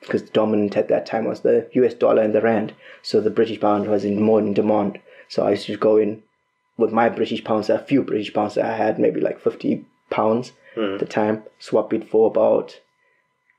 because 0.00 0.22
the 0.24 0.30
dominant 0.32 0.76
at 0.76 0.88
that 0.88 1.06
time 1.06 1.24
was 1.24 1.40
the 1.40 1.66
US 1.72 1.94
dollar 1.94 2.22
and 2.22 2.34
the 2.34 2.42
rand. 2.42 2.74
So 3.02 3.20
the 3.22 3.30
British 3.30 3.58
pound 3.60 3.86
was 3.88 4.04
in 4.04 4.20
more 4.22 4.38
in 4.38 4.52
demand. 4.52 4.98
So 5.28 5.46
I 5.46 5.52
used 5.52 5.66
to 5.66 5.76
go 5.78 5.96
in 5.96 6.22
with 6.76 6.92
my 6.92 7.08
British 7.08 7.42
pounds, 7.42 7.70
a 7.70 7.78
few 7.78 8.02
British 8.02 8.34
pounds 8.34 8.54
that 8.56 8.66
I 8.66 8.76
had, 8.76 8.98
maybe 8.98 9.20
like 9.20 9.40
fifty 9.40 9.86
pounds 10.10 10.52
at 10.94 10.98
the 11.00 11.06
time, 11.06 11.44
swap 11.58 11.92
it 11.94 12.08
for 12.10 12.26
about 12.26 12.80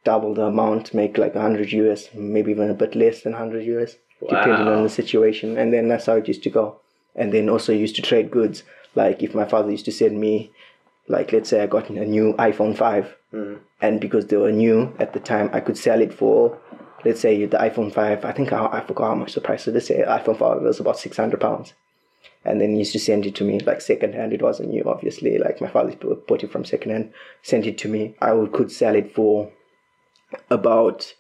double 0.04 0.34
the 0.36 0.44
amount, 0.46 0.94
make 0.94 1.18
like 1.18 1.34
hundred 1.34 1.72
US, 1.72 2.10
maybe 2.14 2.52
even 2.52 2.70
a 2.70 2.74
bit 2.76 2.94
less 2.94 3.22
than 3.24 3.34
hundred 3.34 3.64
US, 3.66 3.96
depending 4.30 4.68
on 4.68 4.84
the 4.84 4.90
situation. 4.90 5.58
And 5.58 5.74
then 5.74 5.88
that's 5.88 6.06
how 6.06 6.14
it 6.18 6.28
used 6.28 6.44
to 6.44 6.50
go. 6.52 6.80
And 7.16 7.34
then 7.34 7.50
also 7.50 7.72
used 7.72 7.96
to 7.96 8.02
trade 8.02 8.32
goods. 8.32 8.64
Like 8.94 9.24
if 9.24 9.34
my 9.34 9.46
father 9.46 9.72
used 9.72 9.86
to 9.86 9.92
send 9.92 10.20
me 10.20 10.52
like 11.08 11.32
let's 11.32 11.50
say 11.50 11.62
I 11.62 11.68
got 11.68 11.90
a 11.90 12.06
new 12.06 12.34
iPhone 12.34 12.76
5 12.76 13.16
mm-hmm. 13.34 13.56
and 13.82 14.02
because 14.02 14.28
they 14.28 14.38
were 14.38 14.52
new 14.52 14.94
at 15.00 15.14
the 15.14 15.20
time 15.20 15.50
I 15.54 15.60
could 15.60 15.78
sell 15.78 16.02
it 16.02 16.14
for 16.14 16.58
let's 17.04 17.22
say 17.22 17.46
the 17.46 17.58
iPhone 17.58 17.94
5 17.94 18.26
I 18.26 18.32
think 18.32 18.52
I, 18.52 18.66
I 18.66 18.82
forgot 18.82 19.10
how 19.10 19.16
much 19.16 19.34
the 19.34 19.42
price 19.42 19.68
of 19.68 19.74
this 19.74 19.92
uh, 19.92 19.94
iPhone 20.08 20.38
5 20.38 20.62
was 20.62 20.80
about 20.80 21.00
600 21.00 21.40
pounds. 21.40 21.74
And 22.44 22.62
then 22.62 22.72
he 22.72 22.80
used 22.80 22.94
to 22.94 23.00
send 23.00 23.26
it 23.26 23.36
to 23.36 23.44
me 23.44 23.60
like 23.60 23.82
second 23.82 24.14
hand 24.14 24.34
it 24.34 24.42
wasn't 24.42 24.70
new 24.70 24.84
obviously. 24.86 25.38
Like 25.38 25.62
my 25.62 25.68
father 25.68 25.96
bought 25.96 26.44
it 26.44 26.52
from 26.52 26.66
second 26.66 26.92
hand 26.92 27.14
sent 27.44 27.66
it 27.66 27.78
to 27.80 27.88
me. 27.88 28.16
I 28.22 28.34
would 28.34 28.52
could 28.52 28.72
sell 28.72 28.96
it 28.96 29.14
for 29.14 29.52
about 30.50 31.14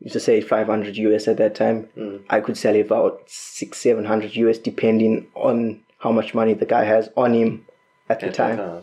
used 0.00 0.12
to 0.14 0.20
say 0.20 0.40
500 0.40 0.96
US 0.96 1.28
at 1.28 1.36
that 1.38 1.54
time 1.54 1.88
I 2.30 2.40
could 2.40 2.56
sell 2.56 2.74
it 2.74 2.86
about 2.86 3.22
six 3.26 3.78
700 3.78 4.36
US 4.36 4.58
depending 4.58 5.26
on 5.34 5.80
how 5.98 6.12
much 6.12 6.34
money 6.34 6.54
the 6.54 6.66
guy 6.66 6.84
has 6.84 7.08
on 7.16 7.34
him 7.34 7.66
at 8.08 8.20
the 8.20 8.26
At 8.26 8.32
the 8.32 8.36
time 8.36 8.56
time. 8.56 8.82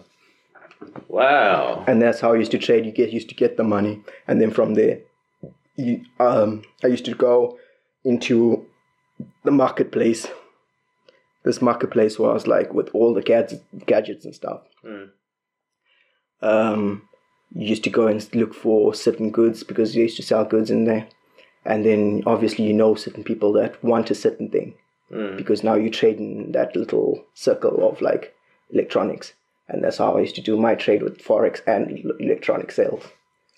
Wow. 1.08 1.84
and 1.88 2.02
that's 2.02 2.20
how 2.20 2.34
I 2.34 2.38
used 2.38 2.52
to 2.52 2.58
trade. 2.58 2.86
You 2.86 2.92
get 2.92 3.12
used 3.12 3.30
to 3.30 3.36
get 3.36 3.58
the 3.58 3.64
money, 3.64 4.02
and 4.28 4.42
then 4.42 4.52
from 4.52 4.74
there, 4.76 5.00
you, 5.76 6.04
um, 6.20 6.64
I 6.84 6.88
used 6.88 7.06
to 7.06 7.16
go 7.16 7.58
into 8.04 8.66
the 9.44 9.52
marketplace. 9.52 10.28
This 11.44 11.62
marketplace 11.62 12.20
was 12.20 12.48
like 12.48 12.74
with 12.74 12.90
all 12.94 13.14
the 13.14 13.22
gadgets, 13.22 13.64
gadgets 13.86 14.26
and 14.26 14.36
stuff. 14.36 14.62
Mm. 14.84 15.10
Um, 16.42 17.08
you 17.56 17.68
used 17.70 17.84
to 17.86 17.90
go 17.90 18.08
and 18.08 18.28
look 18.36 18.54
for 18.54 18.94
certain 18.94 19.32
goods 19.32 19.64
because 19.64 19.94
they 19.94 20.02
used 20.02 20.18
to 20.18 20.24
sell 20.24 20.46
goods 20.46 20.70
in 20.70 20.86
there, 20.86 21.08
and 21.66 21.84
then 21.86 22.22
obviously 22.26 22.66
you 22.66 22.74
know 22.74 22.96
certain 22.96 23.24
people 23.24 23.52
that 23.54 23.82
want 23.84 24.12
a 24.12 24.16
certain 24.16 24.50
thing 24.50 24.74
Mm. 25.12 25.38
because 25.38 25.64
now 25.64 25.76
you 25.76 25.92
trade 25.92 26.18
in 26.18 26.52
that 26.54 26.76
little 26.76 27.24
circle 27.36 27.88
of 27.88 28.02
like 28.02 28.34
electronics, 28.72 29.34
and 29.70 29.84
that's 29.84 30.00
how 30.00 30.18
I 30.18 30.22
used 30.22 30.34
to 30.36 30.42
do 30.42 30.58
my 30.58 30.74
trade 30.74 31.04
with 31.04 31.20
forex 31.24 31.62
and 31.68 32.04
electronic 32.20 32.72
sales. 32.72 33.04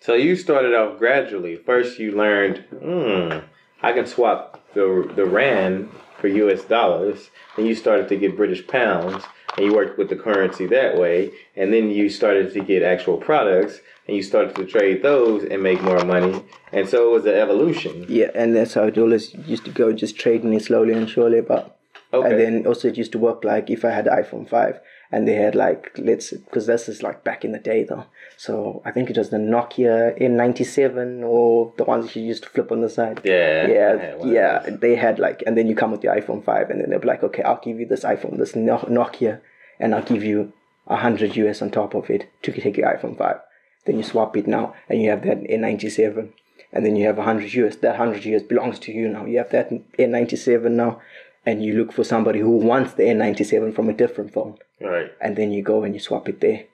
So 0.01 0.13
you 0.13 0.35
started 0.35 0.73
off 0.75 0.99
gradually. 0.99 1.55
First, 1.55 1.99
you 1.99 2.11
learned, 2.11 2.57
hmm, 2.83 3.39
I 3.81 3.93
can 3.93 4.05
swap 4.05 4.61
the 4.73 5.09
the 5.15 5.25
rand 5.25 5.89
for 6.19 6.27
U.S. 6.27 6.63
dollars. 6.65 7.29
Then 7.55 7.65
you 7.65 7.75
started 7.75 8.09
to 8.09 8.17
get 8.17 8.35
British 8.35 8.67
pounds, 8.67 9.23
and 9.57 9.65
you 9.65 9.73
worked 9.73 9.97
with 9.97 10.09
the 10.09 10.15
currency 10.15 10.67
that 10.67 10.97
way. 10.97 11.31
And 11.55 11.73
then 11.73 11.89
you 11.89 12.09
started 12.09 12.53
to 12.53 12.59
get 12.61 12.83
actual 12.83 13.17
products, 13.17 13.79
and 14.07 14.15
you 14.15 14.23
started 14.23 14.55
to 14.55 14.65
trade 14.65 15.03
those 15.03 15.43
and 15.43 15.61
make 15.61 15.81
more 15.81 16.03
money. 16.05 16.43
And 16.71 16.87
so 16.87 17.09
it 17.09 17.11
was 17.13 17.25
an 17.25 17.33
evolution. 17.33 18.05
Yeah, 18.07 18.29
and 18.35 18.55
that's 18.55 18.75
how 18.75 18.83
it 18.83 18.97
always 18.97 19.33
used 19.33 19.65
to 19.65 19.71
go, 19.71 19.91
just 19.91 20.17
trading 20.17 20.53
it 20.53 20.63
slowly 20.63 20.93
and 20.93 21.09
surely. 21.09 21.41
But 21.41 21.73
Okay. 22.13 22.29
and 22.29 22.39
then 22.39 22.67
also 22.67 22.87
it 22.87 22.97
used 22.97 23.11
to 23.11 23.19
work 23.19 23.43
like 23.43 23.69
if 23.69 23.83
I 23.83 23.89
had 23.91 24.05
iPhone 24.05 24.47
five 24.47 24.79
and 25.11 25.27
they 25.27 25.35
had 25.35 25.55
like 25.55 25.91
let's 25.97 26.31
because 26.31 26.67
this 26.67 26.89
is 26.89 27.01
like 27.01 27.23
back 27.23 27.45
in 27.45 27.51
the 27.51 27.59
day 27.59 27.83
though. 27.83 28.05
So 28.35 28.81
I 28.85 28.91
think 28.91 29.09
it 29.09 29.17
was 29.17 29.29
the 29.29 29.37
Nokia 29.37 30.19
N97 30.21 31.23
or 31.23 31.73
the 31.77 31.83
ones 31.83 32.15
you 32.15 32.23
used 32.23 32.43
to 32.43 32.49
flip 32.49 32.71
on 32.71 32.81
the 32.81 32.89
side. 32.89 33.21
Yeah, 33.23 33.67
yeah, 33.67 33.91
of 33.93 34.27
yeah. 34.27 34.69
They 34.69 34.95
had 34.95 35.17
like, 35.17 35.41
and 35.47 35.57
then 35.57 35.67
you 35.67 35.75
come 35.75 35.91
with 35.91 36.01
the 36.01 36.09
iPhone 36.09 36.43
five, 36.43 36.69
and 36.69 36.79
then 36.79 36.89
they're 36.89 36.99
like, 36.99 37.23
okay, 37.23 37.43
I'll 37.43 37.61
give 37.63 37.79
you 37.79 37.87
this 37.87 38.03
iPhone, 38.03 38.37
this 38.37 38.53
Nokia, 38.53 39.41
and 39.79 39.95
I'll 39.95 40.03
give 40.03 40.23
you 40.23 40.53
a 40.87 40.97
hundred 40.97 41.35
US 41.35 41.61
on 41.61 41.71
top 41.71 41.95
of 41.95 42.09
it 42.09 42.29
to 42.43 42.51
take 42.51 42.77
your 42.77 42.93
iPhone 42.95 43.17
five. 43.17 43.39
Then 43.85 43.97
you 43.97 44.03
swap 44.03 44.35
it 44.37 44.47
now, 44.47 44.75
and 44.89 45.01
you 45.01 45.09
have 45.09 45.23
that 45.23 45.41
N97, 45.43 46.29
and 46.73 46.85
then 46.85 46.95
you 46.95 47.07
have 47.07 47.17
a 47.17 47.23
hundred 47.23 47.53
US. 47.53 47.77
That 47.77 47.95
hundred 47.95 48.25
US 48.25 48.43
belongs 48.43 48.77
to 48.79 48.91
you 48.91 49.07
now. 49.07 49.25
You 49.25 49.39
have 49.39 49.51
that 49.51 49.71
N97 49.97 50.71
now, 50.71 51.01
and 51.47 51.63
you 51.63 51.73
look 51.73 51.93
for 51.93 52.03
somebody 52.03 52.39
who 52.39 52.57
wants 52.57 52.93
the 52.93 53.03
N97 53.03 53.73
from 53.73 53.89
a 53.89 53.93
different 53.93 54.33
phone 54.33 54.57
Right. 54.81 55.09
and 55.21 55.35
then 55.37 55.51
you 55.51 55.63
go 55.63 55.83
and 55.83 55.95
you 55.95 55.99
swap 55.99 56.27
it 56.29 56.41
there. 56.41 56.65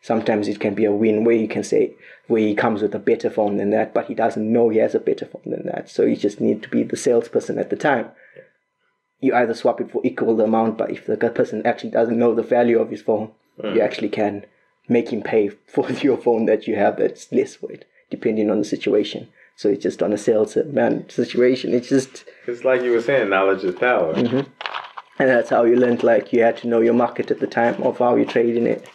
Sometimes 0.00 0.48
it 0.48 0.58
can 0.58 0.74
be 0.74 0.86
a 0.86 0.92
win 0.92 1.24
where 1.24 1.36
you 1.36 1.48
can 1.48 1.62
say 1.62 1.94
where 2.26 2.40
he 2.40 2.54
comes 2.54 2.80
with 2.80 2.94
a 2.94 2.98
better 2.98 3.28
phone 3.28 3.58
than 3.58 3.70
that, 3.70 3.92
but 3.92 4.06
he 4.06 4.14
doesn't 4.14 4.52
know 4.52 4.68
he 4.68 4.78
has 4.78 4.94
a 4.94 5.00
better 5.00 5.26
phone 5.26 5.42
than 5.44 5.66
that. 5.66 5.90
So 5.90 6.02
you 6.04 6.16
just 6.16 6.40
need 6.40 6.62
to 6.62 6.68
be 6.68 6.82
the 6.82 6.96
salesperson 6.96 7.58
at 7.58 7.70
the 7.70 7.76
time. 7.76 8.08
You 9.20 9.34
either 9.34 9.54
swap 9.54 9.80
it 9.80 9.90
for 9.90 10.00
equal 10.04 10.40
amount, 10.40 10.78
but 10.78 10.90
if 10.90 11.06
the 11.06 11.16
person 11.16 11.66
actually 11.66 11.90
doesn't 11.90 12.18
know 12.18 12.34
the 12.34 12.42
value 12.42 12.78
of 12.78 12.90
his 12.90 13.02
phone, 13.02 13.32
hmm. 13.60 13.74
you 13.74 13.80
actually 13.80 14.08
can 14.08 14.46
make 14.88 15.10
him 15.12 15.22
pay 15.22 15.48
for 15.66 15.90
your 15.90 16.16
phone 16.16 16.46
that 16.46 16.66
you 16.66 16.76
have 16.76 16.96
that's 16.96 17.30
less 17.32 17.54
for 17.54 17.70
it, 17.70 17.84
depending 18.10 18.50
on 18.50 18.58
the 18.58 18.64
situation. 18.64 19.28
So 19.56 19.70
it's 19.70 19.82
just 19.82 20.02
on 20.02 20.12
a 20.12 20.18
salesman 20.18 21.08
situation. 21.08 21.72
It's 21.72 21.88
just 21.88 22.24
It's 22.46 22.62
like 22.64 22.82
you 22.82 22.92
were 22.92 23.00
saying, 23.00 23.30
knowledge 23.30 23.64
is 23.64 23.74
power. 23.74 24.14
Mhm. 24.14 24.46
and 25.18 25.30
that's 25.30 25.48
how 25.48 25.64
you 25.64 25.76
learned 25.76 26.02
like 26.02 26.30
you 26.34 26.42
had 26.42 26.58
to 26.58 26.68
know 26.68 26.80
your 26.80 26.92
market 26.92 27.30
at 27.30 27.40
the 27.40 27.46
time 27.46 27.82
of 27.82 27.98
how 27.98 28.16
you 28.16 28.26
trade 28.26 28.54
in 28.54 28.66
it. 28.66 28.86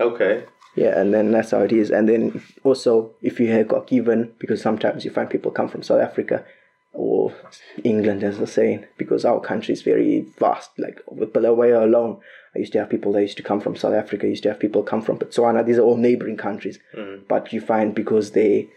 Okay. 0.00 0.42
Yeah, 0.74 0.98
and 1.00 1.14
then 1.14 1.30
that's 1.30 1.52
how 1.52 1.60
it 1.60 1.70
is. 1.72 1.90
And 1.92 2.08
then 2.08 2.42
also, 2.64 3.12
if 3.22 3.38
you 3.38 3.48
have 3.52 3.68
got 3.68 3.86
given, 3.86 4.32
because 4.40 4.60
sometimes 4.60 5.04
you 5.04 5.10
find 5.12 5.30
people 5.30 5.52
come 5.52 5.68
from 5.68 5.82
South 5.84 6.00
Africa 6.00 6.44
or 6.92 7.32
England, 7.84 8.24
as 8.24 8.38
I 8.38 8.40
was 8.40 8.52
saying, 8.52 8.84
because 8.98 9.24
our 9.24 9.40
country 9.40 9.72
is 9.74 9.82
very 9.82 10.26
vast. 10.38 10.70
Like 10.76 11.00
with 11.08 11.32
Bulawayo 11.32 11.84
alone, 11.84 12.18
I 12.56 12.58
used 12.60 12.72
to 12.72 12.80
have 12.80 12.90
people 12.90 13.12
that 13.12 13.22
used 13.22 13.36
to 13.36 13.42
come 13.44 13.60
from 13.60 13.76
South 13.76 13.94
Africa. 13.94 14.26
I 14.26 14.30
used 14.30 14.42
to 14.44 14.48
have 14.48 14.58
people 14.58 14.82
come 14.82 15.02
from 15.02 15.18
Botswana. 15.18 15.64
These 15.64 15.78
are 15.78 15.82
all 15.82 15.96
neighboring 15.96 16.36
countries. 16.36 16.80
But 17.28 17.52
you 17.52 17.60
find 17.60 17.94
because 17.94 18.32
they 18.32 18.68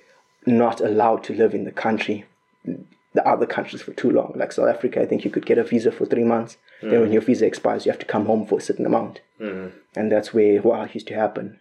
not 0.46 0.82
allowed 0.82 1.24
to 1.26 1.34
live 1.34 1.54
in 1.54 1.64
the 1.64 1.72
country, 1.72 2.26
the 2.66 3.28
other 3.28 3.46
countries 3.46 3.82
for 3.82 3.94
too 3.94 4.10
long. 4.10 4.34
Like 4.36 4.52
South 4.52 4.70
Africa, 4.70 5.02
I 5.02 5.06
think 5.06 5.24
you 5.24 5.32
could 5.32 5.46
get 5.46 5.58
a 5.58 5.64
visa 5.64 5.92
for 5.92 6.06
three 6.06 6.24
months. 6.24 6.58
Then 6.82 7.00
when 7.00 7.10
mm. 7.10 7.14
your 7.14 7.22
visa 7.22 7.46
expires, 7.46 7.86
you 7.86 7.92
have 7.92 8.00
to 8.00 8.06
come 8.06 8.26
home 8.26 8.46
for 8.46 8.58
a 8.58 8.62
certain 8.62 8.86
amount. 8.86 9.22
Mm. 9.40 9.72
And 9.96 10.12
that's 10.12 10.34
where 10.34 10.62
what 10.62 10.94
used 10.94 11.08
to 11.08 11.14
happen. 11.14 11.60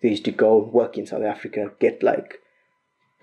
They 0.00 0.10
used 0.10 0.24
to 0.24 0.32
go 0.32 0.56
work 0.58 0.96
in 0.96 1.06
South 1.06 1.22
Africa, 1.22 1.72
get 1.80 2.02
like 2.02 2.38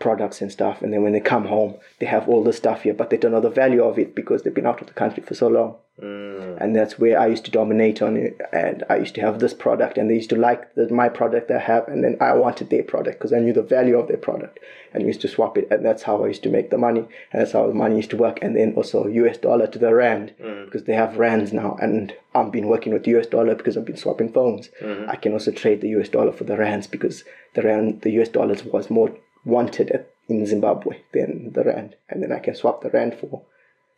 products 0.01 0.41
and 0.41 0.51
stuff, 0.51 0.81
and 0.81 0.91
then 0.91 1.03
when 1.03 1.13
they 1.13 1.21
come 1.21 1.45
home, 1.45 1.75
they 1.99 2.05
have 2.05 2.27
all 2.27 2.43
the 2.43 2.51
stuff 2.51 2.81
here, 2.81 2.93
but 2.93 3.09
they 3.09 3.17
don't 3.17 3.31
know 3.31 3.39
the 3.39 3.49
value 3.49 3.83
of 3.83 3.97
it 3.97 4.15
because 4.15 4.41
they've 4.41 4.53
been 4.53 4.65
out 4.65 4.81
of 4.81 4.87
the 4.87 4.93
country 4.93 5.23
for 5.23 5.35
so 5.35 5.47
long. 5.47 5.75
Mm. 6.01 6.59
And 6.59 6.75
that's 6.75 6.97
where 6.97 7.19
I 7.19 7.27
used 7.27 7.45
to 7.45 7.51
dominate 7.51 8.01
on 8.01 8.17
it, 8.17 8.39
and 8.51 8.83
I 8.89 8.97
used 8.97 9.15
to 9.15 9.21
have 9.21 9.39
this 9.39 9.53
product, 9.53 9.97
and 9.97 10.09
they 10.09 10.15
used 10.15 10.31
to 10.31 10.35
like 10.35 10.73
the, 10.75 10.91
my 10.91 11.09
product 11.09 11.51
I 11.51 11.59
have, 11.59 11.87
and 11.87 12.03
then 12.03 12.17
I 12.19 12.33
wanted 12.33 12.69
their 12.69 12.83
product 12.83 13.19
because 13.19 13.33
I 13.33 13.39
knew 13.39 13.53
the 13.53 13.61
value 13.61 13.97
of 13.99 14.07
their 14.07 14.17
product, 14.17 14.59
and 14.93 15.05
used 15.05 15.21
to 15.21 15.27
swap 15.27 15.57
it, 15.57 15.67
and 15.69 15.85
that's 15.85 16.03
how 16.03 16.23
I 16.23 16.27
used 16.27 16.43
to 16.43 16.49
make 16.49 16.71
the 16.71 16.77
money, 16.77 17.01
and 17.31 17.41
that's 17.41 17.51
how 17.51 17.67
the 17.67 17.73
money 17.73 17.97
used 17.97 18.09
to 18.11 18.17
work, 18.17 18.39
and 18.41 18.55
then 18.55 18.73
also 18.73 19.07
US 19.07 19.37
dollar 19.37 19.67
to 19.67 19.79
the 19.79 19.93
rand 19.93 20.33
mm. 20.41 20.65
because 20.65 20.85
they 20.85 20.93
have 20.93 21.17
rands 21.17 21.53
now, 21.53 21.77
and 21.79 22.13
I've 22.33 22.51
been 22.51 22.67
working 22.67 22.93
with 22.93 23.07
US 23.07 23.27
dollar 23.27 23.53
because 23.55 23.77
I've 23.77 23.85
been 23.85 23.97
swapping 23.97 24.31
phones. 24.31 24.69
Mm-hmm. 24.81 25.09
I 25.09 25.15
can 25.17 25.33
also 25.33 25.51
trade 25.51 25.81
the 25.81 25.89
US 25.89 26.09
dollar 26.09 26.31
for 26.31 26.45
the 26.45 26.57
rands 26.57 26.87
because 26.87 27.23
the 27.53 27.61
rand, 27.61 28.01
the 28.01 28.11
US 28.21 28.29
dollars 28.29 28.63
was 28.63 28.89
more 28.89 29.11
wanted 29.45 29.91
at, 29.91 30.11
in 30.27 30.45
Zimbabwe 30.45 30.99
than 31.13 31.51
the 31.53 31.63
rand, 31.63 31.95
and 32.09 32.21
then 32.21 32.31
I 32.31 32.39
can 32.39 32.55
swap 32.55 32.81
the 32.81 32.89
rand 32.89 33.15
for 33.19 33.43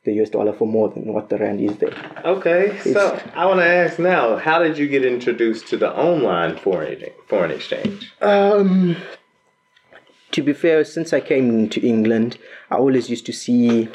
the 0.06 0.14
US 0.22 0.30
dollar 0.30 0.54
for 0.54 0.68
more 0.68 0.90
than 0.90 1.14
what 1.14 1.30
the 1.30 1.38
rand 1.38 1.62
is 1.62 1.78
there. 1.78 1.96
Okay, 2.26 2.78
so 2.80 3.20
I 3.36 3.46
want 3.46 3.60
to 3.62 3.68
ask 3.68 4.00
now, 4.00 4.38
how 4.38 4.60
did 4.60 4.78
you 4.78 4.88
get 4.88 5.06
introduced 5.06 5.68
to 5.68 5.78
the 5.78 5.92
online 5.96 6.58
foreign 6.58 7.06
foreign 7.28 7.52
exchange? 7.52 8.12
Um, 8.22 8.98
to 10.32 10.42
be 10.42 10.54
fair, 10.54 10.84
since 10.84 11.14
I 11.14 11.22
came 11.22 11.70
to 11.70 11.88
England, 11.88 12.38
I 12.70 12.76
always 12.76 13.10
used 13.10 13.26
to 13.28 13.34
see 13.34 13.90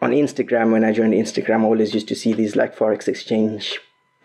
on 0.00 0.10
Instagram 0.10 0.72
when 0.72 0.84
I 0.84 0.92
joined 0.92 1.14
Instagram, 1.14 1.62
I 1.62 1.64
always 1.64 1.94
used 1.94 2.08
to 2.08 2.14
see 2.14 2.32
these 2.32 2.54
like 2.54 2.76
forex 2.76 3.08
exchange 3.08 3.80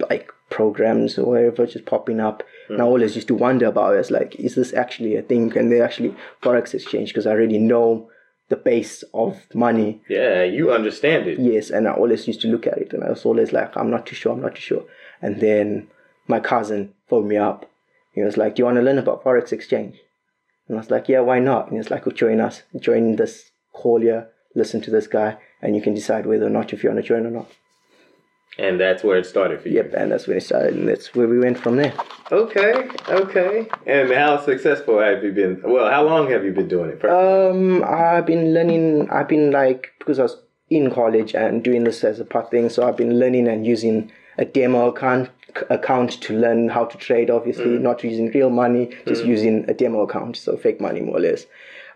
like 0.09 0.31
programs 0.49 1.17
or 1.17 1.25
whatever 1.25 1.65
just 1.65 1.85
popping 1.85 2.19
up, 2.19 2.43
and 2.71 2.81
I 2.81 2.85
always 2.85 3.15
used 3.15 3.27
to 3.27 3.35
wonder 3.35 3.67
about 3.67 3.95
it. 3.95 3.99
It's 3.99 4.11
like, 4.11 4.35
is 4.35 4.55
this 4.55 4.73
actually 4.73 5.15
a 5.15 5.21
thing? 5.21 5.49
Can 5.49 5.69
they 5.69 5.81
actually 5.81 6.15
forex 6.41 6.73
exchange? 6.73 7.09
Because 7.09 7.27
I 7.27 7.31
already 7.31 7.59
know 7.59 8.09
the 8.49 8.55
base 8.57 9.03
of 9.13 9.37
money. 9.53 10.01
Yeah, 10.09 10.43
you 10.43 10.71
understand 10.71 11.27
it. 11.27 11.39
Yes, 11.39 11.69
and 11.69 11.87
I 11.87 11.93
always 11.93 12.27
used 12.27 12.41
to 12.41 12.47
look 12.47 12.67
at 12.67 12.77
it, 12.77 12.93
and 12.93 13.03
I 13.03 13.09
was 13.09 13.25
always 13.25 13.53
like, 13.53 13.75
I'm 13.77 13.89
not 13.89 14.05
too 14.05 14.15
sure, 14.15 14.33
I'm 14.33 14.41
not 14.41 14.55
too 14.55 14.61
sure. 14.61 14.85
And 15.21 15.39
then 15.39 15.87
my 16.27 16.39
cousin 16.39 16.93
phoned 17.07 17.27
me 17.27 17.37
up. 17.37 17.69
He 18.13 18.21
was 18.21 18.37
like, 18.37 18.55
Do 18.55 18.61
you 18.61 18.65
want 18.65 18.77
to 18.77 18.81
learn 18.81 18.97
about 18.97 19.23
forex 19.23 19.53
exchange? 19.53 19.97
And 20.67 20.77
I 20.77 20.81
was 20.81 20.91
like, 20.91 21.07
Yeah, 21.07 21.21
why 21.21 21.39
not? 21.39 21.65
And 21.65 21.73
he 21.73 21.77
was 21.77 21.91
like, 21.91 22.05
oh, 22.07 22.11
Join 22.11 22.39
us, 22.39 22.63
join 22.79 23.15
this 23.15 23.51
call 23.73 24.01
here, 24.01 24.29
listen 24.55 24.81
to 24.81 24.91
this 24.91 25.07
guy, 25.07 25.37
and 25.61 25.75
you 25.75 25.81
can 25.81 25.93
decide 25.93 26.25
whether 26.25 26.45
or 26.45 26.49
not 26.49 26.73
if 26.73 26.83
you 26.83 26.89
want 26.89 27.01
to 27.01 27.07
join 27.07 27.25
or 27.25 27.31
not. 27.31 27.49
And 28.57 28.79
that's 28.79 29.03
where 29.03 29.17
it 29.17 29.25
started 29.25 29.61
for 29.61 29.69
you. 29.69 29.75
Yep, 29.75 29.93
and 29.93 30.11
that's 30.11 30.27
when 30.27 30.37
it 30.37 30.41
started, 30.41 30.73
and 30.75 30.87
that's 30.87 31.15
where 31.15 31.27
we 31.27 31.39
went 31.39 31.57
from 31.57 31.77
there. 31.77 31.93
Okay, 32.31 32.89
okay. 33.07 33.67
And 33.85 34.11
how 34.11 34.43
successful 34.43 34.99
have 34.99 35.23
you 35.23 35.31
been? 35.31 35.61
Well, 35.63 35.89
how 35.89 36.03
long 36.03 36.29
have 36.31 36.43
you 36.43 36.51
been 36.51 36.67
doing 36.67 36.89
it? 36.91 37.01
First? 37.01 37.55
Um, 37.55 37.83
I've 37.83 38.25
been 38.25 38.53
learning. 38.53 39.09
I've 39.09 39.29
been 39.29 39.51
like 39.51 39.93
because 39.99 40.19
I 40.19 40.23
was 40.23 40.37
in 40.69 40.91
college 40.91 41.33
and 41.33 41.63
doing 41.63 41.85
this 41.85 42.03
as 42.03 42.19
a 42.19 42.25
part 42.25 42.51
thing, 42.51 42.69
so 42.69 42.87
I've 42.87 42.97
been 42.97 43.19
learning 43.19 43.47
and 43.47 43.65
using 43.65 44.11
a 44.37 44.45
demo 44.45 44.89
account 44.89 45.29
account 45.69 46.11
to 46.21 46.37
learn 46.37 46.69
how 46.69 46.85
to 46.85 46.97
trade. 46.97 47.29
Obviously, 47.29 47.77
not 47.77 48.03
using 48.03 48.31
real 48.31 48.49
money, 48.49 48.95
just 49.07 49.25
using 49.25 49.69
a 49.69 49.73
demo 49.73 50.01
account, 50.01 50.35
so 50.37 50.57
fake 50.57 50.81
money 50.81 51.01
more 51.01 51.17
or 51.17 51.21
less. 51.21 51.45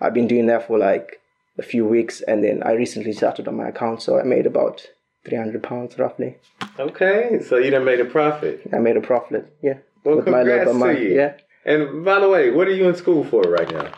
I've 0.02 0.14
been 0.14 0.28
doing 0.28 0.48
that 0.48 0.68
for 0.68 0.78
like 0.78 1.22
a 1.58 1.64
few 1.64 1.86
weeks, 1.86 2.22
and 2.22 2.44
then 2.44 2.64
I 2.64 2.74
recently 2.74 3.14
started 3.14 3.48
on 3.48 3.56
my 3.56 3.70
account, 3.70 4.02
so 4.02 4.20
I 4.20 4.24
made 4.24 4.46
about 4.46 4.86
three 5.26 5.38
hundred 5.38 5.64
pounds 5.64 5.98
roughly. 5.98 6.38
okay, 6.80 7.42
so 7.48 7.58
you 7.58 7.72
done 7.72 7.86
made 7.86 8.00
a 8.00 8.06
profit. 8.06 8.62
I 8.74 8.78
made 8.80 8.98
a 8.98 9.02
profit, 9.02 9.54
yeah. 9.62 9.78
Well, 10.04 10.18
with 10.18 10.28
my 10.28 10.40
congrats 10.40 10.72
to 10.72 10.74
money, 10.78 11.02
you. 11.02 11.16
yeah. 11.16 11.34
And 11.66 12.06
by 12.06 12.20
the 12.20 12.30
way, 12.30 12.52
what 12.52 12.68
are 12.68 12.74
you 12.74 12.88
in 12.88 12.96
school 12.96 13.24
for 13.24 13.42
right 13.42 13.70
now? 13.72 13.92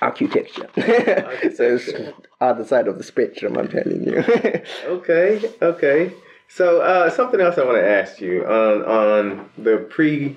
Architecture. 0.00 0.68
so 0.74 1.76
it's 1.76 1.90
other 2.40 2.64
side 2.64 2.88
of 2.88 2.98
the 2.98 3.04
spectrum, 3.04 3.56
I'm 3.56 3.68
telling 3.68 4.04
you. 4.04 4.24
Okay, 4.86 5.50
okay. 5.62 6.12
So 6.48 6.80
uh, 6.82 7.10
something 7.10 7.40
else 7.40 7.58
I 7.58 7.64
want 7.64 7.78
to 7.78 7.88
ask 7.88 8.20
you 8.20 8.44
on 8.44 8.82
on 8.82 9.50
the 9.56 9.78
pre 9.78 10.36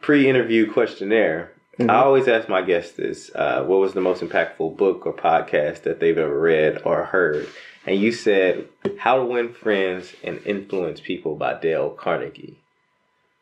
pre 0.00 0.28
interview 0.28 0.70
questionnaire. 0.70 1.52
I 1.80 1.96
always 1.96 2.28
ask 2.28 2.48
my 2.48 2.62
guests 2.62 2.92
this: 2.92 3.30
uh, 3.34 3.64
What 3.64 3.80
was 3.80 3.94
the 3.94 4.00
most 4.00 4.22
impactful 4.22 4.76
book 4.76 5.06
or 5.06 5.12
podcast 5.12 5.82
that 5.82 5.98
they've 5.98 6.16
ever 6.16 6.38
read 6.38 6.82
or 6.84 7.04
heard? 7.04 7.48
And 7.86 8.00
you 8.00 8.12
said 8.12 8.68
"How 8.98 9.16
to 9.18 9.24
Win 9.24 9.52
Friends 9.52 10.14
and 10.22 10.40
Influence 10.46 11.00
People" 11.00 11.36
by 11.36 11.60
Dale 11.60 11.90
Carnegie. 11.90 12.58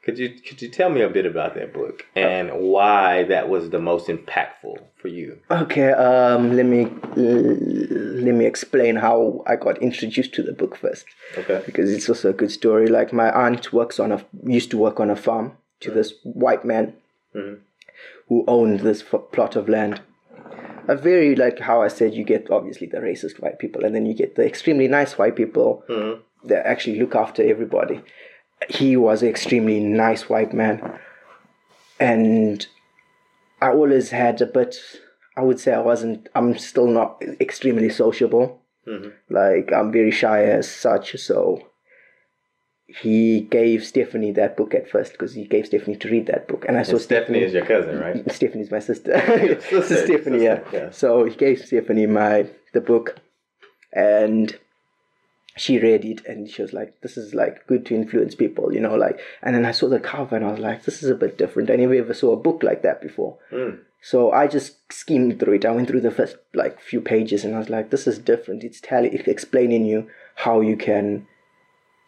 Could 0.05 0.18
you 0.18 0.30
could 0.30 0.61
you 0.61 0.68
tell 0.68 0.90
me 0.90 1.01
a 1.01 1.09
bit 1.09 1.26
about 1.26 1.55
that 1.55 1.72
book 1.72 2.07
and 2.16 2.51
why 2.53 3.22
that 3.24 3.49
was 3.49 3.70
the 3.70 3.78
most 3.78 4.09
impactful 4.09 4.78
for 5.01 5.07
you? 5.09 5.38
Okay, 5.49 5.93
um, 5.93 6.57
let 6.57 6.66
me 6.66 6.86
let 7.14 8.34
me 8.34 8.45
explain 8.45 8.97
how 8.97 9.45
I 9.47 9.55
got 9.55 9.80
introduced 9.80 10.34
to 10.34 10.43
the 10.43 10.53
book 10.53 10.76
first, 10.76 11.05
Okay. 11.38 11.62
because 11.64 11.88
it's 11.93 12.09
also 12.09 12.30
a 12.30 12.32
good 12.32 12.51
story. 12.51 12.88
Like 12.88 13.12
my 13.12 13.30
aunt 13.30 13.72
works 13.72 14.01
on 14.01 14.11
a 14.11 14.24
used 14.45 14.72
to 14.72 14.76
work 14.76 14.99
on 14.99 15.09
a 15.09 15.14
farm 15.16 15.53
to 15.80 15.90
this 15.93 16.14
white 16.24 16.64
man 16.64 16.95
who 18.28 18.45
owned 18.49 18.80
this 18.80 19.03
f- 19.03 19.20
plot 19.30 19.55
of 19.55 19.68
land. 19.68 20.01
A 20.89 20.97
very 20.97 21.37
like 21.37 21.59
how 21.59 21.83
I 21.83 21.89
said, 21.89 22.14
you 22.14 22.24
get 22.24 22.51
obviously 22.51 22.87
the 22.87 22.99
racist 22.99 23.41
white 23.41 23.59
people, 23.59 23.85
and 23.85 23.95
then 23.95 24.07
you 24.07 24.14
get 24.14 24.35
the 24.35 24.45
extremely 24.47 24.89
nice 24.89 25.16
white 25.18 25.37
people 25.37 25.85
mm-hmm. 25.89 26.20
that 26.49 26.66
actually 26.66 26.99
look 26.99 27.14
after 27.14 27.43
everybody. 27.43 28.01
He 28.68 28.97
was 28.97 29.22
an 29.22 29.28
extremely 29.28 29.80
nice 29.80 30.28
white 30.28 30.53
man, 30.53 30.99
and 32.01 32.66
I 33.61 33.70
always 33.70 34.11
had 34.11 34.41
a 34.41 34.47
bit. 34.47 34.76
I 35.37 35.43
would 35.43 35.61
say 35.61 35.72
I 35.72 35.80
wasn't. 35.80 36.28
I'm 36.35 36.59
still 36.59 36.89
not 36.89 37.22
extremely 37.41 37.89
sociable. 37.89 38.61
Mm-hmm. 38.87 39.11
Like 39.35 39.72
I'm 39.72 39.93
very 39.93 40.11
shy 40.11 40.45
as 40.45 40.70
such. 40.70 41.16
So 41.20 41.68
he 43.01 43.40
gave 43.40 43.84
Stephanie 43.84 44.32
that 44.32 44.57
book 44.57 44.74
at 44.74 44.90
first 44.90 45.12
because 45.12 45.34
he 45.34 45.45
gave 45.45 45.66
Stephanie 45.66 45.97
to 45.97 46.09
read 46.11 46.26
that 46.26 46.49
book, 46.49 46.64
and 46.68 46.76
I 46.76 46.82
saw 46.82 46.99
Stephanie 46.99 47.40
is 47.40 47.53
your 47.55 47.64
cousin, 47.64 47.99
right? 47.99 48.32
Stephanie 48.32 48.62
is 48.62 48.70
my 48.70 48.80
sister. 48.80 49.18
sister, 49.18 49.61
so 49.70 49.82
Stephanie, 50.05 50.38
sister, 50.38 50.38
yeah. 50.38 50.61
yeah. 50.72 50.90
So 50.90 51.24
he 51.24 51.34
gave 51.34 51.61
Stephanie 51.64 52.07
my 52.07 52.47
the 52.72 52.80
book, 52.80 53.16
and 53.93 54.59
she 55.57 55.78
read 55.78 56.05
it, 56.05 56.24
and 56.26 56.49
she 56.51 56.62
was 56.62 56.72
like, 56.72 57.01
"This 57.01 57.16
is 57.16 57.34
like 57.34 57.66
good 57.66 57.86
to 57.86 57.95
influence 57.95 58.34
people," 58.34 58.72
you 58.72 58.80
know, 58.80 58.95
like. 58.95 59.20
And 59.43 59.55
then 59.55 59.64
I 59.64 59.72
saw 59.72 59.88
the 59.88 60.01
cover, 60.01 60.36
and 60.36 60.45
I 60.45 60.51
was 60.51 60.61
like, 60.61 60.84
"This 60.84 61.03
is 61.03 61.09
a 61.09 61.14
bit 61.14 61.38
different. 61.38 61.70
I 61.70 61.76
never 61.76 61.95
ever 61.95 62.14
saw 62.14 62.32
a 62.32 62.36
book 62.36 62.62
like 62.62 62.82
that 62.82 63.01
before." 63.01 63.38
Hmm. 63.51 63.76
So 64.01 64.32
I 64.32 64.49
just 64.49 64.93
skimmed 64.93 65.38
through 65.38 65.55
it. 65.55 65.64
I 65.64 65.70
went 65.70 65.88
through 65.88 66.01
the 66.01 66.11
first 66.11 66.36
like 66.55 66.80
few 66.80 67.01
pages, 67.01 67.45
and 67.45 67.55
I 67.55 67.59
was 67.59 67.70
like, 67.70 67.90
"This 67.90 68.07
is 68.07 68.18
different. 68.18 68.64
It's 68.64 68.80
telling, 68.80 69.12
it's 69.12 69.28
explaining 69.28 69.86
you 69.86 70.09
how 70.36 70.61
you 70.61 70.76
can." 70.76 71.26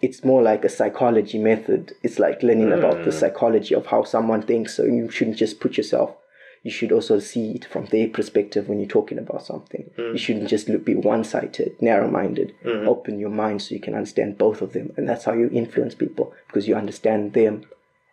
It's 0.00 0.24
more 0.24 0.42
like 0.42 0.64
a 0.64 0.68
psychology 0.68 1.38
method. 1.38 1.94
It's 2.02 2.18
like 2.18 2.42
learning 2.42 2.72
about 2.72 2.98
the 2.98 3.10
hmm. 3.10 3.18
psychology 3.18 3.74
of 3.74 3.86
how 3.86 4.04
someone 4.04 4.42
thinks. 4.42 4.74
So 4.74 4.84
you 4.84 5.10
shouldn't 5.10 5.38
just 5.38 5.60
put 5.60 5.76
yourself. 5.76 6.16
You 6.62 6.70
should 6.70 6.92
also 6.92 7.18
see 7.18 7.52
it 7.52 7.66
from 7.66 7.86
their 7.86 8.08
perspective 8.08 8.68
when 8.68 8.80
you're 8.80 8.88
talking 8.88 9.18
about 9.18 9.44
something. 9.44 9.90
Hmm. 9.96 10.12
You 10.12 10.18
shouldn't 10.18 10.48
just 10.48 10.68
look, 10.68 10.84
be 10.84 10.94
one-sided, 10.94 11.80
narrow-minded. 11.80 12.54
Hmm. 12.62 12.88
Open 12.88 13.18
your 13.18 13.30
mind 13.30 13.62
so 13.62 13.74
you 13.74 13.80
can 13.80 13.94
understand 13.94 14.38
both 14.38 14.62
of 14.62 14.72
them, 14.72 14.92
and 14.96 15.08
that's 15.08 15.24
how 15.24 15.34
you 15.34 15.50
influence 15.50 15.94
people 15.94 16.32
because 16.46 16.66
you 16.66 16.74
understand 16.74 17.34
them, 17.34 17.66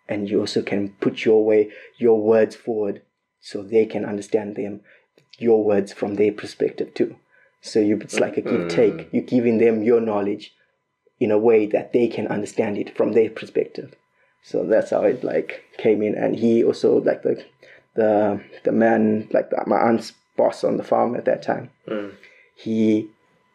and 0.09 0.29
you 0.29 0.41
also 0.41 0.61
can 0.61 0.89
put 0.99 1.23
your 1.23 1.45
way, 1.45 1.71
your 1.97 2.21
words 2.21 2.55
forward 2.55 3.01
so 3.39 3.63
they 3.63 3.85
can 3.85 4.03
understand 4.05 4.57
them, 4.57 4.81
your 5.39 5.63
words 5.63 5.93
from 5.93 6.15
their 6.15 6.33
perspective 6.33 6.93
too. 6.93 7.15
So 7.61 7.79
you, 7.79 7.97
it's 7.97 8.19
like 8.19 8.37
a 8.37 8.41
give 8.41 8.67
take. 8.67 9.07
You're 9.11 9.23
giving 9.23 9.59
them 9.59 9.83
your 9.83 10.01
knowledge 10.01 10.53
in 11.21 11.31
a 11.31 11.37
way 11.37 11.67
that 11.67 11.93
they 11.93 12.07
can 12.07 12.27
understand 12.27 12.77
it 12.79 12.97
from 12.97 13.13
their 13.13 13.29
perspective. 13.29 13.95
So 14.43 14.65
that's 14.65 14.89
how 14.89 15.03
it 15.03 15.23
like 15.23 15.63
came 15.77 16.01
in. 16.01 16.15
And 16.15 16.35
he 16.35 16.63
also 16.63 16.97
like 16.99 17.21
the 17.21 17.45
the 17.93 18.41
the 18.63 18.71
man 18.71 19.29
like 19.31 19.51
the, 19.51 19.63
my 19.67 19.77
aunt's 19.77 20.13
boss 20.35 20.63
on 20.63 20.77
the 20.77 20.83
farm 20.83 21.15
at 21.15 21.25
that 21.25 21.43
time. 21.43 21.69
Mm. 21.87 22.15
He 22.55 23.07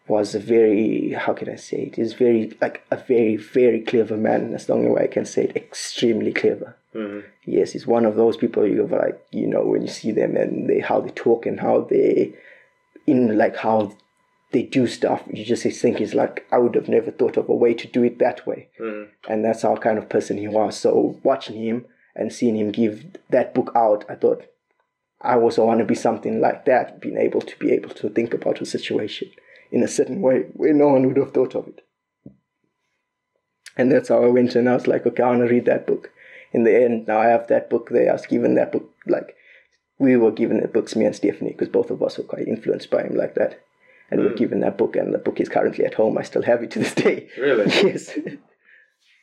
was 0.06 0.36
a 0.36 0.38
very 0.38 1.10
how 1.10 1.32
can 1.32 1.50
I 1.50 1.56
say 1.56 1.78
it? 1.88 1.96
He's 1.96 2.12
very 2.12 2.56
like 2.60 2.86
a 2.92 2.96
very 2.96 3.34
very 3.36 3.80
clever 3.80 4.16
man. 4.16 4.52
That's 4.52 4.66
the 4.66 4.74
only 4.74 4.90
way 4.90 5.02
I 5.02 5.08
can 5.08 5.26
say 5.26 5.44
it. 5.44 5.56
Extremely 5.56 6.32
clever. 6.32 6.76
Mm-hmm. 6.94 7.26
Yes, 7.46 7.72
he's 7.72 7.86
one 7.86 8.06
of 8.06 8.14
those 8.14 8.36
people 8.36 8.64
you 8.64 8.86
like 8.86 9.20
you 9.32 9.48
know 9.48 9.64
when 9.64 9.82
you 9.82 9.88
see 9.88 10.12
them 10.12 10.36
and 10.36 10.70
they 10.70 10.78
how 10.78 11.00
they 11.00 11.10
talk 11.10 11.46
and 11.46 11.58
how 11.58 11.80
they 11.80 12.32
in 13.08 13.36
like 13.36 13.56
how 13.56 13.92
they 14.52 14.62
do 14.62 14.86
stuff. 14.86 15.22
You 15.32 15.44
just 15.44 15.62
think 15.62 15.98
he's 15.98 16.14
like 16.14 16.46
I 16.52 16.58
would 16.58 16.74
have 16.74 16.88
never 16.88 17.10
thought 17.10 17.36
of 17.36 17.48
a 17.48 17.54
way 17.54 17.74
to 17.74 17.86
do 17.86 18.02
it 18.02 18.18
that 18.18 18.46
way, 18.46 18.68
mm. 18.80 19.08
and 19.28 19.44
that's 19.44 19.62
how 19.62 19.76
kind 19.76 19.98
of 19.98 20.08
person 20.08 20.38
he 20.38 20.48
was. 20.48 20.78
So 20.78 21.18
watching 21.22 21.56
him 21.56 21.86
and 22.14 22.32
seeing 22.32 22.56
him 22.56 22.70
give 22.70 23.04
that 23.30 23.54
book 23.54 23.72
out, 23.74 24.04
I 24.08 24.14
thought 24.14 24.44
I 25.20 25.36
also 25.36 25.64
want 25.64 25.80
to 25.80 25.84
be 25.84 25.94
something 25.94 26.40
like 26.40 26.64
that, 26.66 27.00
being 27.00 27.16
able 27.16 27.40
to 27.40 27.58
be 27.58 27.72
able 27.72 27.90
to 27.90 28.08
think 28.08 28.34
about 28.34 28.60
a 28.60 28.66
situation 28.66 29.30
in 29.70 29.82
a 29.82 29.88
certain 29.88 30.20
way 30.20 30.42
where 30.52 30.74
no 30.74 30.88
one 30.88 31.06
would 31.06 31.16
have 31.16 31.32
thought 31.32 31.54
of 31.54 31.68
it. 31.68 31.84
And 33.76 33.92
that's 33.92 34.08
how 34.08 34.22
I 34.22 34.28
went 34.28 34.54
and 34.54 34.68
I 34.68 34.74
was 34.74 34.86
like, 34.86 35.06
okay, 35.06 35.22
I 35.22 35.28
want 35.28 35.40
to 35.40 35.48
read 35.48 35.66
that 35.66 35.86
book. 35.86 36.10
In 36.52 36.64
the 36.64 36.74
end, 36.74 37.06
now 37.06 37.18
I 37.18 37.26
have 37.26 37.48
that 37.48 37.68
book 37.68 37.90
there. 37.90 38.08
I 38.08 38.12
was 38.12 38.26
given 38.26 38.54
that 38.54 38.72
book, 38.72 38.90
like, 39.06 39.36
we 39.98 40.16
were 40.16 40.30
given 40.30 40.60
the 40.60 40.68
books, 40.68 40.96
me 40.96 41.04
and 41.04 41.14
Stephanie, 41.16 41.50
because 41.50 41.68
both 41.68 41.90
of 41.90 42.02
us 42.02 42.16
were 42.16 42.24
quite 42.24 42.48
influenced 42.48 42.90
by 42.90 43.02
him 43.02 43.14
like 43.14 43.34
that. 43.34 43.60
And 44.10 44.20
we 44.20 44.26
were 44.26 44.32
hmm. 44.32 44.38
given 44.38 44.60
that 44.60 44.78
book, 44.78 44.96
and 44.96 45.12
the 45.12 45.18
book 45.18 45.40
is 45.40 45.48
currently 45.48 45.84
at 45.84 45.94
home. 45.94 46.16
I 46.16 46.22
still 46.22 46.42
have 46.42 46.62
it 46.62 46.70
to 46.72 46.78
this 46.78 46.94
day. 46.94 47.28
Really? 47.38 47.66
yes. 47.70 48.16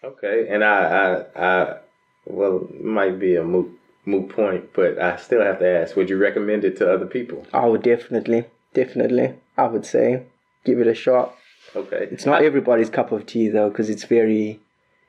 Okay, 0.04 0.48
and 0.50 0.64
I, 0.64 1.24
I, 1.36 1.42
I, 1.42 1.78
well, 2.26 2.68
it 2.70 2.84
might 2.84 3.18
be 3.18 3.38
a 3.38 3.44
moot, 3.44 3.72
moot 4.06 4.28
point, 4.30 4.74
but 4.74 5.00
I 5.00 5.16
still 5.16 5.42
have 5.42 5.60
to 5.60 5.68
ask: 5.68 5.96
Would 5.96 6.10
you 6.10 6.18
recommend 6.18 6.66
it 6.66 6.78
to 6.78 6.92
other 6.94 7.06
people? 7.06 7.48
I 7.54 7.66
would 7.66 7.84
definitely, 7.84 8.46
definitely, 8.74 9.36
I 9.58 9.68
would 9.68 9.86
say, 9.86 10.24
give 10.66 10.80
it 10.80 10.88
a 10.88 10.96
shot. 10.96 11.34
Okay, 11.76 12.10
It's 12.12 12.26
not 12.26 12.44
everybody's 12.44 12.90
cup 12.90 13.12
of 13.12 13.26
tea 13.26 13.48
though, 13.48 13.70
because 13.70 13.90
it's 13.90 14.04
very 14.04 14.60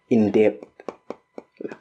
in 0.09 0.31
depth. 0.31 0.64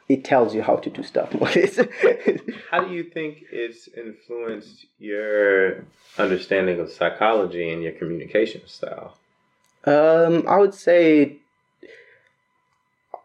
It 0.08 0.24
tells 0.24 0.54
you 0.54 0.62
how 0.62 0.76
to 0.76 0.90
do 0.90 1.02
stuff 1.02 1.32
more. 1.34 1.48
or 1.48 1.52
less. 1.52 1.76
How 2.70 2.84
do 2.84 2.92
you 2.92 3.04
think 3.04 3.44
it's 3.52 3.88
influenced 3.88 4.86
your 4.98 5.84
understanding 6.18 6.80
of 6.80 6.90
psychology 6.90 7.70
and 7.72 7.82
your 7.82 7.92
communication 7.92 8.62
style? 8.66 9.16
um, 9.86 10.44
I 10.48 10.56
would 10.58 10.74
say 10.74 11.36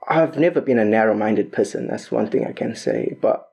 I've 0.07 0.37
never 0.37 0.61
been 0.61 0.79
a 0.79 0.85
narrow-minded 0.85 1.51
person. 1.51 1.87
That's 1.87 2.11
one 2.11 2.29
thing 2.29 2.45
I 2.45 2.51
can 2.51 2.75
say, 2.75 3.17
but 3.21 3.49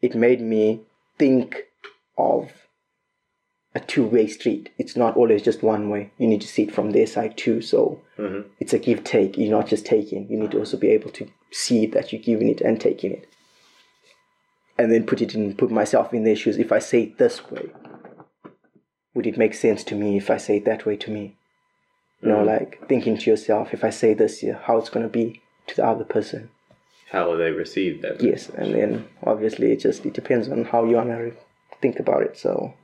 it 0.00 0.14
made 0.14 0.40
me 0.40 0.80
think 1.18 1.64
of 2.16 2.50
a 3.74 3.80
two-way 3.80 4.26
street. 4.28 4.70
It's 4.78 4.96
not 4.96 5.16
always 5.16 5.42
just 5.42 5.62
one 5.62 5.90
way. 5.90 6.10
You 6.18 6.28
need 6.28 6.40
to 6.42 6.46
see 6.48 6.62
it 6.64 6.74
from 6.74 6.90
their 6.92 7.06
side 7.08 7.36
too. 7.36 7.60
So 7.60 8.00
Mhm. 8.18 8.44
it's 8.60 8.72
a 8.72 8.78
give 8.78 9.02
take. 9.02 9.36
You're 9.36 9.50
not 9.58 9.66
just 9.66 9.84
taking. 9.84 10.28
You 10.30 10.36
need 10.38 10.52
to 10.52 10.58
also 10.58 10.76
be 10.76 10.90
able 10.90 11.10
to 11.10 11.26
see 11.54 11.86
that 11.86 12.12
you're 12.12 12.22
giving 12.22 12.48
it 12.48 12.60
and 12.60 12.80
taking 12.80 13.12
it. 13.12 13.28
And 14.76 14.90
then 14.90 15.06
put 15.06 15.22
it 15.22 15.34
in 15.34 15.54
put 15.54 15.70
myself 15.70 16.12
in 16.12 16.24
their 16.24 16.34
shoes. 16.34 16.58
If 16.58 16.72
I 16.72 16.80
say 16.80 17.02
it 17.04 17.18
this 17.18 17.48
way, 17.50 17.70
would 19.14 19.26
it 19.26 19.38
make 19.38 19.54
sense 19.54 19.84
to 19.84 19.94
me 19.94 20.16
if 20.16 20.30
I 20.30 20.36
say 20.36 20.56
it 20.56 20.64
that 20.64 20.84
way 20.84 20.96
to 20.96 21.10
me? 21.10 21.36
You 22.20 22.28
know, 22.28 22.38
mm. 22.38 22.46
like 22.46 22.88
thinking 22.88 23.16
to 23.18 23.30
yourself, 23.30 23.72
if 23.72 23.84
I 23.84 23.90
say 23.90 24.14
this 24.14 24.44
how 24.64 24.78
it's 24.78 24.88
gonna 24.88 25.08
be 25.08 25.42
to 25.68 25.76
the 25.76 25.86
other 25.86 26.04
person. 26.04 26.50
How 27.10 27.30
will 27.30 27.38
they 27.38 27.52
receive 27.52 28.02
that? 28.02 28.20
Yes, 28.20 28.48
and 28.48 28.74
then 28.74 29.08
obviously 29.22 29.70
it 29.70 29.80
just 29.80 30.04
it 30.04 30.14
depends 30.14 30.48
on 30.48 30.64
how 30.64 30.84
you 30.84 30.96
wanna 30.96 31.30
think 31.80 32.00
about 32.00 32.22
it. 32.22 32.36
So 32.36 32.74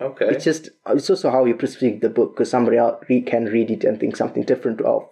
Okay. 0.00 0.26
it's 0.30 0.44
just 0.44 0.70
it's 0.88 1.10
also 1.10 1.30
how 1.30 1.44
you 1.44 1.54
perceive 1.54 2.00
the 2.00 2.08
book 2.08 2.34
because 2.34 2.50
somebody 2.50 2.76
else 2.76 3.04
re- 3.08 3.22
can 3.22 3.44
read 3.44 3.70
it 3.70 3.84
and 3.84 4.00
think 4.00 4.16
something 4.16 4.42
different 4.42 4.80
of 4.80 5.08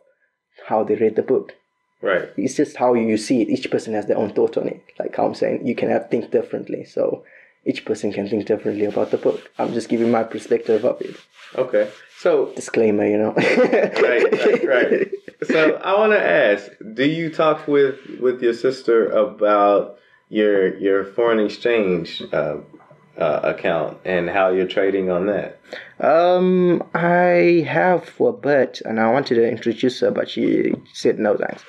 how 0.67 0.83
they 0.83 0.97
read 0.97 1.15
the 1.15 1.23
book. 1.23 1.55
Right. 2.03 2.29
It's 2.37 2.55
just 2.55 2.77
how 2.77 2.95
you 2.95 3.17
see 3.17 3.43
it. 3.43 3.49
Each 3.49 3.71
person 3.71 3.95
has 3.95 4.07
their 4.07 4.19
own 4.19 4.33
thought 4.33 4.57
on 4.57 4.69
it. 4.69 4.83
Like 4.99 5.17
how 5.17 5.27
I'm 5.27 5.35
saying, 5.35 5.67
you 5.67 5.75
can 5.75 5.91
have 5.91 6.11
think 6.11 6.31
differently. 6.31 6.85
So 6.85 7.25
each 7.65 7.85
person 7.85 8.13
can 8.13 8.29
think 8.29 8.47
differently 8.47 8.87
about 8.87 9.11
the 9.11 9.19
book. 9.19 9.51
I'm 9.59 9.73
just 9.73 9.89
giving 9.89 10.11
my 10.11 10.25
perspective 10.25 10.85
of 10.85 11.01
it. 11.01 11.17
Okay. 11.57 11.91
So 12.19 12.53
Disclaimer, 12.55 13.07
you 13.07 13.19
know. 13.19 13.33
right, 13.37 14.33
right, 14.33 14.67
right. 14.67 15.09
So 15.45 15.75
I 15.77 15.99
want 15.99 16.13
to 16.13 16.23
ask: 16.23 16.71
Do 16.95 17.05
you 17.05 17.31
talk 17.31 17.67
with 17.67 17.99
with 18.21 18.43
your 18.43 18.55
sister 18.55 19.09
about 19.11 19.99
your 20.29 20.77
your 20.79 21.05
foreign 21.05 21.41
exchange 21.41 22.23
uh, 22.33 22.59
uh, 23.19 23.41
account 23.43 23.99
and 24.05 24.29
how 24.29 24.51
you're 24.51 24.67
trading 24.67 25.11
on 25.11 25.27
that? 25.27 25.61
Um, 25.99 26.83
I 26.95 27.65
have 27.69 28.05
for 28.05 28.31
a 28.31 28.33
bit, 28.33 28.81
and 28.85 29.01
I 29.01 29.11
wanted 29.11 29.37
to 29.37 29.49
introduce 29.49 30.01
her, 30.01 30.11
but 30.11 30.29
she 30.31 30.75
said 30.93 31.19
no 31.19 31.37
thanks. 31.37 31.65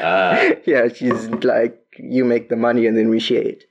Ah, 0.00 0.50
yeah, 0.66 0.88
she's 0.88 1.28
like, 1.44 1.80
you 1.98 2.24
make 2.24 2.48
the 2.48 2.56
money 2.56 2.86
and 2.86 2.96
then 2.96 3.08
we 3.08 3.18
share 3.20 3.42
it. 3.42 3.64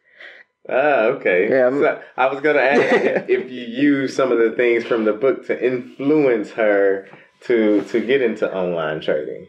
ah, 0.70 1.04
okay. 1.16 1.50
Yeah, 1.50 1.70
So 1.72 2.02
I 2.18 2.26
was 2.28 2.42
gonna 2.42 2.60
ask 2.60 2.82
if, 3.06 3.30
if 3.46 3.52
you 3.52 3.62
use 3.66 4.16
some 4.16 4.32
of 4.32 4.40
the 4.40 4.52
things 4.52 4.84
from 4.86 5.06
the 5.06 5.14
book 5.14 5.46
to 5.48 5.66
influence 5.66 6.52
her 6.52 7.08
to 7.42 7.84
to 7.92 8.00
get 8.06 8.22
into 8.22 8.52
online 8.54 9.00
trading. 9.02 9.48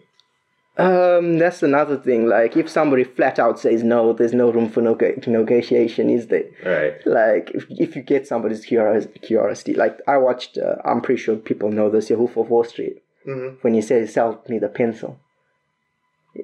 Um, 0.77 1.39
that's 1.39 1.65
another 1.65 1.97
thing. 1.97 2.29
Like, 2.29 2.57
if 2.57 2.69
somebody 2.69 3.03
flat 3.03 3.41
out 3.41 3.59
says 3.59 3.83
no, 3.83 4.13
there's 4.13 4.33
no 4.33 4.53
room 4.53 4.69
for 4.71 4.81
no 4.81 4.95
negotiation, 5.27 6.09
is 6.09 6.29
there? 6.29 6.45
Right. 6.65 7.05
Like, 7.05 7.51
if, 7.53 7.67
if 7.69 7.97
you 7.97 8.03
get 8.03 8.29
somebody's 8.29 8.65
curiosity, 8.65 9.75
like 9.75 9.99
I 10.07 10.19
watched, 10.19 10.57
uh, 10.57 10.77
I'm 10.85 11.01
pretty 11.01 11.21
sure 11.21 11.35
people 11.35 11.73
know 11.73 11.91
this, 11.91 12.11
Wolf 12.11 12.37
of 12.37 12.49
Wall 12.51 12.63
Street. 12.63 13.03
hmm 13.25 13.49
When 13.63 13.75
he 13.75 13.83
says, 13.83 14.15
sell 14.15 14.41
me 14.49 14.61
the 14.61 14.69
pencil. 14.69 15.19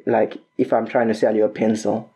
Like, 0.07 0.39
if 0.59 0.73
I'm 0.73 0.87
trying 0.87 1.09
to 1.09 1.15
sell 1.15 1.35
you 1.35 1.45
a 1.45 1.49
pencil, 1.49 2.11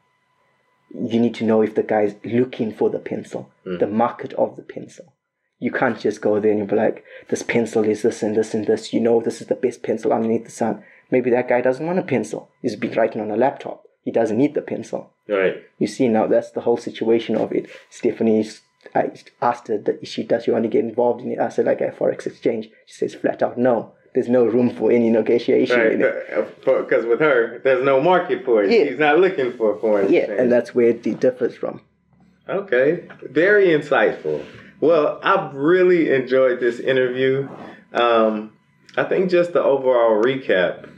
you 0.94 1.20
need 1.20 1.34
to 1.36 1.44
know 1.44 1.62
if 1.62 1.74
the 1.74 1.82
guy's 1.82 2.14
looking 2.24 2.72
for 2.72 2.90
the 2.90 2.98
pencil, 2.98 3.50
the 3.64 3.86
mm. 3.86 3.92
market 3.92 4.32
of 4.34 4.56
the 4.56 4.62
pencil. 4.62 5.12
You 5.60 5.72
can't 5.72 5.98
just 5.98 6.20
go 6.20 6.38
there 6.38 6.52
and 6.52 6.68
be 6.68 6.76
like, 6.76 7.04
this 7.28 7.42
pencil 7.42 7.84
is 7.84 8.02
this 8.02 8.22
and 8.22 8.36
this 8.36 8.54
and 8.54 8.66
this. 8.66 8.92
You 8.92 9.00
know, 9.00 9.20
this 9.20 9.40
is 9.40 9.48
the 9.48 9.56
best 9.56 9.82
pencil 9.82 10.12
underneath 10.12 10.44
the 10.44 10.50
sun. 10.50 10.84
Maybe 11.10 11.30
that 11.30 11.48
guy 11.48 11.60
doesn't 11.60 11.84
want 11.84 11.98
a 11.98 12.02
pencil. 12.02 12.50
He's 12.62 12.76
been 12.76 12.92
writing 12.92 13.20
on 13.20 13.30
a 13.30 13.36
laptop. 13.36 13.84
He 14.02 14.12
doesn't 14.12 14.38
need 14.38 14.54
the 14.54 14.62
pencil. 14.62 15.10
Right. 15.28 15.56
You 15.78 15.86
see, 15.86 16.08
now 16.08 16.26
that's 16.26 16.52
the 16.52 16.60
whole 16.60 16.76
situation 16.76 17.36
of 17.36 17.52
it. 17.52 17.68
Stephanie, 17.90 18.48
I 18.94 19.10
asked 19.42 19.68
her 19.68 19.78
that 19.78 20.06
she 20.06 20.22
does 20.22 20.44
she 20.44 20.50
want 20.50 20.62
to 20.62 20.70
get 20.70 20.84
involved 20.84 21.22
in 21.22 21.32
it. 21.32 21.38
I 21.38 21.48
said 21.48 21.66
like 21.66 21.80
a 21.80 21.90
forex 21.90 22.26
exchange. 22.26 22.68
She 22.86 22.94
says 22.94 23.14
flat 23.14 23.42
out 23.42 23.58
no. 23.58 23.94
There's 24.14 24.28
no 24.28 24.44
room 24.44 24.70
for 24.70 24.90
any 24.90 25.10
negotiation 25.10 25.78
Right. 25.78 26.64
Because 26.64 27.04
with 27.04 27.20
her, 27.20 27.60
there's 27.62 27.84
no 27.84 28.00
market 28.00 28.44
for 28.44 28.62
it. 28.64 28.70
Yeah. 28.70 28.84
She's 28.88 28.98
not 28.98 29.18
looking 29.18 29.52
for 29.52 29.78
foreign 29.78 30.12
Yeah, 30.12 30.20
exchange. 30.20 30.40
and 30.40 30.52
that's 30.52 30.74
where 30.74 30.88
it 30.88 31.02
differs 31.20 31.54
from. 31.56 31.80
Okay, 32.48 33.04
very 33.22 33.66
insightful. 33.68 34.42
Well, 34.80 35.20
I've 35.22 35.54
really 35.54 36.10
enjoyed 36.14 36.60
this 36.60 36.80
interview. 36.80 37.48
Um, 37.92 38.52
I 38.96 39.04
think 39.04 39.30
just 39.30 39.52
the 39.52 39.62
overall 39.62 40.22
recap, 40.22 40.88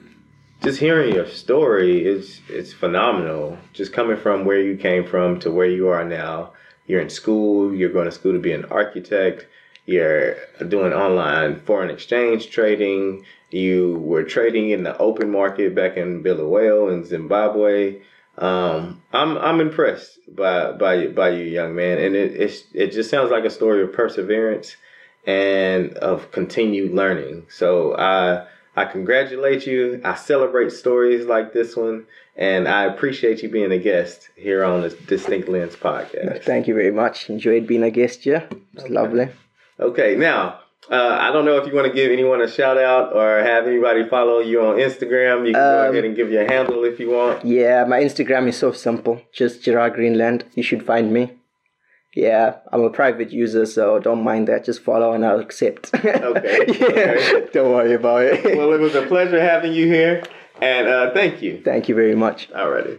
just 0.63 0.79
hearing 0.79 1.15
your 1.15 1.27
story 1.27 2.05
is 2.07 2.41
it's 2.49 2.73
phenomenal. 2.73 3.59
Just 3.73 3.93
coming 3.93 4.17
from 4.17 4.45
where 4.45 4.61
you 4.61 4.77
came 4.77 5.05
from 5.05 5.41
to 5.41 5.51
where 5.51 5.67
you 5.67 5.89
are 5.89 6.05
now. 6.05 6.53
You're 6.87 7.01
in 7.01 7.11
school. 7.11 7.75
You're 7.75 7.93
going 7.93 8.05
to 8.07 8.13
school 8.13 8.33
to 8.33 8.39
be 8.39 8.53
an 8.53 8.67
architect. 8.67 9.47
You're 9.91 10.37
doing 10.69 10.93
online 10.93 11.59
foreign 11.63 11.91
exchange 11.91 12.51
trading. 12.51 13.25
You 13.51 13.99
were 13.99 14.23
trading 14.23 14.71
in 14.71 14.85
the 14.85 14.97
open 14.99 15.33
market 15.33 15.75
back 15.75 15.97
in 15.97 16.23
Bulawayo 16.23 16.95
in 16.95 17.05
Zimbabwe. 17.05 18.01
Um, 18.39 19.03
I'm 19.13 19.37
I'm 19.39 19.61
impressed 19.61 20.21
by 20.29 20.71
by 20.71 21.09
by 21.09 21.31
you, 21.31 21.43
young 21.43 21.75
man, 21.75 21.99
and 21.99 22.15
it 22.15 22.37
it's, 22.37 22.63
it 22.73 22.93
just 22.93 23.11
sounds 23.11 23.33
like 23.33 23.45
a 23.45 23.51
story 23.51 23.83
of 23.83 23.93
perseverance 23.93 24.77
and 25.27 25.95
of 25.95 26.31
continued 26.31 26.93
learning. 26.93 27.47
So 27.49 27.97
I 27.97 28.47
I 28.77 28.85
congratulate 28.85 29.67
you. 29.67 30.01
I 30.05 30.15
celebrate 30.15 30.71
stories 30.71 31.27
like 31.27 31.53
this 31.53 31.75
one, 31.75 32.07
and 32.37 32.69
I 32.69 32.85
appreciate 32.85 33.43
you 33.43 33.49
being 33.49 33.73
a 33.73 33.79
guest 33.79 34.29
here 34.37 34.63
on 34.63 34.83
the 34.83 34.91
Distinct 34.91 35.49
Lens 35.49 35.75
podcast. 35.75 36.45
Thank 36.45 36.69
you 36.69 36.75
very 36.75 36.93
much. 36.93 37.29
Enjoyed 37.29 37.67
being 37.67 37.83
a 37.83 37.91
guest 37.91 38.23
here. 38.23 38.49
It's 38.75 38.89
lovely. 38.89 39.31
Okay, 39.81 40.15
now 40.17 40.61
uh, 40.91 41.17
I 41.21 41.31
don't 41.33 41.45
know 41.45 41.57
if 41.57 41.67
you 41.67 41.75
want 41.75 41.87
to 41.87 41.93
give 41.93 42.11
anyone 42.13 42.41
a 42.43 42.49
shout 42.49 42.77
out 42.79 43.15
or 43.15 43.39
have 43.43 43.67
anybody 43.67 44.09
follow 44.09 44.41
you 44.41 44.61
on 44.63 44.77
Instagram. 44.77 45.47
You 45.47 45.53
can 45.55 45.63
go 45.63 45.87
Um, 45.89 45.93
ahead 45.93 46.05
and 46.05 46.17
give 46.17 46.31
your 46.31 46.45
handle 46.45 46.85
if 46.85 46.99
you 47.01 47.11
want. 47.11 47.45
Yeah, 47.45 47.85
my 47.85 48.01
Instagram 48.01 48.49
is 48.49 48.59
so 48.59 48.73
simple. 48.73 49.23
Just 49.33 49.63
Gerad 49.63 49.95
Greenland. 49.95 50.45
You 50.55 50.63
should 50.63 50.85
find 50.85 51.13
me. 51.13 51.33
Yeah, 52.15 52.57
I'm 52.73 52.83
a 52.83 52.91
private 52.91 53.31
user, 53.33 53.65
so 53.67 54.01
don't 54.01 54.25
mind 54.25 54.49
that. 54.49 54.65
Just 54.65 54.83
follow 54.83 55.13
and 55.13 55.25
I'll 55.25 55.39
accept. 55.41 55.91
Okay, 56.05 56.65
yeah, 56.67 57.15
okay. 57.17 57.49
don't 57.53 57.71
worry 57.73 57.95
about 57.95 58.23
it. 58.25 58.57
Well, 58.59 58.73
it 58.73 58.81
was 58.81 58.95
a 58.97 59.03
pleasure 59.07 59.41
having 59.41 59.73
you 59.73 59.87
here, 59.87 60.25
and 60.61 60.89
uh, 60.89 61.13
thank 61.15 61.41
you. 61.41 61.63
Thank 61.65 61.89
you 61.89 61.95
very 61.95 62.17
much. 62.17 62.51
Alrighty. 62.51 62.99